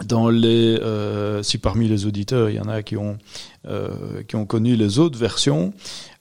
[0.00, 0.06] Ouais.
[0.06, 3.16] Dans les, euh, si parmi les auditeurs, il y en a qui ont,
[3.66, 5.72] euh, qui ont connu les autres versions,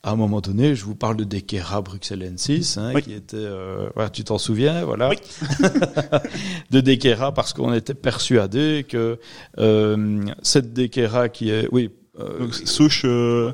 [0.04, 3.02] à un moment donné, je vous parle de Dekera Bruxellensis, hein, Oui.
[3.04, 5.18] qui était, euh, voilà, tu t'en souviens, voilà, Oui.
[6.72, 9.20] de Dekera, parce qu'on était persuadé que
[9.58, 11.90] euh, cette Dekera qui est, oui,
[12.20, 13.52] euh, Donc souche euh,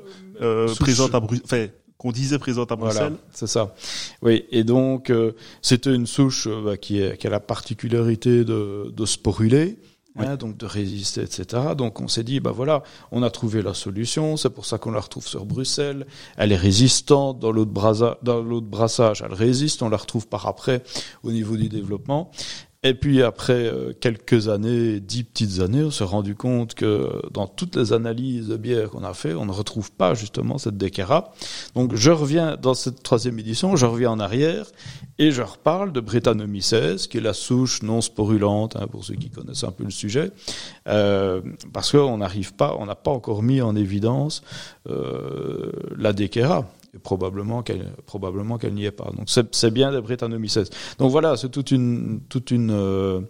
[0.67, 0.77] Souche.
[0.79, 1.67] présente à Bruxelles, enfin
[1.97, 3.17] qu'on disait présente à Voilà, Bruxelles.
[3.33, 3.75] c'est ça.
[4.23, 8.43] Oui, et donc euh, c'était une souche euh, bah, qui, est, qui a la particularité
[8.43, 9.77] de, de sporuler,
[10.17, 11.73] Hein, donc de résister, etc.
[11.77, 14.35] Donc on s'est dit, bah voilà, on a trouvé la solution.
[14.35, 16.05] C'est pour ça qu'on la retrouve sur Bruxelles.
[16.37, 19.23] Elle est résistante dans de brassage.
[19.25, 19.81] Elle résiste.
[19.83, 20.83] On la retrouve par après
[21.23, 22.31] au niveau du développement.
[22.83, 27.45] Et puis après euh, quelques années, dix petites années, on s'est rendu compte que dans
[27.45, 31.31] toutes les analyses de bière qu'on a fait, on ne retrouve pas justement cette Decara.
[31.75, 34.65] Donc je reviens dans cette troisième édition, je reviens en arrière
[35.19, 39.29] et je reparle de Brettanomyces, qui est la souche non sporulente, hein, pour ceux qui
[39.29, 40.31] connaissent un peu le sujet,
[40.87, 41.39] euh,
[41.73, 44.41] parce qu'on n'arrive pas, on n'a pas encore mis en évidence
[44.89, 46.67] euh, la Decara.
[46.93, 49.11] Et probablement qu'elle probablement qu'elle n'y est pas.
[49.17, 50.59] Donc c'est bien des Brettanomyces.
[50.97, 53.21] Donc voilà, c'est toute une toute une euh,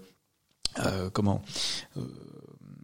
[0.84, 1.42] euh, comment
[1.98, 2.02] euh,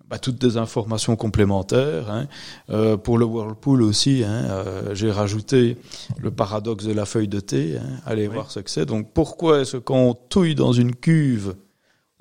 [0.10, 2.10] bah, toutes des informations complémentaires.
[2.12, 2.28] Hein.
[2.70, 5.78] Euh, pour le Whirlpool aussi, hein, euh, j'ai rajouté
[6.18, 7.78] le paradoxe de la feuille de thé.
[7.78, 7.99] Hein.
[8.06, 8.34] Allez Oui.
[8.36, 8.86] voir ce que c'est.
[8.86, 11.56] Donc pourquoi est-ce qu'on touille dans une cuve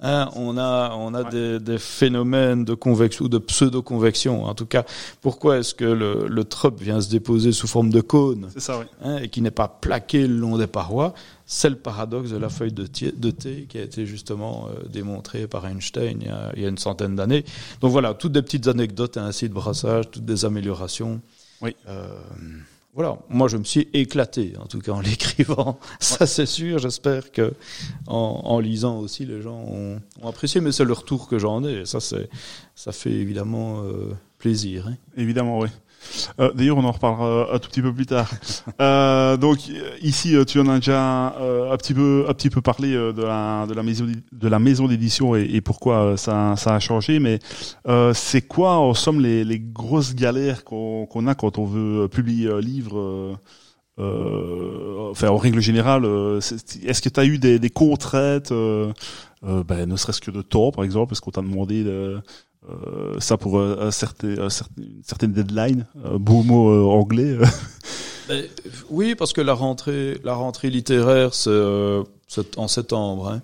[0.03, 1.31] Hein, on a, on a Ouais.
[1.31, 4.45] des, des phénomènes de convection ou de pseudo-convection.
[4.45, 4.85] En tout cas,
[5.23, 8.79] pourquoi est-ce que le, le trop vient se déposer sous forme de cône C'est ça,
[8.79, 8.85] oui.
[9.03, 11.15] hein, et qui n'est pas plaqué le long des parois
[11.47, 14.87] C'est le paradoxe de la feuille de thé, de thé qui a été justement euh,
[14.87, 17.47] démontré par Einstein il y, a, il y a une centaine d'années.
[17.81, 21.23] Donc voilà, toutes des petites anecdotes ainsi de brassage, toutes des améliorations.
[21.63, 21.75] Oui.
[21.89, 22.07] Euh,
[22.97, 25.79] voilà, moi je me suis éclaté en tout cas en l'écrivant.
[26.01, 26.79] Ça c'est sûr.
[26.79, 27.53] J'espère que
[28.07, 31.63] en, en, lisant aussi les gens ont, ont apprécié, mais c'est le retour que j'en
[31.63, 31.83] ai.
[31.83, 32.31] Et ça c'est,
[32.75, 34.89] ça fait évidemment euh, plaisir.
[34.89, 34.97] Hein.
[35.17, 35.69] Évidemment, oui.
[36.41, 38.31] Euh, D'ailleurs, on en reparlera un tout petit peu plus tard.
[38.81, 39.59] euh, donc
[40.03, 43.67] ici, tu en as déjà euh, un petit peu, un petit peu parlé de la
[43.67, 47.19] de la maison de la maison d'édition et, et, pourquoi ça ça a changé.
[47.19, 47.39] Mais
[47.89, 52.51] euh, c'est quoi, en somme, les, les grosses galères qu'on a quand on veut publier
[52.51, 53.39] un livre
[53.99, 58.93] euh, enfin, en règle générale, est-ce que tu as eu des, des contraintes, euh,
[59.43, 62.21] ben, ne serait-ce que de temps, par exemple, est-ce qu'on t'a demandé de,
[62.69, 67.37] euh, ça pour un, certain, un certain, une certaine deadline, un beau mot euh, anglais.
[68.29, 68.45] ben,
[68.91, 72.03] oui, parce que la rentrée, la rentrée littéraire, c'est euh,
[72.57, 73.29] en septembre.
[73.29, 73.43] Hein,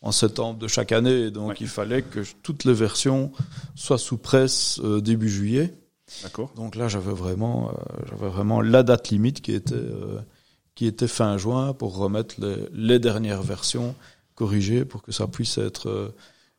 [0.00, 1.56] en septembre de chaque année, donc ouais.
[1.60, 3.32] il fallait que toutes les versions
[3.74, 5.74] soient sous presse euh, début juillet.
[6.22, 6.52] D'accord.
[6.54, 7.72] Donc là, j'avais vraiment,
[8.08, 9.74] j'avais vraiment la date limite qui était
[10.74, 13.94] qui était fin juin pour remettre les, les dernières versions
[14.36, 16.14] corrigées pour que ça puisse être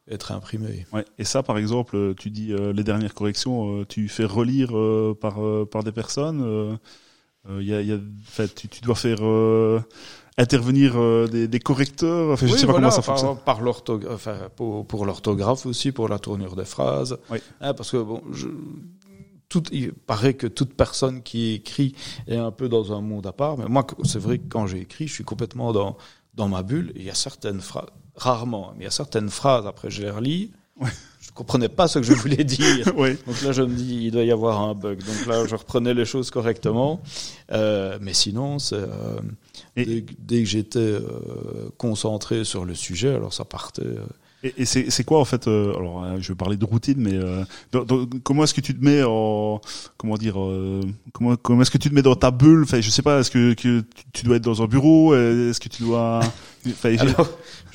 [0.09, 0.85] être imprimé.
[0.91, 1.05] Ouais.
[1.17, 5.17] Et ça, par exemple, tu dis euh, les dernières corrections, euh, tu fais relire euh,
[5.19, 6.79] par par des personnes.
[7.49, 9.21] Il y a, y a, fait, tu, tu dois faire
[10.37, 10.95] intervenir
[11.29, 12.33] des, des, correcteurs.
[12.33, 13.37] Enfin, je oui, sais pas voilà, comment ça fonctionne.
[13.43, 17.17] Par l'orthographe, enfin, pour, pour l'orthographe aussi, pour la tournure des phrases.
[17.31, 17.39] Oui.
[17.61, 18.49] Hein, parce que bon, je,
[19.47, 21.95] tout, il paraît que toute personne qui écrit
[22.27, 23.57] est un peu dans un monde à part.
[23.57, 25.97] Mais moi, c'est vrai que quand j'ai écrit, je suis complètement dans
[26.35, 26.91] dans ma bulle.
[26.95, 27.89] Il y a certaines phrases
[28.19, 30.89] rarement, mais il y a certaines phrases, après je les relis, ouais.
[31.21, 32.93] je comprenais pas ce que je voulais dire.
[32.97, 33.17] ouais.
[33.25, 34.99] Donc là, je me dis, il doit y avoir un bug.
[34.99, 37.01] Donc là, je reprenais les choses correctement.
[37.51, 39.19] Euh, mais sinon, c'est, euh,
[39.75, 43.83] dès, dès, que j'étais euh, concentré sur le sujet, alors ça partait.
[44.41, 47.13] Et, et c'est quoi en fait euh, Alors, euh, je vais parler de routine, mais
[47.13, 47.43] euh,
[47.73, 49.59] dans, dans, comment est-ce que tu te mets en
[49.97, 50.35] comment dire
[51.11, 52.63] Comment comment est-ce que tu te mets dans ta bulle?
[52.63, 53.19] Enfin, je sais pas.
[53.19, 53.83] Est-ce que, que tu,
[54.13, 55.13] tu dois être dans un bureau?
[55.13, 56.21] Est-ce que tu dois
[56.83, 57.29] Alors,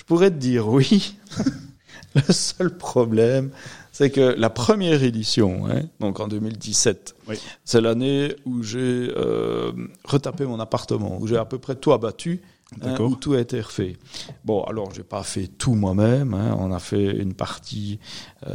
[0.05, 1.17] je pourrais te dire oui.
[2.15, 3.51] Le seul problème,
[3.91, 7.37] c'est que la première édition, hein, donc en 2017, oui.
[7.65, 9.73] c'est l'année où j'ai euh,
[10.05, 12.43] retapé mon appartement, où j'ai à peu près tout abattu.
[12.83, 13.97] Hein, où tout a été refait.
[14.45, 16.35] Bon, alors j'ai pas fait tout moi-même.
[16.35, 18.01] Hein, on a fait une partie.
[18.47, 18.55] Euh,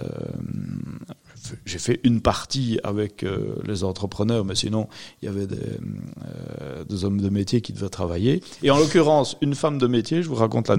[1.65, 4.87] j'ai fait une partie avec euh, les entrepreneurs, mais sinon
[5.21, 8.41] il y avait des, euh, des, hommes de métier qui devaient travailler.
[8.63, 10.23] Et en l'occurrence, une femme de métier.
[10.23, 10.71] Je vous raconte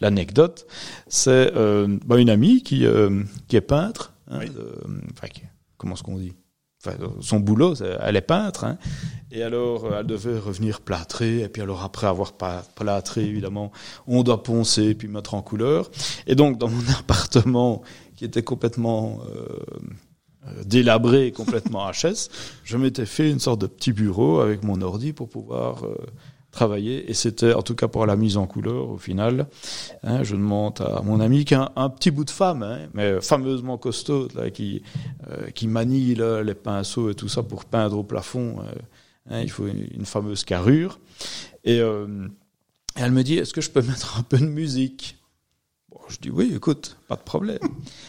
[0.00, 0.66] l'anecdote.
[1.08, 2.84] C'est euh, bah, une amie qui
[3.48, 4.12] qui est peintre.
[4.30, 4.50] Hein, oui.
[5.12, 5.28] enfin,
[5.76, 6.34] comment est-ce qu'on dit?
[6.84, 8.78] Enfin, son boulot, elle est peintre, hein,
[9.32, 12.34] et alors elle devait revenir plâtrer, et puis alors après avoir
[12.76, 13.72] plâtré, évidemment,
[14.06, 15.90] on doit poncer puis mettre en couleur.
[16.28, 17.82] Et donc dans mon appartement,
[18.18, 19.46] qui était complètement euh,
[20.64, 22.30] délabré, complètement HS,
[22.64, 25.96] je m'étais fait une sorte de petit bureau avec mon ordi pour pouvoir euh,
[26.50, 29.46] travailler, et c'était en tout cas pour la mise en couleur au final.
[30.02, 33.20] Hein, je demande à mon ami qui a un, petit bout de femme, hein, mais
[33.20, 34.82] fameusement costaud, là, qui
[35.30, 38.56] euh, qui manie les pinceaux et tout ça pour peindre au plafond.
[38.60, 38.72] Euh,
[39.30, 40.98] hein, il faut une, une, fameuse carrure.
[41.64, 42.28] Et, euh,
[42.96, 45.17] elle me dit est-ce que je peux mettre un peu de musique?
[46.08, 47.58] Je dis oui, écoute, pas de problème.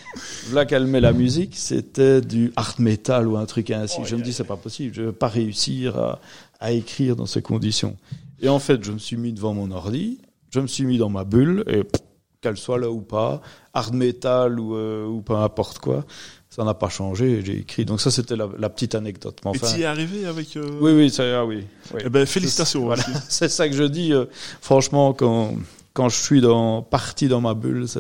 [0.53, 3.97] là qu'elle met la musique, c'était du art metal ou un truc ainsi.
[4.01, 6.19] Oh, je me dis c'est pas possible, je vais pas réussir à,
[6.59, 7.97] à écrire dans ces conditions.
[8.41, 10.19] Et en fait, je me suis mis devant mon ordi,
[10.51, 11.84] je me suis mis dans ma bulle, et
[12.41, 13.41] qu'elle soit là ou pas,
[13.73, 16.05] hard metal ou, euh, ou peu importe quoi,
[16.49, 17.85] ça n'a pas changé, j'ai écrit.
[17.85, 19.39] Donc ça, c'était la, la, petite anecdote.
[19.43, 20.55] Mais enfin, et tu y es arrivé avec...
[20.55, 20.80] Euh...
[20.81, 21.63] Oui, oui, ça, ah, oui.
[21.93, 22.01] oui.
[22.05, 22.85] Eh ben, félicitations.
[22.85, 23.03] Voilà.
[23.30, 24.13] C'est ça que je dis.
[24.13, 24.26] Euh,
[24.61, 25.55] franchement, quand,
[25.99, 27.99] quand je suis dans, parti dans ma bulle, c'est...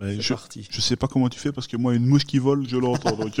[0.00, 0.66] Ben, je, parti.
[0.68, 3.16] je sais pas comment tu fais parce que moi une mouche qui vole je l'entends
[3.16, 3.40] donc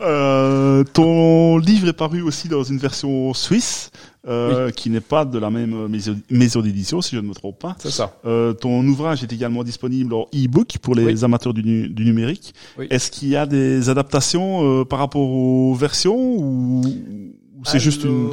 [0.00, 3.90] euh, ton livre est paru aussi dans une version suisse
[4.28, 4.72] euh, oui.
[4.72, 5.88] qui n'est pas de la même
[6.30, 7.74] maison, d'édition si je ne me trompe pas.
[7.80, 8.16] C'est ça.
[8.26, 11.24] Euh, ton ouvrage est également disponible en e-book pour les oui.
[11.24, 12.54] amateurs du, du numérique.
[12.78, 12.86] Oui.
[12.90, 18.04] Est-ce qu'il y a des adaptations euh, par rapport aux versions ou, ou c'est juste
[18.04, 18.30] une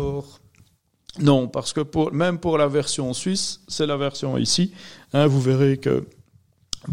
[1.20, 4.74] non, parce que pour, même pour la version suisse, c'est la version ici.
[5.14, 6.06] Hein, vous verrez que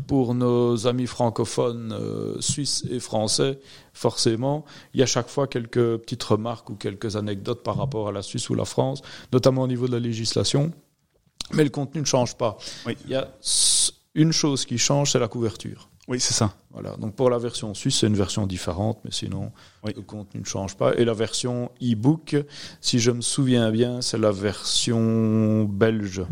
[0.07, 3.59] pour nos amis francophones euh, suisses et français,
[3.93, 8.13] forcément, il y a chaque fois quelques petites remarques ou quelques anecdotes par rapport à
[8.13, 10.73] la Suisse ou la France, notamment au niveau de la législation.
[11.53, 12.59] Mais le contenu ne change pas.
[12.87, 12.97] Oui.
[13.05, 13.31] Il y a
[14.15, 15.89] une chose qui change, c'est la couverture.
[16.09, 16.55] Oui, c'est ça.
[16.73, 16.97] Voilà.
[16.97, 19.53] Donc pour la version suisse, c'est une version différente, mais sinon
[19.85, 19.93] oui.
[19.95, 20.95] le contenu ne change pas.
[20.97, 22.35] Et la version e-book,
[22.81, 26.23] si je me souviens bien, c'est la version belge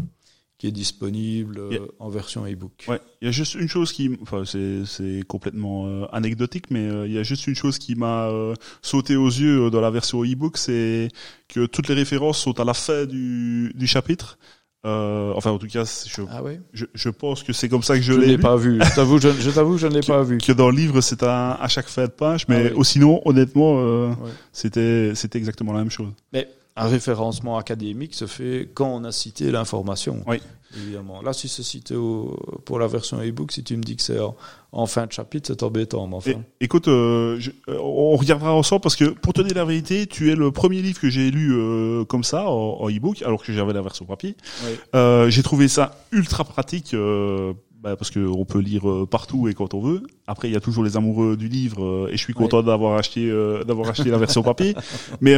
[0.59, 1.81] qui est disponible euh, Yeah.
[1.99, 2.87] en version e-book.
[2.89, 7.07] Ouais, il y a juste une chose qui, enfin, c'est complètement euh, anecdotique, mais euh,
[7.07, 10.25] il y a juste une chose qui m'a euh, sauté aux yeux dans la version
[10.25, 11.09] e-book, c'est
[11.49, 14.39] que toutes les références sont à la fin du, du chapitre.
[14.87, 17.97] Euh, enfin, en tout cas, je, Ah oui je, je pense que c'est comme ça
[17.97, 18.79] que je, Je l'ai pas vu.
[18.83, 20.39] Je t'avoue, je, je t'avoue, je ne l'ai pas vu.
[20.39, 22.75] Que dans le livre, c'est à, à chaque fin de page, mais Ah oui.
[22.77, 24.31] oh, sinon, honnêtement, euh, Ouais.
[24.53, 26.09] c'était c'était exactement la même chose.
[26.33, 30.23] Mais un référencement académique se fait quand on a cité l'information.
[30.27, 30.37] Oui.
[30.77, 31.23] Évidemment.
[31.23, 32.37] Là, si c'est cité au,
[32.67, 34.37] pour la version e-book, si tu me dis que c'est en,
[34.73, 36.07] en fin de chapitre, c'est embêtant.
[36.07, 36.33] Mais enfin.
[36.61, 40.31] Écoute, euh, je- euh, on regardera ensemble parce que pour te dire la vérité, tu
[40.31, 43.53] es le premier livre que j'ai lu euh, comme ça en, en e-book, alors que
[43.55, 44.37] j'avais la version papier.
[44.67, 44.73] Oui.
[44.95, 47.55] Euh, j'ai trouvé ça ultra pratique euh,
[47.87, 50.03] bah, parce que on peut lire euh, partout et quand on veut.
[50.27, 52.99] Après, il y a toujours les amoureux du livre euh, et je suis content d'avoir
[52.99, 54.75] acheté euh, d'avoir acheté la version papier.
[55.21, 55.37] Mais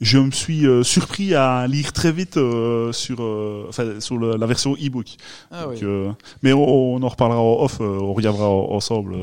[0.00, 2.34] je me suis surpris à lire très vite
[2.92, 3.20] sur
[3.68, 5.06] enfin sur le- la version e-book.
[5.50, 5.88] Ah Donc, oui.
[6.42, 9.16] mais on, on en reparlera en off, on regardera en- ensemble.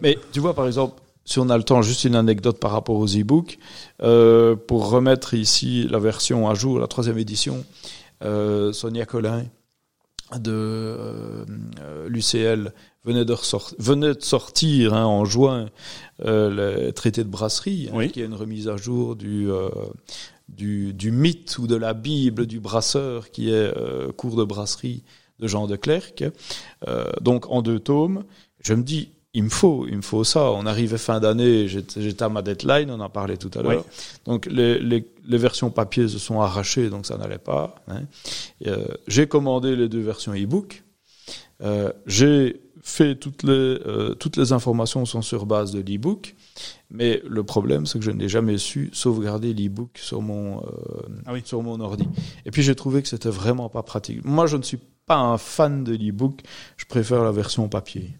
[0.00, 2.96] Mais tu vois, par exemple, si on a le temps, juste une anecdote par rapport
[2.96, 3.58] aux e-books,
[4.02, 7.64] euh, pour remettre ici la version à jour, la troisième édition,
[8.24, 9.44] euh, Sonia Collin
[10.40, 11.44] de euh,
[12.08, 12.72] l'UCL
[13.04, 15.68] venait de, ressort- venait de sortir hein, en juin
[16.24, 18.10] euh, le traité de brasserie, hein, Oui.
[18.10, 19.68] qui est une remise à jour du, euh,
[20.48, 25.02] du, du mythe ou de la Bible du brasseur, qui est euh, cours de brasserie
[25.40, 26.24] de Jean de Clercq.
[26.86, 28.24] Euh, donc en deux tomes,
[28.62, 30.50] je me dis, il me faut, il me faut ça.
[30.52, 33.84] On arrivait fin d'année, j'étais à ma deadline, on en parlait tout à l'heure.
[33.86, 33.92] Oui.
[34.26, 37.74] Donc les, les, les versions papier se sont arrachées, donc ça n'allait pas.
[37.88, 38.02] hein.
[38.66, 40.82] Euh, j'ai commandé les deux versions e-book.
[41.62, 46.34] Euh, j'ai fait toutes les, euh, toutes les informations sont sur base de l'e-book.
[46.90, 50.62] Mais le problème, c'est que je n'ai jamais su sauvegarder l'e-book sur mon, euh,
[51.24, 51.40] Ah oui.
[51.44, 52.06] sur mon ordi.
[52.44, 54.22] Et puis j'ai trouvé que c'était vraiment pas pratique.
[54.24, 56.40] Moi, je ne suis pas un fan de l'e-book.
[56.76, 58.10] Je préfère la version papier.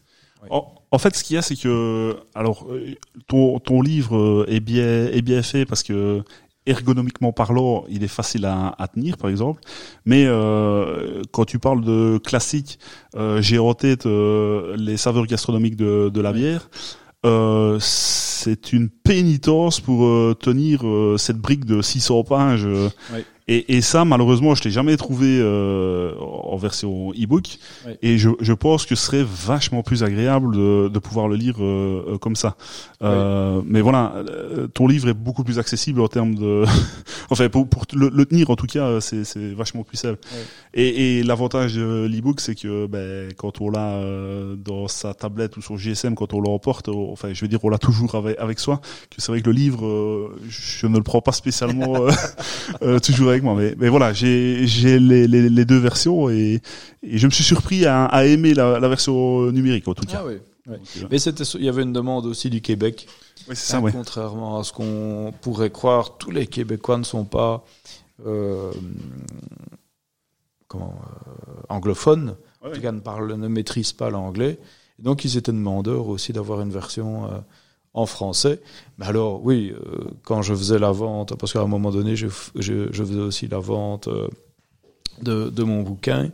[0.50, 2.94] En, en fait, ce qu'il y a, c'est que alors euh,
[3.28, 6.22] ton, ton livre euh, est bien est bien fait parce que
[6.66, 9.60] ergonomiquement parlant, il est facile à, à tenir, par exemple.
[10.04, 12.78] Mais euh, quand tu parles de classique,
[13.16, 16.68] euh, j'ai en tête euh, les saveurs gastronomiques de, de la bière.
[17.24, 22.66] Euh, c'est une pénitence pour euh, tenir euh, cette brique de 600 pages.
[22.66, 23.24] Oui.
[23.48, 27.58] Et, et ça, malheureusement, je l'ai jamais trouvé euh, en version e-book.
[28.02, 31.56] Et je, je pense que ce serait vachement plus agréable de, de pouvoir le lire
[31.60, 32.56] euh, euh, comme ça.
[33.02, 36.64] Euh, Mais voilà, euh, ton livre est beaucoup plus accessible en termes de...
[37.30, 40.18] enfin, pour, pour le, le tenir, en tout cas, euh, c'est c'est vachement plus simple.
[40.74, 44.00] Et, et l'avantage de l'e-book, c'est que ben, quand on l'a
[44.56, 47.68] dans sa tablette ou son GSM, quand on l'emporte, on- enfin, je veux dire, on
[47.68, 48.80] l'a toujours avec, avec soi.
[49.10, 52.06] Que c'est vrai que le livre, je ne le prends pas spécialement
[53.02, 53.54] toujours avec moi.
[53.54, 56.60] Mais, mais voilà, j'ai les, les, les deux versions et,
[57.02, 60.18] et je me suis surpris à, à aimer la, la version numérique en tout cas.
[60.20, 60.34] Ah oui.
[60.68, 60.76] euh,
[61.10, 63.06] Mais il y avait une demande aussi du Québec.
[63.52, 63.92] ça, ouais.
[63.92, 67.64] Contrairement à ce qu'on pourrait croire, tous les Québécois ne sont pas
[68.26, 68.70] euh,
[70.68, 70.94] comment,
[71.48, 72.36] euh, anglophones.
[72.62, 74.58] Ouais, En tout cas, ne, parlent, ne maîtrisent pas l'anglais.
[74.98, 77.38] Donc, ils étaient demandeurs aussi d'avoir une version euh,
[77.94, 78.60] en français.
[78.98, 82.26] Mais alors, oui, euh, quand je faisais la vente, parce qu'à un moment donné, je,
[82.28, 84.28] f- je, je faisais aussi la vente euh,
[85.20, 86.30] de, de mon bouquin,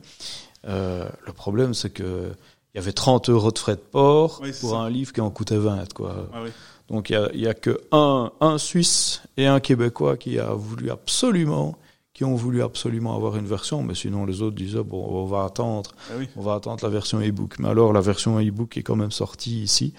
[0.67, 2.31] euh, le problème, c'est que
[2.75, 4.77] il y avait 30 euros de frais de port Oui, pour ça.
[4.77, 6.29] un livre qui en coûtait 20, quoi.
[6.33, 6.43] Ah.
[6.89, 10.53] Donc il y a, y a que un, un Suisse et un Québécois qui a
[10.53, 11.77] voulu absolument,
[12.19, 15.45] qui ont voulu absolument avoir une version, mais sinon les autres disaient bon, on va
[15.45, 16.29] attendre, Ah oui.
[16.35, 17.61] on va attendre la version e-book.
[17.61, 19.95] Mais alors la version e-book est quand même sortie ici,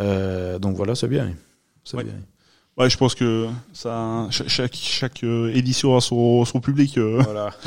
[0.00, 1.32] Euh, donc voilà, c'est bien,
[1.84, 2.14] c'est bien.
[2.76, 6.98] Ouais, je pense que ça, cha- chaque, chaque euh, édition a son, son public.
[6.98, 7.20] euh.
[7.24, 7.50] Voilà.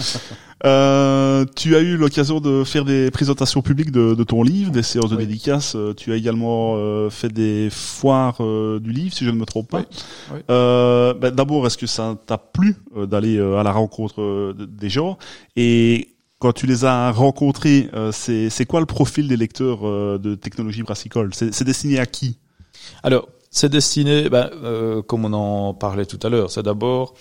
[0.65, 4.81] Euh, tu as eu l'occasion de faire des présentations publiques de, de ton livre, des
[4.81, 5.27] séances de Oui.
[5.27, 5.75] dédicaces.
[5.75, 9.45] Euh, Tu as également euh, fait des foires euh, du livre, si je ne me
[9.45, 9.81] trompe pas.
[9.81, 9.85] Oui,
[10.33, 10.39] oui.
[10.49, 14.53] Euh, bah, D'abord, est-ce que ça t'a plu euh, d'aller euh, à la rencontre euh,
[14.57, 15.19] de- des gens?
[15.55, 16.09] Et
[16.39, 20.33] quand tu les as rencontrés, euh, c'est c'est quoi le profil des lecteurs euh, de
[20.33, 21.35] technologie brassicole?
[21.35, 22.39] C'est c'est destiné à qui?
[23.03, 27.13] Alors, c'est destiné, ben, euh, comme on en parlait tout à l'heure, c'est d'abord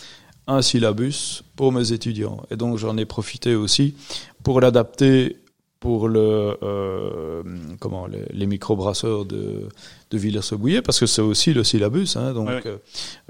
[0.47, 2.43] un syllabus pour mes étudiants.
[2.51, 3.95] Et donc, j'en ai profité aussi
[4.43, 5.39] pour l'adapter
[5.81, 7.43] pour le, euh,
[7.81, 9.69] comment, les, les microbrasseurs de,
[10.11, 12.17] de Villers-Bouillet, parce que c'est aussi le syllabus.
[12.17, 12.49] Hein, donc,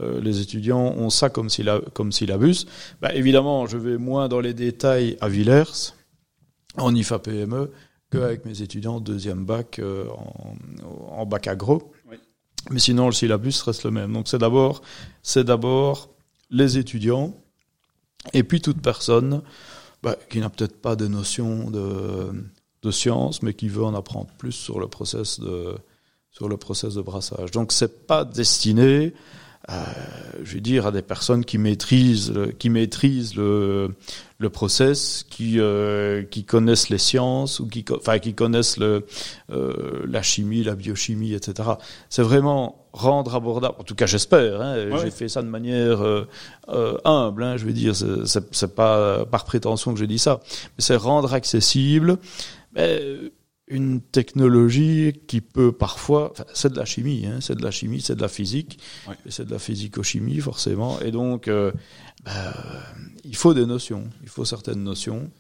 [0.01, 2.66] euh, les étudiants ont ça comme, sylla- comme syllabus.
[3.02, 5.93] Ben, évidemment, je vais moins dans les détails à Villers,
[6.78, 7.73] en IFA PME,
[8.12, 11.90] qu'avec mes étudiants deuxième bac euh, en, en bac agro.
[12.71, 14.13] Mais sinon, le syllabus reste le même.
[14.13, 14.83] Donc, c'est d'abord,
[15.23, 16.11] c'est d'abord
[16.51, 17.35] les étudiants
[18.33, 19.43] et puis toute personne
[20.03, 22.31] bah, qui n'a peut-être pas de notion de,
[22.83, 25.77] de science, mais qui veut en apprendre plus sur le process de,
[26.31, 27.51] sur le process de brassage.
[27.51, 29.15] Donc c'est pas destiné,
[29.71, 29.83] euh,
[30.43, 33.91] je vais dire, à des personnes qui maîtrisent, qui maîtrisent le,
[34.39, 39.07] le process, qui euh, qui connaissent les sciences ou qui, enfin, qui connaissent le,
[39.51, 41.71] euh, la chimie, la biochimie, etc.
[42.11, 43.77] C'est vraiment rendre abordable.
[43.79, 44.61] En tout cas, j'espère.
[44.61, 46.29] Hein, J'ai fait ça de manière euh,
[46.69, 47.43] euh, humble.
[47.43, 51.33] Hein, je veux dire, c'est pas par prétention que je dis ça, mais c'est rendre
[51.33, 52.19] accessible.
[52.75, 53.01] Mais,
[53.69, 58.01] une technologie qui peut parfois, enfin, c'est de la chimie, hein, c'est de la chimie,
[58.01, 58.79] c'est de la physique,
[59.29, 61.73] c'est de la physico-chimie forcément, et donc euh,
[62.25, 62.55] bah,
[63.25, 65.31] il faut des notions, il faut certaines notions.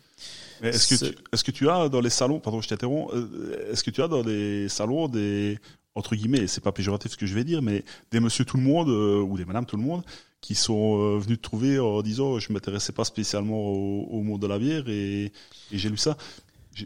[0.62, 3.84] Est-ce que, tu, est-ce que tu as dans les salons, pardon, je t'interromps, euh, est-ce
[3.84, 5.58] que tu as dans les salons des
[5.94, 8.62] entre guillemets, c'est pas péjoratif ce que je vais dire, mais des monsieur tout le
[8.62, 10.02] monde euh, ou des madame tout le monde
[10.42, 14.58] qui sont venus te trouver en disant je m'intéressais pas spécialement au, monde de la
[14.58, 15.32] bière et,
[15.72, 16.16] et j'ai lu ça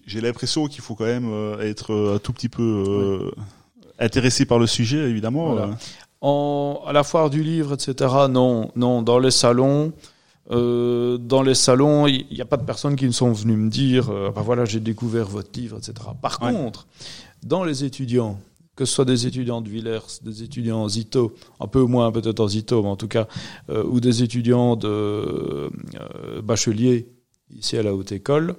[0.07, 3.31] j'ai l'impression qu'il faut quand même euh, être euh, un tout petit peu euh,
[3.99, 5.57] intéressé par le sujet, évidemment.
[6.23, 8.13] En, à la foire du livre, etc.
[8.29, 9.03] Non, non.
[9.03, 9.93] Dans les salons,
[10.51, 13.71] euh, dans les salons, il n'y a pas de personnes qui ne sont venues me
[13.71, 15.95] dire, euh, bah voilà, j'ai découvert votre livre, etc.
[16.21, 16.87] Par contre,
[17.43, 18.41] dans les étudiants,
[18.75, 22.41] que ce soit des étudiants de Villers, des étudiants en Zito, un peu moins peut-être
[22.41, 23.29] en Zito, mais en tout cas,
[23.69, 25.71] euh, ou des étudiants de
[26.43, 27.09] bachelier
[27.57, 28.57] ici à la haute école,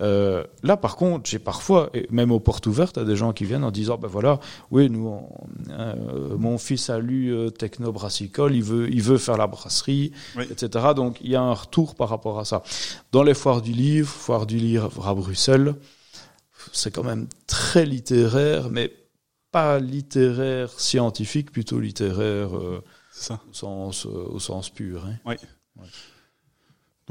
[0.00, 3.44] euh, là, par contre, j'ai parfois, et même aux portes ouvertes, à des gens qui
[3.44, 4.40] viennent en disant, ben voilà,
[4.70, 5.28] oui, nous,
[5.70, 10.12] euh, mon fils a lu euh, Techno Brassicole, il veut, il veut faire la brasserie,
[10.38, 10.88] etc.
[10.96, 12.62] Donc, il y a un retour par rapport à ça.
[13.12, 15.74] Dans les foires du livre, foire du livre à Bruxelles,
[16.72, 18.92] c'est quand même très littéraire, mais
[19.50, 22.82] pas littéraire scientifique, plutôt littéraire euh,
[23.12, 23.40] ça.
[23.50, 25.04] Au, sens, au sens pur.
[25.04, 25.16] Hein.
[25.26, 25.34] Oui.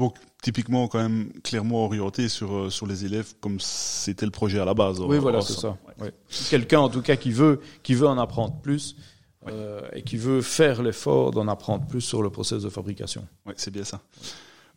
[0.00, 4.58] Donc, typiquement, quand même, clairement orienté sur, euh, sur les élèves, comme c'était le projet
[4.58, 4.98] à la base.
[5.00, 5.76] Oui, voilà, c'est ça.
[6.48, 8.96] Quelqu'un, en tout cas, qui veut, qui veut en apprendre plus
[9.48, 13.26] euh, et qui veut faire l'effort d'en apprendre plus sur le process de fabrication.
[13.46, 14.00] Oui, c'est bien ça.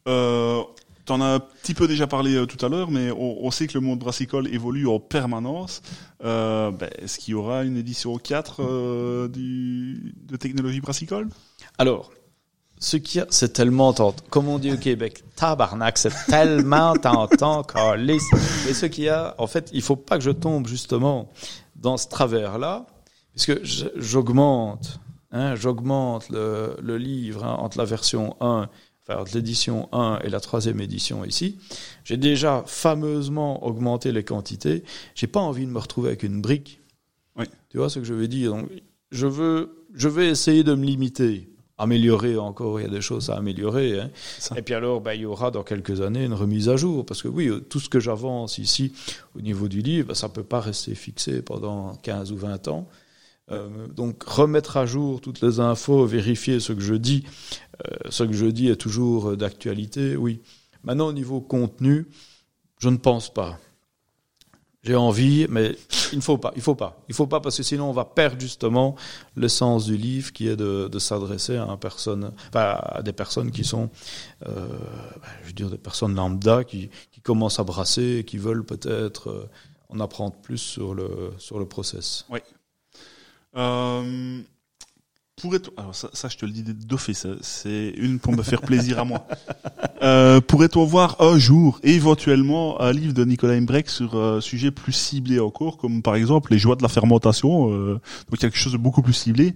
[0.08, 0.62] Euh,
[1.06, 3.68] tu en as un petit peu déjà parlé euh, tout à l'heure, mais on, sait
[3.68, 5.82] que le monde brassicole évolue en permanence.
[6.22, 11.30] Ben, est-ce qu'il y aura une édition 4 du, de technologie brassicole?
[11.78, 12.12] Alors,
[12.84, 14.24] ce qui a, c'est tellement tentant.
[14.30, 18.28] Comme on dit au Québec, tabarnak, c'est tellement tentant, calice.
[18.68, 21.32] Et ce qu'il y a, en fait, il faut pas que je tombe justement
[21.78, 22.86] dans ce travers-là,
[23.32, 23.64] puisque
[23.96, 25.00] j'augmente,
[25.32, 28.70] hein, j'augmente le, le, livre hein, entre la version 1,
[29.08, 31.58] enfin, entre l'édition 1 et la troisième édition ici.
[32.04, 34.84] J'ai déjà fameusement augmenté les quantités.
[35.16, 36.82] J'ai pas envie de me retrouver avec une brique.
[37.38, 37.46] Oui.
[37.70, 38.52] Tu vois ce que je veux dire?
[38.52, 38.70] Donc,
[39.10, 43.30] je veux, je vais essayer de me limiter améliorer encore, il y a des choses
[43.30, 44.00] à améliorer.
[44.00, 44.10] Hein.
[44.56, 47.22] Et puis alors, ben, il y aura dans quelques années une remise à jour, parce
[47.22, 48.94] que oui, tout ce que j'avance ici
[49.36, 52.68] au niveau du livre, ben, ça ne peut pas rester fixé pendant 15 ou 20
[52.68, 52.88] ans.
[53.52, 57.26] Euh, donc remettre à jour toutes les infos, vérifier ce que je dis,
[57.86, 60.42] euh, ce que je dis est toujours d'actualité, oui.
[60.84, 62.08] Maintenant, au niveau contenu,
[62.80, 63.58] je ne pense pas.
[64.84, 65.76] J'ai envie, mais
[66.12, 68.04] il ne faut pas, il faut pas, il faut pas parce que sinon on va
[68.04, 68.96] perdre justement
[69.36, 73.52] le sens du livre qui est de, de s'adresser à, personne, enfin, à des personnes
[73.52, 73.90] qui sont,
[74.46, 78.38] euh, ben, je veux dire, des personnes lambda qui, qui commencent à brasser et qui
[78.38, 79.50] veulent peut-être euh,
[79.88, 82.26] en apprendre plus sur le sur le process.
[82.30, 82.40] Oui.
[83.56, 84.42] Euh,
[85.78, 89.26] alors ça, je te le dis d'office, c'est une pour me faire plaisir à moi.
[90.02, 94.92] Euh, pourrait-on voir un jour, éventuellement, un livre de Nicolas Imbrecht sur un sujet plus
[94.92, 98.78] ciblé encore, comme par exemple les joies de la fermentation, euh, donc quelque chose de
[98.78, 99.56] beaucoup plus ciblé,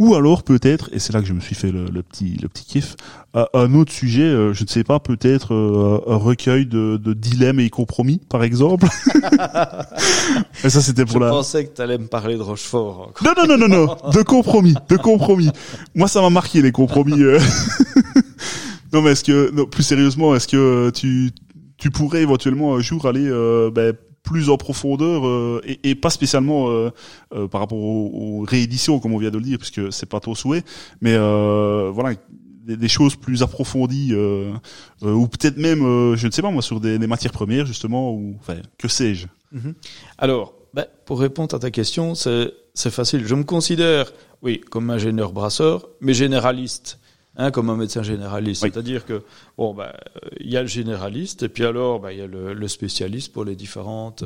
[0.00, 2.48] ou alors peut-être, et c'est là que je me suis fait le, le petit le
[2.48, 2.96] petit kiff,
[3.36, 7.12] euh, un autre sujet, euh, je ne sais pas, peut-être euh, un recueil de, de,
[7.12, 8.86] dilemmes et compromis, par exemple.
[10.64, 11.26] et ça c'était pour je la.
[11.26, 13.12] Je pensais que tu allais me parler de Rochefort.
[13.22, 15.50] Non non non non non, de compromis, de compromis.
[15.94, 17.20] Moi ça m'a marqué les compromis.
[18.94, 21.30] non mais est-ce que, non, plus sérieusement, est-ce que tu
[21.76, 23.28] tu pourrais éventuellement un jour aller
[23.70, 23.92] ben,
[24.22, 26.90] plus en profondeur euh, et, et, pas spécialement euh,
[27.34, 30.34] euh, par rapport aux, rééditions comme on vient de le dire puisque c'est pas ton
[30.34, 30.62] souhait
[31.00, 32.16] mais voilà
[32.64, 35.80] des, des, choses plus approfondies ou peut-être même
[36.16, 39.26] je ne sais pas moi sur des, des matières premières justement ou enfin que sais-je.
[39.52, 39.74] Mhm.
[40.18, 43.26] alors ben, pour répondre à ta question c'est c'est facile.
[43.26, 46.99] Je me considère oui comme ingénieur brasseur mais généraliste
[47.40, 48.60] Hein, comme un médecin généraliste.
[48.60, 49.22] C'est-à-dire que
[49.56, 49.94] bon, bah,
[50.40, 53.32] il y a le généraliste et puis alors, bah, il y a le, le, spécialiste
[53.32, 54.24] pour les différentes,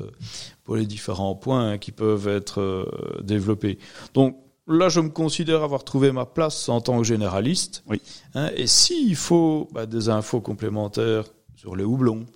[0.65, 3.79] pour les différents points hein, qui peuvent être euh, développés.
[4.15, 4.37] Donc
[4.67, 7.85] là, je me considère avoir trouvé ma place en tant que généraliste.
[7.87, 8.01] Oui.
[8.35, 12.27] Hein, et s'il faut bah, des infos complémentaires, sur les houblons,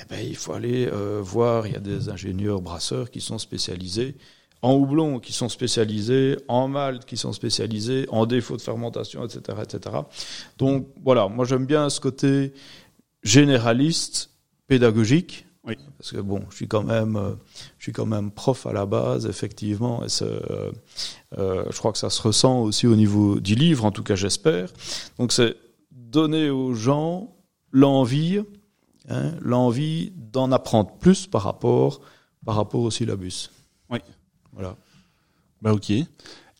[0.00, 3.38] eh ben, il faut aller euh, voir, il y a des ingénieurs brasseurs qui sont
[3.38, 4.16] spécialisés
[4.62, 9.58] en houblon, qui sont spécialisés en malt, qui sont spécialisés en défaut de fermentation, etc.,
[9.62, 9.96] etc.
[10.58, 12.52] Donc voilà, moi j'aime bien ce côté
[13.22, 14.30] généraliste,
[14.66, 15.76] pédagogique, Oui.
[15.98, 17.32] parce que bon, je suis quand même, euh,
[17.78, 20.70] je suis quand même prof à la base, effectivement, et euh,
[21.38, 24.14] euh, je crois que ça se ressent aussi au niveau du livre, en tout cas
[24.14, 24.70] j'espère.
[25.18, 25.56] Donc c'est
[25.90, 27.34] donner aux gens
[27.72, 28.40] l'envie,
[29.08, 32.00] hein, l'envie d'en apprendre plus par rapport,
[32.44, 33.50] par rapport au syllabus.
[34.60, 34.76] Voilà.
[35.62, 35.90] Bah ok.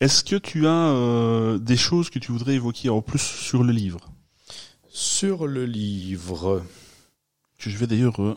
[0.00, 3.72] Est-ce que tu as euh, des choses que tu voudrais évoquer en plus sur le
[3.72, 4.00] livre?
[4.88, 6.62] Sur le livre.
[7.58, 8.36] Que je vais d'ailleurs euh,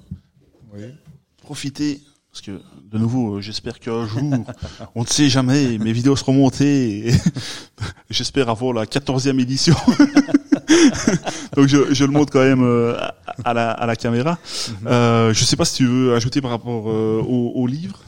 [1.41, 2.01] profiter
[2.33, 2.59] parce que
[2.91, 4.43] de nouveau, euh, j'espère qu'un jour,
[4.95, 7.13] on ne sait jamais, mes vidéos seront montées.
[8.09, 9.75] j'espère avoir la quatorzième édition.
[11.55, 13.15] Donc je, je le montre quand même euh, à,
[13.45, 14.39] à la, à la caméra.
[14.87, 17.99] Euh, je sais pas si tu veux ajouter par rapport euh, au, au livre.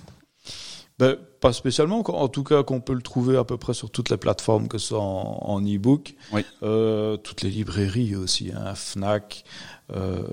[0.97, 4.09] Ben, pas spécialement, en tout cas qu'on peut le trouver à peu près sur toutes
[4.09, 6.43] les plateformes, que ce soit en, en e-book, Oui.
[6.63, 9.43] euh, toutes les librairies aussi, hein, Fnac,
[9.95, 10.23] euh,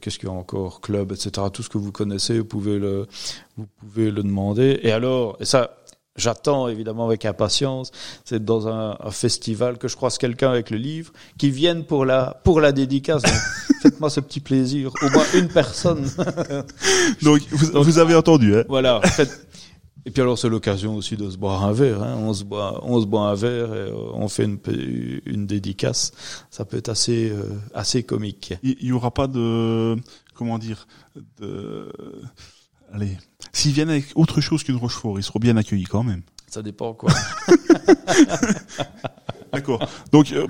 [0.00, 1.46] qu'est-ce qu'il y a encore, Club, etc.
[1.52, 3.06] Tout ce que vous connaissez, vous pouvez le,
[3.56, 4.80] vous pouvez le demander.
[4.82, 5.76] Et alors, et ça,
[6.16, 7.90] j'attends évidemment avec impatience,
[8.24, 12.06] c'est dans un, un festival que je croise quelqu'un avec le livre, qui vienne pour
[12.06, 13.22] la, pour la dédicace.
[13.22, 13.32] Donc,
[13.82, 16.10] Faites-moi ce petit plaisir, au moins une personne.
[17.22, 18.56] Donc vous, Donc- vous avez entendu.
[18.56, 19.00] Hein Voilà.
[19.02, 19.45] faites-
[20.06, 22.00] Et puis alors c'est l'occasion aussi de se boire un verre.
[22.00, 22.14] Hein.
[22.18, 24.58] On se boit, on se boit un verre et euh, on fait une,
[25.26, 26.12] une dédicace.
[26.48, 28.54] Ça peut être assez, euh, assez comique.
[28.62, 29.96] Il il y aura pas de
[30.34, 30.86] comment dire
[31.40, 31.90] de
[32.92, 33.18] allez
[33.52, 36.22] s'ils viennent avec autre chose qu'une Rochefort, ils seront bien accueillis quand même.
[36.46, 37.12] Ça dépend quoi.
[39.52, 39.86] D'accord.
[40.12, 40.46] Donc euh,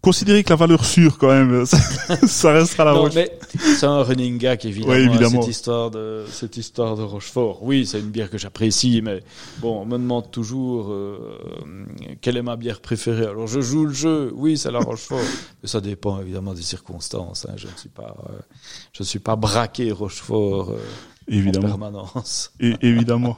[0.00, 1.66] considérez que la valeur sûre quand même,
[2.26, 3.38] ça, restera la non, mais
[3.76, 4.92] c'est un running gag évidemment.
[4.92, 5.42] Ouais, hein, évidemment.
[5.42, 7.62] cette histoire de cette histoire de Rochefort.
[7.62, 9.22] Oui, c'est une bière que j'apprécie, mais
[9.58, 11.46] bon, on me demande toujours euh,
[12.20, 13.26] quelle est ma bière préférée.
[13.26, 14.32] Alors je joue le jeu.
[14.34, 15.20] Oui, c'est la Rochefort,
[15.62, 17.46] mais ça dépend évidemment des circonstances.
[17.48, 17.54] hein.
[17.56, 18.32] Je ne suis pas, euh,
[18.92, 20.74] je ne suis pas braqué Rochefort.
[21.30, 21.68] En Évidemment.
[21.68, 22.52] permanence.
[22.82, 23.36] Évidemment.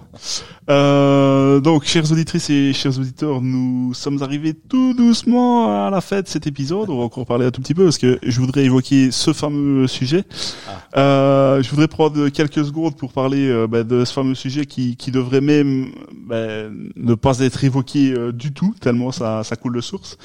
[0.69, 6.21] Euh, donc, chers auditrices et chers auditeurs, nous sommes arrivés tout doucement à la fin
[6.21, 6.89] de cet épisode.
[6.91, 9.87] On va encore parler un tout petit peu parce que je voudrais évoquer ce fameux
[9.87, 10.25] sujet.
[10.97, 14.97] Euh, je voudrais prendre quelques secondes pour parler euh, ben, de ce fameux sujet qui,
[14.97, 15.89] qui devrait même
[16.27, 20.19] ben, ne pas être évoqué euh, du tout, tellement ça, ça coule de source.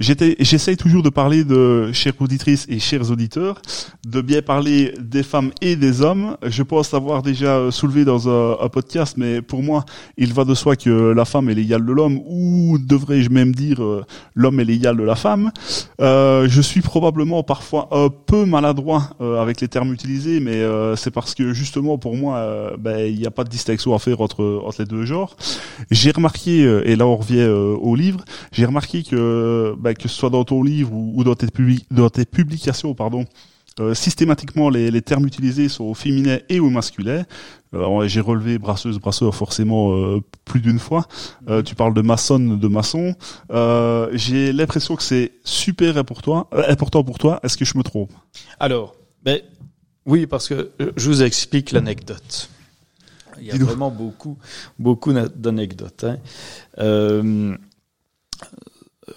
[0.00, 3.60] J'essaye toujours de parler de, chères auditrices et chers auditeurs,
[4.06, 6.36] de bien parler des femmes et des hommes.
[6.42, 9.86] Je pense l'avoir déjà euh, soulevé dans un, un podcast, mais pour moi,
[10.18, 13.82] il va de soi que la femme est l'égale de l'homme, ou devrais-je même dire
[13.82, 14.04] euh,
[14.34, 15.50] l'homme est l'égal de la femme.
[16.02, 20.96] Euh, je suis probablement parfois un peu maladroit euh, avec les termes utilisés, mais euh,
[20.96, 23.98] c'est parce que justement pour moi, euh, ben, il n'y a pas de distinction à
[23.98, 25.34] faire entre, entre les deux genres.
[25.90, 28.20] J'ai remarqué, et là on revient au livre,
[28.52, 31.84] j'ai remarqué que ben, que ce soit dans ton livre ou, ou dans, tes publi-
[31.90, 33.24] dans tes publications, pardon,
[33.80, 37.24] euh, systématiquement les, les termes utilisés sont au féminin et au masculin.
[37.72, 41.06] Alors, j'ai relevé brasseuse, brasseur forcément euh, plus d'une fois.
[41.48, 43.14] Euh, tu parles de maçonne, de maçon.
[43.50, 47.40] Euh, j'ai l'impression que c'est super important, euh, important pour toi.
[47.42, 48.12] Est-ce que je me trompe?
[48.58, 49.40] Alors, ben,
[50.06, 52.48] oui, parce que euh, je vous explique l'anecdote.
[53.40, 54.36] Il y a vraiment beaucoup,
[54.78, 56.04] beaucoup d'anecdotes.
[56.04, 56.16] hein.
[56.78, 57.56] Euh,
[59.08, 59.12] euh,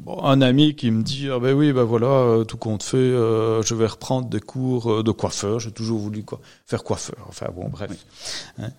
[0.00, 2.96] bon, un ami qui me dit, ah ben oui, ben voilà, euh, tout compte fait,
[2.96, 5.60] euh, je vais reprendre des cours euh, de coiffeur.
[5.60, 7.24] J'ai toujours voulu quoi, faire coiffeur.
[7.28, 7.90] Enfin bon, bref.
[8.58, 8.70] Hein.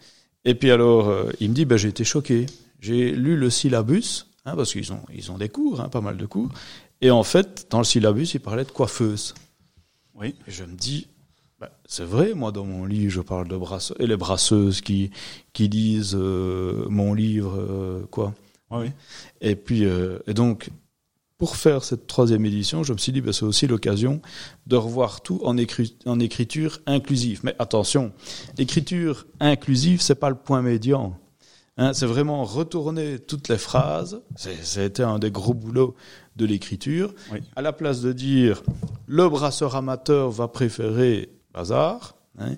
[0.45, 2.45] Et puis alors, euh, il me dit, ben j'ai été choqué.
[2.79, 6.17] J'ai lu le syllabus, hein, parce qu'ils ont, ils ont des cours, hein, pas mal
[6.17, 6.49] de cours.
[7.01, 9.33] Et en fait, dans le syllabus, il parlait de coiffeuse.
[10.15, 10.35] Oui.
[10.47, 11.07] Et je me dis,
[11.59, 13.97] bah, c'est vrai, moi dans mon livre, je parle de brasseuses.
[13.99, 15.11] Et les brasseuses qui,
[15.53, 18.33] qui lisent euh, mon livre, quoi.
[18.71, 18.87] Oui.
[19.41, 20.69] Et puis, euh, et donc,
[21.41, 24.21] pour faire cette troisième édition, je me suis dit, bah, c'est aussi l'occasion
[24.67, 27.39] de revoir tout en, écrit, en écriture inclusive.
[27.41, 28.11] Mais attention,
[28.59, 31.17] l'écriture inclusive, c'est pas le point médian.
[31.77, 34.21] Hein, c'est vraiment retourner toutes les phrases.
[34.35, 35.95] Ça a été un des gros boulots
[36.35, 37.11] de l'écriture.
[37.31, 37.39] Oui.
[37.55, 38.61] À la place de dire
[39.07, 42.51] le brasseur amateur va préférer bazar, hein,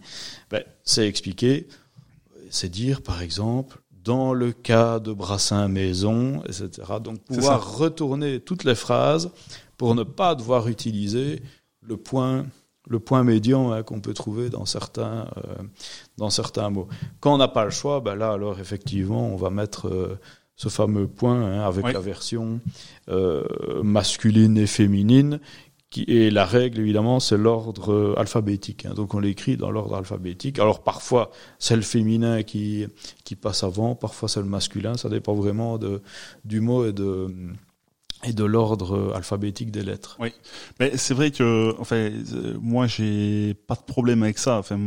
[0.51, 1.69] ben, c'est expliquer.
[2.49, 6.69] C'est dire, par exemple, dans le cas de brassin maison, etc.
[7.01, 9.31] Donc pouvoir retourner toutes les phrases
[9.77, 11.41] pour ne pas devoir utiliser
[11.81, 12.45] le point
[12.89, 15.63] le point médian hein, qu'on peut trouver dans certains euh,
[16.17, 16.89] dans certains mots.
[17.21, 20.19] Quand on n'a pas le choix, ben là alors effectivement on va mettre euh,
[20.55, 21.93] ce fameux point hein, avec Oui.
[21.93, 22.59] la version
[23.09, 23.43] euh,
[23.83, 25.39] masculine et féminine
[25.93, 28.87] qui, et la règle, évidemment, c'est l'ordre euh, alphabétique.
[28.87, 28.95] Hein.
[28.95, 30.57] donc on l'écrit dans l'ordre alphabétique.
[30.57, 31.29] Alors parfois,
[31.59, 32.87] c'est le féminin qui,
[33.23, 34.97] qui passe avant, parfois c'est le masculin.
[34.97, 36.01] Ça dépend vraiment de,
[36.45, 37.27] du mot et de
[38.25, 40.15] et de l'ordre alphabétique des lettres.
[40.19, 40.33] Oui,
[40.79, 42.09] mais c'est vrai que, enfin,
[42.59, 44.57] moi j'ai pas de problème avec ça.
[44.57, 44.79] Enfin,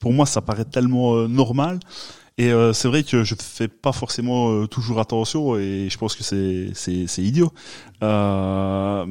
[0.00, 1.78] pour moi, ça paraît tellement euh, normal.
[2.38, 6.24] Et euh, c'est vrai que je fais pas forcément toujours attention et je pense que
[6.24, 7.52] c'est c'est c'est idiot.
[8.02, 9.04] Euh,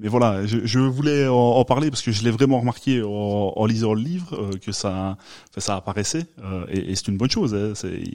[0.00, 3.52] mais voilà, je, je voulais en, en, parler parce que je l'ai vraiment remarqué en,
[3.54, 5.16] en, lisant le livre euh, que ça
[5.56, 6.26] ça apparaissait
[6.68, 7.54] et, et c'est une bonne chose.
[7.54, 7.72] Hein,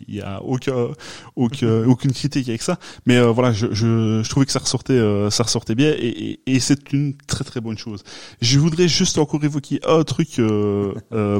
[0.07, 0.89] il y a aucun,
[1.35, 2.77] aucun aucune critique avec ça.
[3.05, 4.99] Mais voilà, je, je, je trouvais que ça ressortait
[5.29, 8.03] ça ressortait bien et, et, et c'est une très très bonne chose.
[8.41, 10.41] Je voudrais juste encore évoquer un truc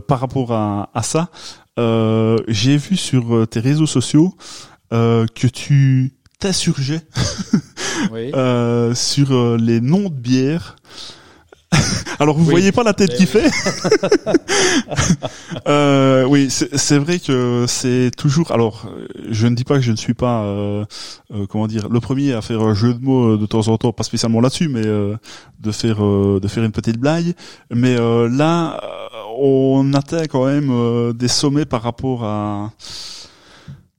[0.08, 1.30] par rapport à, à ça.
[1.78, 4.36] Euh, j'ai vu sur euh, tes réseaux sociaux
[4.94, 7.02] euh, que tu t'insurgeais
[8.12, 8.32] oui.
[8.34, 10.76] euh, sur euh, les noms de bières.
[12.20, 13.50] Alors vous oui, voyez pas la tête qu'il fait.
[15.68, 18.52] euh, oui, c'est vrai que c'est toujours.
[18.52, 18.90] Alors,
[19.30, 20.86] je ne dis pas que je ne suis pas, euh,
[21.34, 23.92] euh, comment dire, le premier à faire un jeu de mots de temps en temps,
[23.92, 27.34] pas spécialement là-dessus, mais de faire de faire une petite blague.
[27.70, 28.80] Mais là,
[29.38, 32.72] on atteint quand même euh, des sommets par rapport à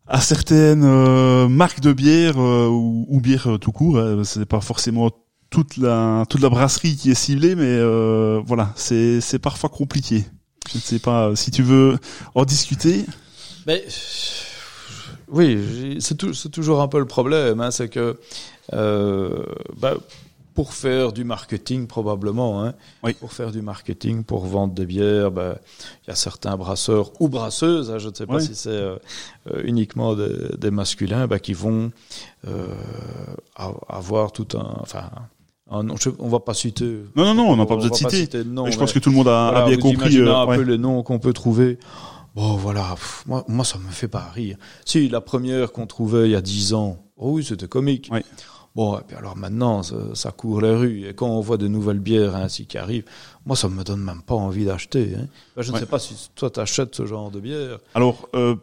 [0.09, 3.99] à certaines euh, marques de bière euh, ou, ou, bière tout court.
[3.99, 4.23] Hein.
[4.25, 5.11] C'est pas forcément
[5.51, 7.79] toute la toute la brasserie qui est ciblée, mais
[8.45, 10.25] voilà, c'est c'est parfois compliqué.
[10.71, 11.99] Je ne sais pas si tu veux
[12.35, 13.07] en discuter.
[13.67, 13.85] Mais
[15.29, 16.19] oui, c'est
[16.51, 18.19] toujours un peu le problème, hein, c'est que
[18.71, 19.95] bah,
[20.59, 22.65] pour faire du marketing probablement.
[22.65, 22.75] Hein.
[23.05, 23.13] Oui.
[23.13, 25.55] Pour faire du marketing, pour vendre des bières, ben,
[26.03, 28.43] il y a certains brasseurs ou brasseuses, hein, je ne sais pas oui.
[28.45, 28.99] si c'est euh,
[29.63, 31.93] uniquement des, des masculins, ben, qui vont
[32.49, 32.75] euh,
[33.89, 34.79] avoir tout un...
[34.81, 35.09] Enfin,
[35.71, 37.05] un, je, on va pas citer.
[37.15, 38.17] Non, non, non, on n'a pas besoin de citer.
[38.17, 40.19] citer non, je pense que tout le monde a, voilà, a bien vous compris.
[40.19, 40.57] Euh, un ouais.
[40.57, 41.79] peu les noms qu'on peut trouver.
[42.35, 44.57] Bon, voilà, pff, moi, moi, ça me fait pas rire.
[44.85, 48.09] Si, la première qu'on trouvait il y a dix ans, oh oui, c'était comique.
[48.11, 48.23] Oui.
[48.79, 51.09] Bon, et puis alors maintenant, ça, ça, court les rues.
[51.09, 53.07] Et quand on voit de nouvelles bières ainsi qui arrivent,
[53.45, 55.15] moi, ça me donne même pas envie d'acheter.
[55.17, 55.27] Hein.
[55.57, 55.81] Je ne ouais.
[55.81, 57.81] sais pas si toi, tu achètes ce genre de bière.
[57.97, 58.55] Alors, euh,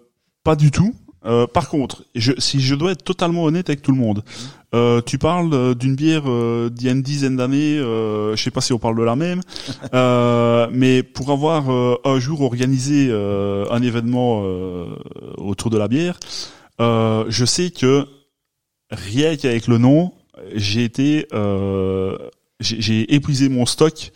[0.45, 0.95] pas du tout.
[1.25, 4.75] Euh, par contre, je, si je dois être totalement honnête avec tout le monde, mmh.
[4.75, 8.51] euh, tu parles d'une bière euh, d'il y a une dizaine d'années, euh, je sais
[8.51, 9.41] pas si on parle de la même,
[9.93, 14.45] euh, mais pour avoir euh, un jour organisé euh, un événement
[15.35, 16.17] autour de la bière,
[16.79, 18.07] je sais que
[18.91, 20.13] rien qu'avec le nom,
[20.53, 22.17] j'ai été, euh,
[22.59, 24.11] j'ai épuisé mon stock.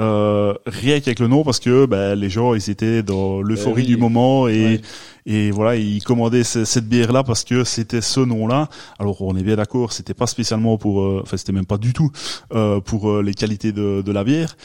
[0.00, 3.86] Euh, rien qu'avec le nom parce que bah, les gens ils étaient dans l'euphorie oui.
[3.88, 4.80] du moment et Ouais.
[5.26, 9.20] et voilà ils commandaient ce- cette bière là parce que c'était ce nom là alors
[9.20, 12.10] on est bien d'accord c'était pas spécialement pour euh, enfin c'était même pas du tout
[12.54, 14.56] euh, pour euh, les qualités de, de la bière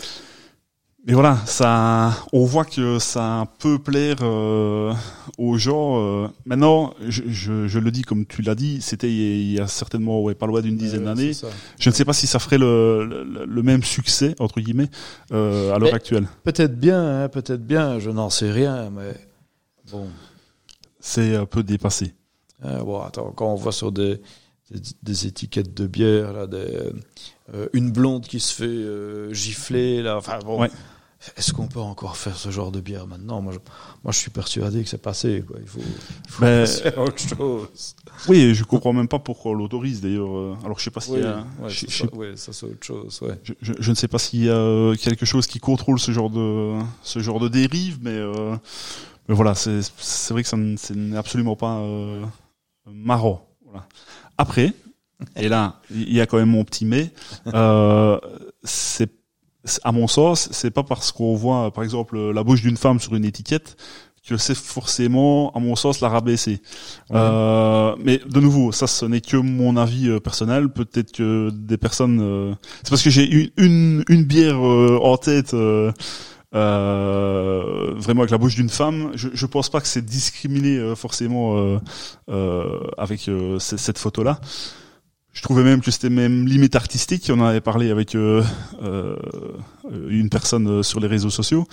[1.06, 4.92] mais voilà, ça, on voit que ça peut plaire euh,
[5.38, 6.00] aux gens.
[6.02, 6.28] euh.
[6.46, 10.22] Maintenant, je, je, je le dis comme tu l'as dit, c'était il y a certainement
[10.24, 11.32] ouais, pas loin d'une dizaine Ouais, d'années.
[11.80, 14.90] Je ne sais pas si ça ferait le, le, le même succès entre guillemets
[15.32, 16.28] euh, à l'heure actuelle.
[16.44, 19.14] Peut-être bien, hein, peut-être bien, je n'en sais rien, mais
[19.92, 20.08] bon.
[21.00, 22.16] C'est un peu dépassé.
[22.64, 24.20] Euh, bon, attends, quand on voit sur des,
[24.72, 26.80] des, des étiquettes de bière, là, des,
[27.54, 30.62] euh, une blonde qui se fait euh, gifler, là, enfin bon.
[30.62, 30.72] Ouais.
[31.38, 33.42] Est-ce qu'on peut encore faire ce genre de bière maintenant?
[33.42, 33.58] Moi je,
[34.04, 35.44] moi, je suis persuadé que c'est passé.
[35.48, 35.58] Quoi.
[35.62, 36.68] Il faut, il faut Ben,
[36.98, 37.96] à autre chose.
[38.28, 40.36] Oui, je comprends même pas pourquoi on l'autorise d'ailleurs.
[40.38, 40.56] euh.
[40.64, 42.84] Alors je sais pas s'il Oui, y a, ouais, je, ça, ouais, ça c'est autre
[42.86, 43.20] chose.
[43.24, 43.40] Ouais.
[43.44, 46.12] je- je- je ne sais pas s'il y a euh, quelque chose qui contrôle ce
[46.12, 48.56] genre de ce genre de dérive, mais euh,
[49.28, 52.24] mais voilà, c'est c'est vrai que ça n'est absolument pas euh,
[52.86, 53.48] marrant.
[53.66, 53.88] Voilà.
[54.38, 54.74] Après,
[55.38, 57.12] et là, il y a quand même mon petit mais.
[57.48, 58.20] Euh,
[58.64, 59.12] c'est-
[59.84, 63.16] à mon sens, c'est pas parce qu'on voit, par exemple, la bouche d'une femme sur
[63.16, 63.76] une étiquette
[64.28, 66.60] que c'est forcément, à mon sens, la rabaisser.
[67.12, 67.16] Ouais.
[67.16, 70.70] Euh, mais de nouveau, ça, ce n'est que mon avis euh, personnel.
[70.70, 75.18] Peut-être que des personnes, euh, c'est parce que j'ai une, une une bière euh, en
[75.18, 75.54] tête.
[75.54, 75.92] euh,
[76.54, 80.96] euh, vraiment avec la bouche d'une femme, je, je pense pas que c'est discriminé euh,
[80.96, 81.80] forcément euh,
[82.30, 84.40] euh, avec euh, cette photo-là.
[85.36, 87.30] Je trouvais même que c'était même limite artistique.
[87.30, 88.42] On en avait parlé avec euh,
[88.82, 89.16] euh,
[90.08, 91.68] une personne euh, sur les réseaux sociaux.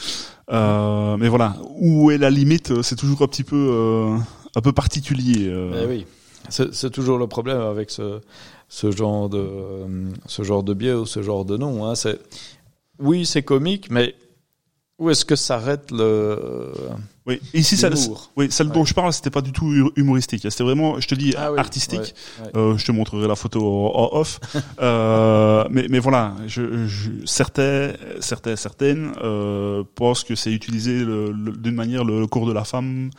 [0.51, 2.83] Euh, mais voilà, où est la limite?
[2.83, 4.19] C'est toujours un petit peu euh,
[4.57, 5.49] un peu particulier.
[5.81, 6.07] Eh oui,
[6.49, 8.21] c'est toujours le problème avec ce,
[8.69, 9.47] ce genre de
[10.27, 11.89] ce genre de biais ou ce genre de nom.
[11.89, 11.95] Hein.
[12.99, 14.15] Oui, c'est comique, mais
[14.99, 16.71] Où est-ce que s'arrête le
[17.25, 20.45] Oui, ici, l'humour oui, celle dont je parle, c'était pas du tout hu- humoristique.
[20.51, 22.01] C'était vraiment, je te dis, Ah oui, artistique.
[22.01, 22.51] ouais, ouais.
[22.57, 23.61] Euh, je te montrerai la photo
[23.95, 24.41] en off.
[24.81, 31.75] euh, mais, mais voilà, je, je, certains, certains, certaines euh, pensent que c'est utilisé d'une
[31.77, 33.11] manière le, le cours de la femme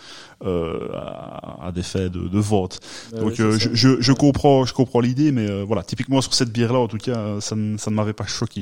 [0.43, 2.81] euh, à, à des faits de, de vente.
[3.13, 6.34] Bah Donc euh, je, je, je comprends, je comprends l'idée, mais euh, voilà, typiquement sur
[6.34, 8.61] cette bière-là, en tout cas, ça, ne- ça ne m'avait pas choqué.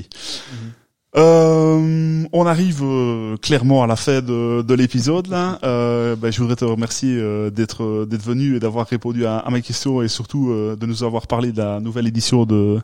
[0.52, 0.72] Mhm.
[1.18, 5.60] Euh, on arrive euh, clairement à la fin de, de l'épisode là.
[5.64, 9.50] Euh, ben, je voudrais te remercier euh, d'être d'être venu et d'avoir répondu à, à
[9.52, 12.80] mes questions et surtout euh, de nous avoir parlé de la nouvelle édition de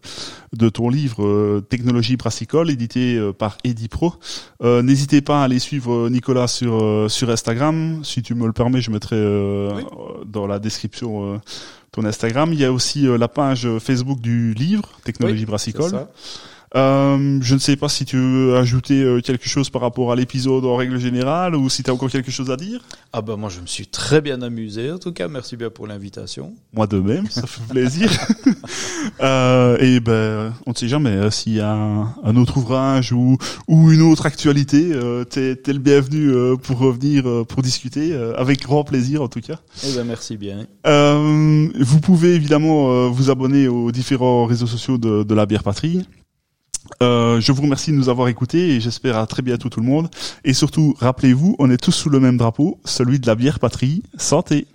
[0.52, 4.16] de ton livre euh, Technologie brassicole édité euh, par Edipro.
[4.62, 8.02] Euh, N'hésitez pas à aller suivre Nicolas sur euh, sur Instagram.
[8.04, 9.16] Si tu me le permets, je mettrai
[9.74, 9.84] Oui.
[10.26, 11.38] dans la description euh,
[11.94, 12.52] ton Instagram.
[12.52, 16.08] Il y a aussi euh, la page Facebook du livre Technologie Oui, brassicole.
[16.78, 20.16] Euh, je ne sais pas si tu veux ajouter euh, quelque chose par rapport à
[20.16, 22.82] l'épisode en règle générale ou si tu as encore quelque chose à dire.
[23.14, 25.88] Ah ben moi je me suis très bien amusé en tout cas merci bien pour
[25.88, 26.54] l'invitation.
[26.74, 28.12] Moi de même, ça fait plaisir.
[29.22, 33.12] euh, et ben, on ne sait jamais euh, s'il y a un, un autre ouvrage
[33.12, 33.38] ou,
[33.68, 34.92] ou une autre actualité.
[34.94, 36.32] Euh, t'es, le bienvenu
[36.62, 39.60] pour revenir pour discuter avec grand plaisir en tout cas.
[39.84, 40.68] Eh ben merci bien.
[40.86, 46.06] Euh, vous pouvez évidemment vous abonner aux différents réseaux sociaux de, de la bière patrie.
[47.02, 49.86] Euh, je vous remercie de nous avoir écoutés et j'espère à très bientôt tout le
[49.86, 50.10] monde.
[50.44, 54.04] Et surtout, rappelez-vous, on est tous sous le même drapeau, celui de la bière patrie.
[54.18, 54.68] Santé